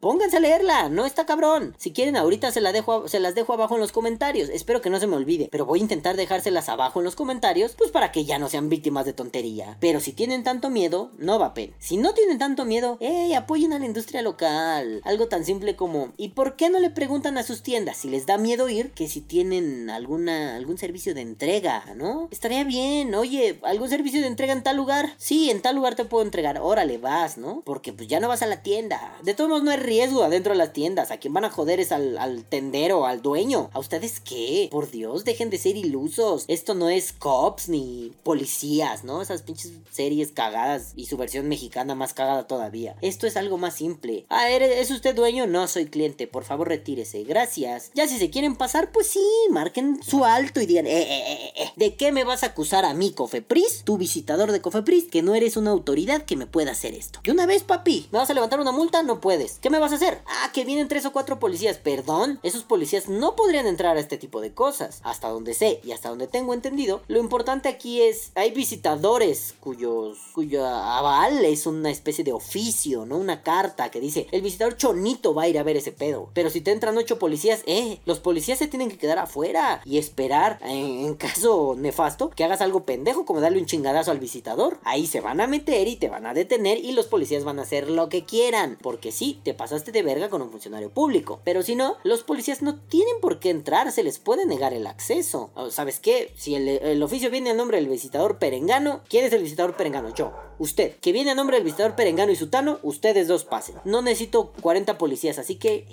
Pónganse 0.00 0.38
a 0.38 0.40
leerla, 0.40 0.88
no 0.88 1.06
está 1.06 1.26
cabrón. 1.26 1.76
Si 1.78 1.92
quieren, 1.92 2.16
ahorita 2.16 2.50
se, 2.50 2.60
la 2.60 2.72
dejo, 2.72 3.06
se 3.06 3.20
las 3.20 3.36
dejo 3.36 3.52
abajo 3.52 3.76
en 3.76 3.80
los 3.80 3.92
comentarios. 3.92 4.48
Espero 4.48 4.80
que 4.80 4.90
no 4.90 4.98
se 4.98 5.06
me 5.06 5.14
olvide, 5.14 5.48
pero 5.52 5.64
voy 5.64 5.78
a 5.78 5.82
intentar 5.82 6.16
dejárselas 6.16 6.68
abajo 6.68 6.98
en 6.98 7.04
los 7.04 7.14
comentarios, 7.14 7.76
pues 7.78 7.92
para 7.92 8.10
que 8.10 8.24
ya 8.24 8.40
no 8.40 8.48
sean 8.48 8.68
víctimas 8.68 9.06
de 9.06 9.12
tontería. 9.12 9.76
Pero 9.78 10.00
si 10.00 10.12
tienen 10.12 10.42
tanto 10.42 10.70
miedo, 10.70 11.12
no 11.18 11.38
va 11.38 11.46
a 11.46 11.54
pena. 11.54 11.74
Si 11.78 11.98
no 11.98 12.14
tienen 12.14 12.38
tanto 12.38 12.64
miedo, 12.64 12.98
¡eh! 13.00 13.36
Apoyen 13.36 13.72
a 13.72 13.78
la 13.78 13.86
industria 13.86 14.22
local. 14.22 15.02
Algo 15.04 15.28
tan 15.28 15.44
simple 15.44 15.76
como, 15.76 16.12
¿y 16.16 16.30
por 16.30 16.56
qué 16.56 16.68
no 16.68 16.80
le 16.80 16.90
preguntan 16.90 17.38
a 17.38 17.44
sus 17.44 17.62
tiendas 17.62 17.98
si 17.98 18.08
les 18.08 18.26
da 18.26 18.38
miedo 18.38 18.68
ir 18.68 18.90
que 18.90 19.06
si 19.06 19.20
tienen 19.20 19.88
alguna, 19.88 20.56
algún 20.56 20.78
servicio 20.78 21.14
de 21.14 21.20
entrega, 21.20 21.84
¿no? 21.94 22.26
Estaría 22.32 22.64
bien, 22.64 23.14
oye, 23.14 23.60
¿algún 23.62 23.88
servicio 23.88 24.20
de 24.20 24.26
entrega 24.26 24.52
en 24.52 24.64
tal 24.64 24.78
lugar? 24.78 24.91
Sí, 25.16 25.50
en 25.50 25.62
tal 25.62 25.76
lugar 25.76 25.94
te 25.94 26.04
puedo 26.04 26.24
entregar. 26.24 26.58
Órale, 26.60 26.98
vas, 26.98 27.38
¿no? 27.38 27.62
Porque 27.64 27.92
pues 27.92 28.08
ya 28.08 28.20
no 28.20 28.28
vas 28.28 28.42
a 28.42 28.46
la 28.46 28.62
tienda. 28.62 29.16
De 29.22 29.34
todos 29.34 29.50
modos, 29.50 29.62
no 29.64 29.70
hay 29.70 29.78
riesgo 29.78 30.22
adentro 30.22 30.52
de 30.52 30.58
las 30.58 30.72
tiendas. 30.72 31.10
A 31.10 31.18
quien 31.18 31.32
van 31.32 31.44
a 31.44 31.50
joder 31.50 31.80
es 31.80 31.92
al, 31.92 32.44
tendero, 32.48 33.06
al 33.06 33.22
dueño. 33.22 33.70
¿A 33.72 33.78
ustedes 33.78 34.20
qué? 34.20 34.68
Por 34.70 34.90
Dios, 34.90 35.24
dejen 35.24 35.50
de 35.50 35.58
ser 35.58 35.76
ilusos. 35.76 36.44
Esto 36.48 36.74
no 36.74 36.88
es 36.88 37.12
cops 37.12 37.68
ni 37.68 38.12
policías, 38.22 39.04
¿no? 39.04 39.22
Esas 39.22 39.42
pinches 39.42 39.72
series 39.90 40.32
cagadas 40.32 40.92
y 40.96 41.06
su 41.06 41.16
versión 41.16 41.48
mexicana 41.48 41.94
más 41.94 42.14
cagada 42.14 42.46
todavía. 42.46 42.96
Esto 43.00 43.26
es 43.26 43.36
algo 43.36 43.58
más 43.58 43.74
simple. 43.74 44.24
Ah, 44.28 44.50
¿es 44.50 44.90
usted 44.90 45.14
dueño? 45.14 45.46
No, 45.46 45.68
soy 45.68 45.86
cliente. 45.86 46.26
Por 46.26 46.44
favor, 46.44 46.68
retírese. 46.68 47.24
Gracias. 47.24 47.90
Ya 47.94 48.08
si 48.08 48.18
se 48.18 48.30
quieren 48.30 48.56
pasar, 48.56 48.92
pues 48.92 49.06
sí, 49.06 49.26
marquen 49.50 50.02
su 50.02 50.24
alto 50.24 50.60
y 50.60 50.66
digan, 50.66 50.86
eh, 50.86 51.02
eh, 51.02 51.24
eh, 51.26 51.52
eh, 51.56 51.70
¿de 51.76 51.94
qué 51.94 52.12
me 52.12 52.24
vas 52.24 52.42
a 52.42 52.46
acusar 52.46 52.84
a 52.84 52.94
mí, 52.94 53.12
Cofepris? 53.12 53.82
Tu 53.84 53.96
visitador 53.96 54.52
de 54.52 54.60
Cofepris, 54.60 54.71
que 55.10 55.22
no 55.22 55.34
eres 55.34 55.56
una 55.56 55.70
autoridad 55.70 56.22
que 56.22 56.36
me 56.36 56.46
pueda 56.46 56.72
hacer 56.72 56.94
esto. 56.94 57.20
Y 57.24 57.30
una 57.30 57.46
vez, 57.46 57.62
papi, 57.62 58.08
¿me 58.10 58.18
vas 58.18 58.30
a 58.30 58.34
levantar 58.34 58.60
una 58.60 58.72
multa? 58.72 59.02
No 59.02 59.20
puedes. 59.20 59.58
¿Qué 59.58 59.70
me 59.70 59.78
vas 59.78 59.92
a 59.92 59.96
hacer? 59.96 60.22
Ah, 60.26 60.50
que 60.52 60.64
vienen 60.64 60.88
tres 60.88 61.04
o 61.06 61.12
cuatro 61.12 61.38
policías. 61.38 61.78
Perdón, 61.78 62.40
esos 62.42 62.64
policías 62.64 63.08
no 63.08 63.36
podrían 63.36 63.66
entrar 63.66 63.96
a 63.96 64.00
este 64.00 64.18
tipo 64.18 64.40
de 64.40 64.54
cosas. 64.54 65.00
Hasta 65.04 65.28
donde 65.28 65.54
sé 65.54 65.80
y 65.84 65.92
hasta 65.92 66.08
donde 66.08 66.26
tengo 66.26 66.54
entendido, 66.54 67.02
lo 67.08 67.20
importante 67.20 67.68
aquí 67.68 68.00
es, 68.02 68.32
hay 68.34 68.50
visitadores 68.52 69.54
cuyos, 69.60 70.18
cuyo 70.34 70.66
aval 70.66 71.44
es 71.44 71.66
una 71.66 71.90
especie 71.90 72.24
de 72.24 72.32
oficio, 72.32 73.06
¿no? 73.06 73.18
Una 73.18 73.42
carta 73.42 73.90
que 73.90 74.00
dice, 74.00 74.26
el 74.32 74.42
visitador 74.42 74.76
chonito 74.76 75.34
va 75.34 75.42
a 75.42 75.48
ir 75.48 75.58
a 75.58 75.62
ver 75.62 75.76
ese 75.76 75.92
pedo. 75.92 76.30
Pero 76.34 76.50
si 76.50 76.60
te 76.60 76.72
entran 76.72 76.96
ocho 76.96 77.18
policías, 77.18 77.62
eh, 77.66 78.00
los 78.06 78.20
policías 78.20 78.58
se 78.58 78.68
tienen 78.68 78.90
que 78.90 78.98
quedar 78.98 79.18
afuera 79.18 79.80
y 79.84 79.98
esperar, 79.98 80.58
en, 80.62 81.06
en 81.06 81.14
caso 81.14 81.74
nefasto, 81.76 82.30
que 82.30 82.44
hagas 82.44 82.60
algo 82.60 82.84
pendejo 82.84 83.24
como 83.24 83.40
darle 83.40 83.58
un 83.58 83.66
chingadazo 83.66 84.10
al 84.10 84.18
visitador. 84.18 84.61
Ahí 84.84 85.06
se 85.06 85.20
van 85.20 85.40
a 85.40 85.46
meter 85.46 85.88
y 85.88 85.96
te 85.96 86.08
van 86.08 86.26
a 86.26 86.34
detener 86.34 86.78
y 86.78 86.92
los 86.92 87.06
policías 87.06 87.44
van 87.44 87.58
a 87.58 87.62
hacer 87.62 87.90
lo 87.90 88.08
que 88.08 88.24
quieran. 88.24 88.78
Porque 88.80 89.12
sí, 89.12 89.40
te 89.42 89.54
pasaste 89.54 89.92
de 89.92 90.02
verga 90.02 90.28
con 90.28 90.42
un 90.42 90.50
funcionario 90.50 90.90
público. 90.90 91.40
Pero 91.44 91.62
si 91.62 91.74
no, 91.74 91.96
los 92.04 92.22
policías 92.22 92.62
no 92.62 92.76
tienen 92.76 93.14
por 93.20 93.38
qué 93.38 93.50
entrar, 93.50 93.92
se 93.92 94.02
les 94.02 94.18
puede 94.18 94.46
negar 94.46 94.72
el 94.72 94.86
acceso. 94.86 95.50
¿Sabes 95.70 96.00
qué? 96.00 96.32
Si 96.36 96.54
el, 96.54 96.68
el 96.68 97.02
oficio 97.02 97.30
viene 97.30 97.50
a 97.50 97.54
nombre 97.54 97.78
del 97.78 97.88
visitador 97.88 98.38
perengano, 98.38 99.00
¿quién 99.08 99.24
es 99.24 99.32
el 99.32 99.42
visitador 99.42 99.76
perengano? 99.76 100.14
Yo. 100.14 100.32
Usted. 100.58 100.96
Que 101.00 101.12
viene 101.12 101.32
a 101.32 101.34
nombre 101.34 101.56
del 101.56 101.64
visitador 101.64 101.96
perengano 101.96 102.30
y 102.30 102.36
sutano, 102.36 102.78
ustedes 102.82 103.26
dos 103.26 103.44
pasen. 103.44 103.76
No 103.84 104.00
necesito 104.00 104.52
40 104.60 104.96
policías, 104.96 105.38
así 105.38 105.56
que 105.56 105.86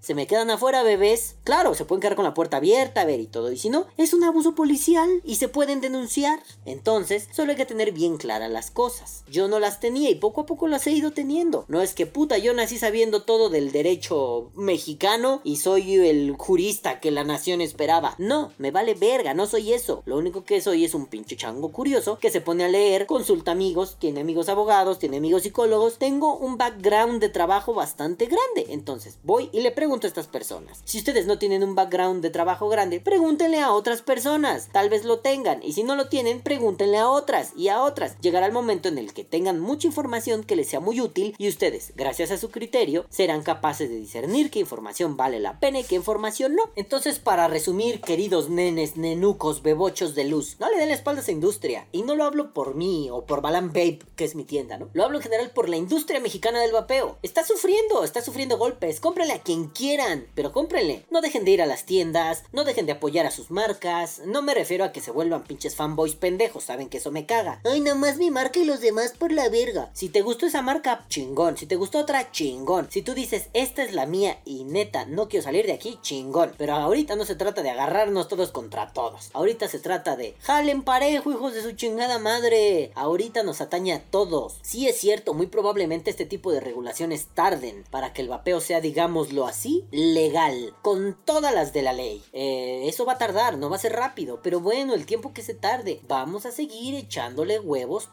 se 0.00 0.14
me 0.14 0.26
quedan 0.26 0.50
afuera, 0.50 0.82
bebés. 0.82 1.36
Claro, 1.44 1.74
se 1.74 1.84
pueden 1.84 2.02
quedar 2.02 2.14
con 2.14 2.24
la 2.24 2.34
puerta 2.34 2.58
abierta, 2.58 3.00
a 3.00 3.04
ver 3.04 3.20
y 3.20 3.26
todo. 3.26 3.50
Y 3.50 3.58
si 3.58 3.68
no, 3.68 3.86
es 3.96 4.12
un 4.14 4.22
abuso 4.24 4.54
policial 4.54 5.08
y 5.24 5.36
se 5.36 5.48
pueden 5.48 5.80
denunciar. 5.80 6.40
Entonces, 6.64 7.28
solo 7.32 7.50
hay 7.50 7.56
que 7.56 7.66
tener 7.66 7.92
bien 7.92 8.11
claras 8.16 8.50
las 8.50 8.70
cosas. 8.70 9.24
Yo 9.30 9.48
no 9.48 9.58
las 9.58 9.80
tenía 9.80 10.10
y 10.10 10.14
poco 10.14 10.42
a 10.42 10.46
poco 10.46 10.68
las 10.68 10.86
he 10.86 10.92
ido 10.92 11.12
teniendo. 11.12 11.64
No 11.68 11.82
es 11.82 11.94
que 11.94 12.06
puta, 12.06 12.38
yo 12.38 12.54
nací 12.54 12.78
sabiendo 12.78 13.22
todo 13.22 13.48
del 13.48 13.72
derecho 13.72 14.50
mexicano 14.54 15.40
y 15.44 15.56
soy 15.56 15.94
el 15.94 16.34
jurista 16.36 17.00
que 17.00 17.10
la 17.10 17.24
nación 17.24 17.60
esperaba. 17.60 18.14
No, 18.18 18.52
me 18.58 18.70
vale 18.70 18.94
verga, 18.94 19.34
no 19.34 19.46
soy 19.46 19.72
eso. 19.72 20.02
Lo 20.06 20.18
único 20.18 20.44
que 20.44 20.60
soy 20.60 20.84
es 20.84 20.94
un 20.94 21.06
pinche 21.06 21.36
chango 21.36 21.72
curioso 21.72 22.18
que 22.18 22.30
se 22.30 22.40
pone 22.40 22.64
a 22.64 22.68
leer, 22.68 23.06
consulta 23.06 23.52
amigos, 23.52 23.96
tiene 23.98 24.20
amigos 24.20 24.48
abogados, 24.48 24.98
tiene 24.98 25.18
amigos 25.18 25.42
psicólogos. 25.42 25.98
Tengo 25.98 26.36
un 26.36 26.56
background 26.58 27.20
de 27.20 27.28
trabajo 27.28 27.74
bastante 27.74 28.26
grande. 28.26 28.72
Entonces, 28.72 29.18
voy 29.22 29.48
y 29.52 29.60
le 29.60 29.70
pregunto 29.70 30.06
a 30.06 30.08
estas 30.08 30.26
personas. 30.26 30.82
Si 30.84 30.98
ustedes 30.98 31.26
no 31.26 31.38
tienen 31.38 31.62
un 31.62 31.74
background 31.74 32.22
de 32.22 32.30
trabajo 32.30 32.68
grande, 32.68 33.00
pregúntenle 33.00 33.60
a 33.60 33.72
otras 33.72 34.02
personas. 34.02 34.68
Tal 34.72 34.88
vez 34.88 35.04
lo 35.04 35.20
tengan. 35.20 35.62
Y 35.62 35.72
si 35.72 35.82
no 35.82 35.94
lo 35.94 36.08
tienen, 36.08 36.40
pregúntenle 36.40 36.98
a 36.98 37.08
otras 37.08 37.52
y 37.56 37.68
a 37.68 37.82
otras. 37.82 38.01
Llegará 38.20 38.46
el 38.46 38.52
momento 38.52 38.88
en 38.88 38.98
el 38.98 39.12
que 39.12 39.24
tengan 39.24 39.60
mucha 39.60 39.86
información 39.86 40.44
que 40.44 40.56
les 40.56 40.68
sea 40.68 40.80
muy 40.80 41.00
útil 41.00 41.34
y 41.38 41.48
ustedes, 41.48 41.92
gracias 41.96 42.30
a 42.30 42.38
su 42.38 42.50
criterio, 42.50 43.06
serán 43.10 43.42
capaces 43.42 43.88
de 43.88 43.96
discernir 43.96 44.50
qué 44.50 44.60
información 44.60 45.16
vale 45.16 45.40
la 45.40 45.60
pena 45.60 45.80
y 45.80 45.84
qué 45.84 45.94
información 45.94 46.54
no. 46.54 46.62
Entonces, 46.76 47.18
para 47.18 47.48
resumir, 47.48 48.00
queridos 48.00 48.50
nenes, 48.50 48.96
nenucos, 48.96 49.62
bebochos 49.62 50.14
de 50.14 50.24
luz, 50.24 50.56
no 50.58 50.70
le 50.70 50.78
den 50.78 50.88
la 50.88 50.94
espalda 50.94 51.20
a 51.20 51.22
esa 51.22 51.32
industria. 51.32 51.86
Y 51.92 52.02
no 52.02 52.14
lo 52.14 52.24
hablo 52.24 52.52
por 52.52 52.74
mí 52.74 53.08
o 53.10 53.24
por 53.24 53.40
Balan 53.40 53.68
Babe, 53.68 54.00
que 54.16 54.24
es 54.24 54.34
mi 54.34 54.44
tienda, 54.44 54.78
¿no? 54.78 54.88
Lo 54.92 55.04
hablo 55.04 55.18
en 55.18 55.22
general 55.22 55.50
por 55.50 55.68
la 55.68 55.76
industria 55.76 56.20
mexicana 56.20 56.60
del 56.60 56.72
vapeo. 56.72 57.18
Está 57.22 57.44
sufriendo, 57.44 58.04
está 58.04 58.22
sufriendo 58.22 58.58
golpes. 58.58 59.00
Cómprenle 59.00 59.34
a 59.34 59.42
quien 59.42 59.68
quieran, 59.68 60.26
pero 60.34 60.52
cómprenle. 60.52 61.06
No 61.10 61.20
dejen 61.20 61.44
de 61.44 61.52
ir 61.52 61.62
a 61.62 61.66
las 61.66 61.84
tiendas, 61.84 62.44
no 62.52 62.64
dejen 62.64 62.86
de 62.86 62.92
apoyar 62.92 63.26
a 63.26 63.30
sus 63.30 63.50
marcas. 63.50 64.22
No 64.26 64.42
me 64.42 64.54
refiero 64.54 64.84
a 64.84 64.92
que 64.92 65.00
se 65.00 65.10
vuelvan 65.10 65.44
pinches 65.44 65.76
fanboys 65.76 66.14
pendejos, 66.14 66.64
saben 66.64 66.88
que 66.88 66.98
eso 66.98 67.10
me 67.10 67.26
caga. 67.26 67.60
Ay, 67.64 67.80
nada 67.80 67.91
más 67.94 68.18
mi 68.18 68.30
marca 68.30 68.58
y 68.58 68.64
los 68.64 68.80
demás 68.80 69.12
por 69.18 69.32
la 69.32 69.48
verga. 69.48 69.90
Si 69.92 70.08
te 70.08 70.22
gustó 70.22 70.46
esa 70.46 70.62
marca, 70.62 71.04
chingón. 71.08 71.56
Si 71.56 71.66
te 71.66 71.76
gustó 71.76 71.98
otra, 71.98 72.30
chingón. 72.30 72.88
Si 72.90 73.02
tú 73.02 73.14
dices, 73.14 73.48
esta 73.52 73.82
es 73.82 73.92
la 73.92 74.06
mía 74.06 74.40
y 74.44 74.64
neta, 74.64 75.04
no 75.06 75.28
quiero 75.28 75.44
salir 75.44 75.66
de 75.66 75.72
aquí, 75.72 75.98
chingón. 76.02 76.52
Pero 76.58 76.74
ahorita 76.74 77.16
no 77.16 77.24
se 77.24 77.34
trata 77.34 77.62
de 77.62 77.70
agarrarnos 77.70 78.28
todos 78.28 78.50
contra 78.50 78.92
todos. 78.92 79.30
Ahorita 79.32 79.68
se 79.68 79.78
trata 79.78 80.16
de, 80.16 80.34
jalen 80.40 80.82
parejo, 80.82 81.32
hijos 81.32 81.54
de 81.54 81.62
su 81.62 81.72
chingada 81.72 82.18
madre. 82.18 82.92
Ahorita 82.94 83.42
nos 83.42 83.60
atañe 83.60 83.92
a 83.92 84.02
todos. 84.02 84.58
Sí 84.62 84.88
es 84.88 84.98
cierto, 84.98 85.34
muy 85.34 85.46
probablemente 85.46 86.10
este 86.10 86.26
tipo 86.26 86.52
de 86.52 86.60
regulaciones 86.60 87.26
tarden 87.34 87.84
para 87.90 88.12
que 88.12 88.22
el 88.22 88.28
vapeo 88.28 88.60
sea, 88.60 88.80
digámoslo 88.80 89.46
así, 89.46 89.84
legal. 89.90 90.74
Con 90.82 91.16
todas 91.24 91.54
las 91.54 91.72
de 91.72 91.82
la 91.82 91.92
ley. 91.92 92.22
Eh, 92.32 92.84
eso 92.86 93.04
va 93.04 93.14
a 93.14 93.18
tardar, 93.18 93.58
no 93.58 93.70
va 93.70 93.76
a 93.76 93.80
ser 93.80 93.92
rápido. 93.92 94.40
Pero 94.42 94.60
bueno, 94.60 94.94
el 94.94 95.06
tiempo 95.06 95.32
que 95.32 95.42
se 95.42 95.54
tarde, 95.54 96.00
vamos 96.08 96.46
a 96.46 96.52
seguir 96.52 96.94
echándole 96.94 97.58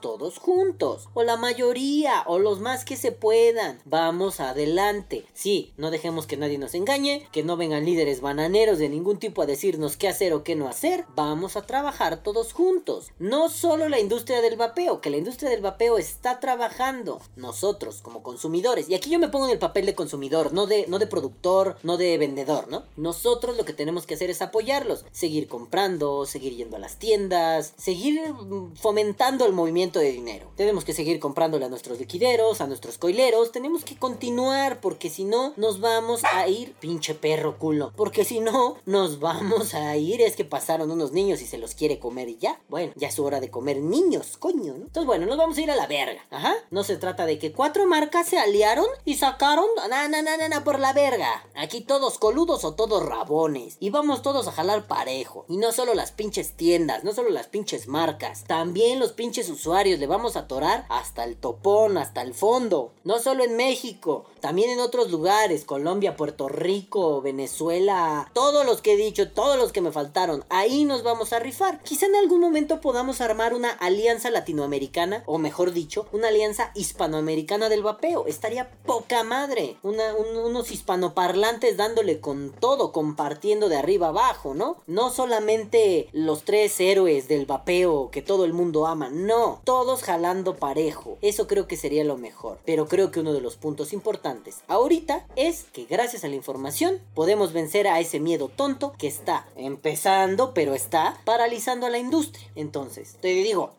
todos 0.01 0.39
juntos. 0.39 1.09
O 1.13 1.23
la 1.23 1.37
mayoría, 1.37 2.23
o 2.25 2.39
los 2.39 2.59
más 2.59 2.85
que 2.85 2.95
se 2.95 3.11
puedan. 3.11 3.79
Vamos 3.85 4.39
adelante. 4.39 5.25
Sí, 5.33 5.73
no 5.77 5.91
dejemos 5.91 6.27
que 6.27 6.37
nadie 6.37 6.57
nos 6.57 6.73
engañe, 6.73 7.27
que 7.31 7.43
no 7.43 7.57
vengan 7.57 7.85
líderes 7.85 8.21
bananeros 8.21 8.79
de 8.79 8.89
ningún 8.89 9.19
tipo 9.19 9.41
a 9.41 9.45
decirnos 9.45 9.97
qué 9.97 10.07
hacer 10.07 10.33
o 10.33 10.43
qué 10.43 10.55
no 10.55 10.67
hacer. 10.67 11.05
Vamos 11.15 11.55
a 11.55 11.65
trabajar 11.65 12.23
todos 12.23 12.53
juntos. 12.53 13.11
No 13.19 13.49
solo 13.49 13.89
la 13.89 13.99
industria 13.99 14.41
del 14.41 14.57
vapeo, 14.57 15.01
que 15.01 15.09
la 15.09 15.17
industria 15.17 15.49
del 15.49 15.61
vapeo 15.61 15.97
está 15.97 16.39
trabajando. 16.39 17.21
Nosotros 17.35 18.01
como 18.01 18.23
consumidores, 18.23 18.89
y 18.89 18.95
aquí 18.95 19.09
yo 19.09 19.19
me 19.19 19.29
pongo 19.29 19.45
en 19.45 19.51
el 19.51 19.59
papel 19.59 19.85
de 19.85 19.95
consumidor, 19.95 20.53
no 20.53 20.65
de, 20.65 20.85
no 20.87 20.99
de 20.99 21.07
productor, 21.07 21.77
no 21.83 21.97
de 21.97 22.17
vendedor, 22.17 22.67
¿no? 22.69 22.83
Nosotros 22.97 23.55
lo 23.55 23.65
que 23.65 23.73
tenemos 23.73 24.05
que 24.05 24.15
hacer 24.15 24.29
es 24.29 24.41
apoyarlos, 24.41 25.05
seguir 25.11 25.47
comprando, 25.47 26.25
seguir 26.25 26.55
yendo 26.55 26.77
a 26.77 26.79
las 26.79 26.97
tiendas, 26.97 27.73
seguir 27.77 28.33
mm, 28.33 28.75
fomentando 28.75 29.45
el 29.45 29.53
movimiento 29.59 29.99
de 29.99 30.11
dinero. 30.11 30.51
Tenemos 30.55 30.85
que 30.85 30.93
seguir 30.93 31.19
comprándole 31.19 31.65
a 31.65 31.69
nuestros 31.69 31.99
liquideros, 31.99 32.61
a 32.61 32.67
nuestros 32.67 32.97
coileros, 32.97 33.51
tenemos 33.51 33.83
que 33.83 33.97
continuar 33.97 34.81
porque 34.81 35.09
si 35.09 35.25
no 35.25 35.53
nos 35.57 35.79
vamos 35.79 36.23
a 36.23 36.47
ir, 36.47 36.73
pinche 36.79 37.13
perro 37.13 37.57
culo, 37.57 37.93
porque 37.95 38.25
si 38.25 38.39
no 38.39 38.77
nos 38.85 39.19
vamos 39.19 39.73
a 39.73 39.95
ir, 39.97 40.21
es 40.21 40.35
que 40.35 40.45
pasaron 40.45 40.91
unos 40.91 41.11
niños 41.11 41.41
y 41.41 41.45
se 41.45 41.57
los 41.57 41.75
quiere 41.75 41.99
comer 41.99 42.29
y 42.29 42.37
ya. 42.37 42.59
Bueno, 42.69 42.93
ya 42.95 43.09
es 43.09 43.19
hora 43.19 43.39
de 43.39 43.51
comer 43.51 43.77
niños, 43.77 44.37
coño, 44.37 44.73
¿no? 44.73 44.85
Entonces 44.85 45.05
bueno, 45.05 45.25
nos 45.25 45.37
vamos 45.37 45.57
a 45.57 45.61
ir 45.61 45.71
a 45.71 45.75
la 45.75 45.87
verga. 45.87 46.25
Ajá. 46.29 46.53
No 46.71 46.83
se 46.83 46.97
trata 46.97 47.25
de 47.25 47.39
que 47.39 47.51
cuatro 47.51 47.85
marcas 47.85 48.27
se 48.27 48.39
aliaron 48.39 48.87
y 49.05 49.15
sacaron, 49.15 49.65
na, 49.89 50.07
na, 50.07 50.21
na, 50.21 50.37
na, 50.37 50.49
na, 50.49 50.63
por 50.63 50.79
la 50.79 50.93
verga. 50.93 51.45
Aquí 51.55 51.81
todos 51.81 52.17
coludos 52.17 52.63
o 52.63 52.73
todos 52.73 53.05
rabones. 53.05 53.77
Y 53.79 53.89
vamos 53.89 54.21
todos 54.21 54.47
a 54.47 54.51
jalar 54.51 54.87
parejo. 54.87 55.45
Y 55.49 55.57
no 55.57 55.71
solo 55.71 55.93
las 55.93 56.11
pinches 56.11 56.53
tiendas, 56.53 57.03
no 57.03 57.13
solo 57.13 57.29
las 57.29 57.47
pinches 57.47 57.87
marcas. 57.87 58.43
También 58.45 58.99
los 58.99 59.11
pinches 59.11 59.48
usuarios 59.49 59.99
le 59.99 60.07
vamos 60.07 60.35
a 60.35 60.41
atorar 60.41 60.85
hasta 60.89 61.23
el 61.23 61.35
topón, 61.35 61.97
hasta 61.97 62.21
el 62.21 62.33
fondo. 62.33 62.91
No 63.03 63.19
solo 63.19 63.43
en 63.43 63.55
México, 63.55 64.25
también 64.39 64.69
en 64.69 64.79
otros 64.79 65.11
lugares. 65.11 65.65
Colombia, 65.65 66.15
Puerto 66.15 66.47
Rico, 66.47 67.21
Venezuela. 67.21 68.29
Todos 68.33 68.65
los 68.65 68.81
que 68.81 68.93
he 68.93 68.97
dicho, 68.97 69.31
todos 69.31 69.57
los 69.57 69.71
que 69.71 69.81
me 69.81 69.91
faltaron. 69.91 70.45
Ahí 70.49 70.85
nos 70.85 71.03
vamos 71.03 71.33
a 71.33 71.39
rifar. 71.39 71.81
Quizá 71.83 72.05
en 72.05 72.15
algún 72.15 72.39
momento 72.39 72.81
podamos 72.81 73.21
armar 73.21 73.53
una 73.53 73.71
alianza 73.71 74.29
latinoamericana. 74.29 75.23
O 75.25 75.37
mejor 75.37 75.71
dicho, 75.71 76.07
una 76.11 76.29
alianza 76.29 76.71
hispanoamericana 76.75 77.69
del 77.69 77.83
vapeo. 77.83 78.27
Estaría 78.27 78.69
poca 78.85 79.23
madre. 79.23 79.77
Unos 79.83 80.71
hispanoparlantes 80.71 81.77
dándole 81.77 82.19
con 82.19 82.51
todo, 82.51 82.91
compartiendo 82.91 83.69
de 83.69 83.77
arriba 83.77 84.09
abajo, 84.09 84.53
¿no? 84.53 84.77
No 84.87 85.11
solamente 85.11 86.09
los 86.13 86.43
tres 86.43 86.79
héroes 86.79 87.27
del 87.27 87.45
vapeo 87.45 88.09
que 88.11 88.21
todo 88.21 88.45
el 88.45 88.53
mundo 88.53 88.87
ama, 88.87 89.09
no. 89.29 89.61
Todos 89.63 90.03
jalando 90.03 90.57
parejo. 90.57 91.17
Eso 91.21 91.47
creo 91.47 91.67
que 91.67 91.77
sería 91.77 92.03
lo 92.03 92.17
mejor. 92.17 92.59
Pero 92.65 92.87
creo 92.87 93.11
que 93.11 93.21
uno 93.21 93.33
de 93.33 93.41
los 93.41 93.55
puntos 93.55 93.93
importantes 93.93 94.19
antes. 94.29 94.63
Ahorita 94.67 95.25
es 95.35 95.65
que 95.73 95.85
gracias 95.85 96.23
a 96.23 96.27
la 96.27 96.35
información 96.35 96.99
podemos 97.13 97.53
vencer 97.53 97.87
a 97.87 97.99
ese 97.99 98.19
miedo 98.19 98.49
tonto 98.49 98.93
que 98.97 99.07
está 99.07 99.47
empezando, 99.55 100.53
pero 100.53 100.73
está 100.73 101.19
paralizando 101.25 101.85
a 101.85 101.89
la 101.89 101.97
industria. 101.97 102.47
Entonces, 102.55 103.17
te 103.21 103.29
digo, 103.29 103.73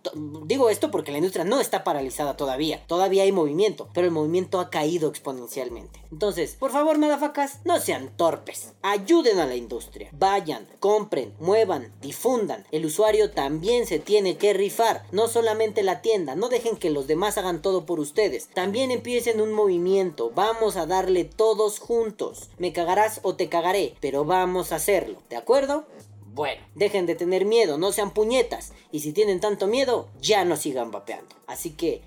digo 0.45 0.71
esto 0.71 0.91
porque 0.91 1.13
la 1.13 1.19
industria 1.19 1.45
no 1.45 1.61
está 1.61 1.85
paralizada 1.85 2.37
todavía. 2.37 2.85
Todavía 2.87 3.23
hay 3.25 3.33
movimiento, 3.33 3.89
pero 3.93 4.07
el 4.07 4.13
movimiento 4.13 4.61
ha 4.61 4.71
caído 4.71 5.09
exponencialmente. 5.09 6.01
Entonces, 6.13 6.57
por 6.59 6.73
favor, 6.73 6.99
madafacas, 6.99 7.61
no 7.65 7.79
sean 7.79 8.11
torpes. 8.17 8.73
Ayuden 8.83 9.39
a 9.39 9.47
la 9.47 9.57
industria. 9.57 10.11
Vayan, 10.13 10.67
compren, 10.81 11.35
muevan, 11.39 11.93
difundan. 12.01 12.67
El 12.73 12.87
usuario 12.87 13.31
también 13.31 13.87
se 13.87 13.99
tiene 13.99 14.37
que 14.37 14.53
rifar. 14.53 15.05
No 15.13 15.29
solamente 15.41 15.83
la 15.83 16.03
tienda. 16.03 16.37
No 16.37 16.51
dejen 16.51 16.77
que 16.77 16.91
los 16.91 17.07
demás 17.07 17.39
hagan 17.39 17.63
todo 17.63 17.87
por 17.87 17.99
ustedes. 17.99 18.49
También 18.49 18.91
empiecen 18.91 19.41
un 19.41 19.55
movimiento. 19.55 20.31
Vamos 20.35 20.77
a 20.77 20.85
darle 20.85 21.25
todos 21.25 21.79
juntos. 21.79 22.51
Me 22.59 22.75
cagarás 22.75 23.21
o 23.23 23.37
te 23.37 23.49
cagaré, 23.49 23.95
pero 24.01 24.27
vamos 24.27 24.71
a 24.71 24.77
hacerlo. 24.77 25.23
¿De 25.31 25.37
acuerdo? 25.37 25.87
Bueno, 26.35 26.61
dejen 26.75 27.07
de 27.07 27.15
tener 27.15 27.47
miedo, 27.47 27.79
no 27.79 27.91
sean 27.91 28.13
puñetas. 28.13 28.75
Y 28.93 29.01
si 29.01 29.15
tienen 29.15 29.41
tanto 29.41 29.67
miedo, 29.67 30.09
ya 30.21 30.45
no 30.45 30.57
sigan 30.57 30.91
vapeando. 30.91 31.35
Así 31.47 31.71
que, 31.71 32.03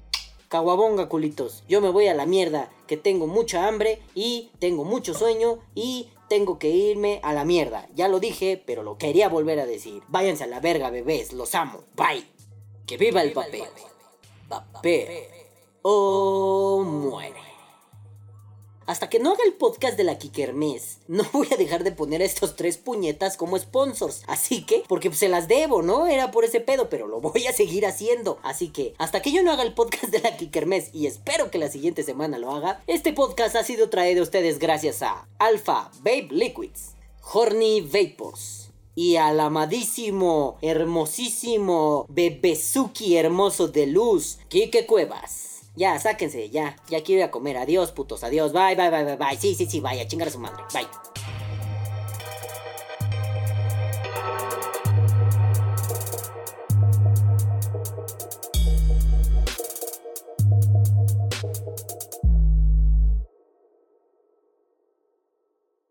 caguabonga 0.47 1.09
culitos, 1.09 1.63
yo 1.67 1.81
me 1.81 1.89
voy 1.89 2.05
a 2.05 2.13
la 2.13 2.27
mierda, 2.27 2.69
que 2.85 2.97
tengo 2.97 3.25
mucha 3.25 3.67
hambre 3.67 3.99
y 4.13 4.51
tengo 4.59 4.85
mucho 4.85 5.15
sueño 5.15 5.57
y 5.73 6.09
tengo 6.29 6.59
que 6.59 6.69
irme 6.69 7.19
a 7.23 7.33
la 7.33 7.45
mierda. 7.45 7.87
Ya 7.95 8.07
lo 8.07 8.19
dije, 8.19 8.61
pero 8.63 8.83
lo 8.83 8.99
quería 8.99 9.27
volver 9.27 9.59
a 9.59 9.65
decir. 9.65 10.03
Váyanse 10.07 10.43
a 10.43 10.47
la 10.47 10.59
verga, 10.59 10.91
bebés, 10.91 11.33
los 11.33 11.55
amo. 11.55 11.81
Bye. 11.95 12.32
Que 12.93 12.97
viva 12.97 13.23
el 13.23 13.33
papel. 13.33 13.63
Papel. 14.47 15.23
O 15.81 16.83
muere. 16.85 17.41
Hasta 18.85 19.09
que 19.09 19.17
no 19.17 19.31
haga 19.31 19.43
el 19.47 19.53
podcast 19.53 19.97
de 19.97 20.03
la 20.03 20.19
Kikermes, 20.19 20.99
no 21.07 21.23
voy 21.33 21.47
a 21.51 21.57
dejar 21.57 21.83
de 21.83 21.91
poner 21.91 22.21
a 22.21 22.25
estos 22.25 22.55
tres 22.55 22.77
puñetas 22.77 23.35
como 23.35 23.57
sponsors. 23.57 24.21
Así 24.27 24.63
que, 24.63 24.83
porque 24.87 25.11
se 25.11 25.27
las 25.27 25.47
debo, 25.47 25.81
¿no? 25.81 26.05
Era 26.05 26.29
por 26.29 26.45
ese 26.45 26.59
pedo, 26.59 26.87
pero 26.87 27.07
lo 27.07 27.19
voy 27.19 27.47
a 27.47 27.51
seguir 27.53 27.87
haciendo. 27.87 28.37
Así 28.43 28.69
que, 28.69 28.93
hasta 28.99 29.23
que 29.23 29.31
yo 29.31 29.41
no 29.41 29.51
haga 29.51 29.63
el 29.63 29.73
podcast 29.73 30.09
de 30.09 30.19
la 30.19 30.37
Kikermes, 30.37 30.93
y 30.93 31.07
espero 31.07 31.49
que 31.49 31.57
la 31.57 31.69
siguiente 31.69 32.03
semana 32.03 32.37
lo 32.37 32.51
haga, 32.51 32.83
este 32.85 33.11
podcast 33.11 33.55
ha 33.55 33.63
sido 33.63 33.89
traído 33.89 34.19
a 34.19 34.25
ustedes 34.25 34.59
gracias 34.59 35.01
a 35.01 35.27
Alpha 35.39 35.89
Babe 36.03 36.27
Liquids, 36.29 36.91
Horny 37.23 37.81
Vapors 37.81 38.62
y 38.95 39.15
al 39.15 39.39
amadísimo, 39.39 40.57
hermosísimo, 40.61 42.05
bebezuki 42.09 43.17
hermoso 43.17 43.67
de 43.67 43.87
luz, 43.87 44.39
Kike 44.49 44.85
Cuevas. 44.85 45.61
Ya, 45.75 45.99
sáquense, 45.99 46.49
ya. 46.49 46.75
Ya 46.89 47.01
quiero 47.01 47.21
ir 47.21 47.25
a 47.25 47.31
comer. 47.31 47.57
Adiós, 47.57 47.91
putos. 47.91 48.23
Adiós. 48.23 48.53
Bye, 48.53 48.75
bye, 48.75 48.91
bye, 48.91 49.03
bye, 49.03 49.15
bye. 49.15 49.37
Sí, 49.37 49.55
sí, 49.55 49.65
sí, 49.65 49.79
vaya. 49.79 50.07
Chingar 50.07 50.27
a 50.27 50.31
su 50.31 50.39
madre. 50.39 50.63
Bye. 50.71 51.22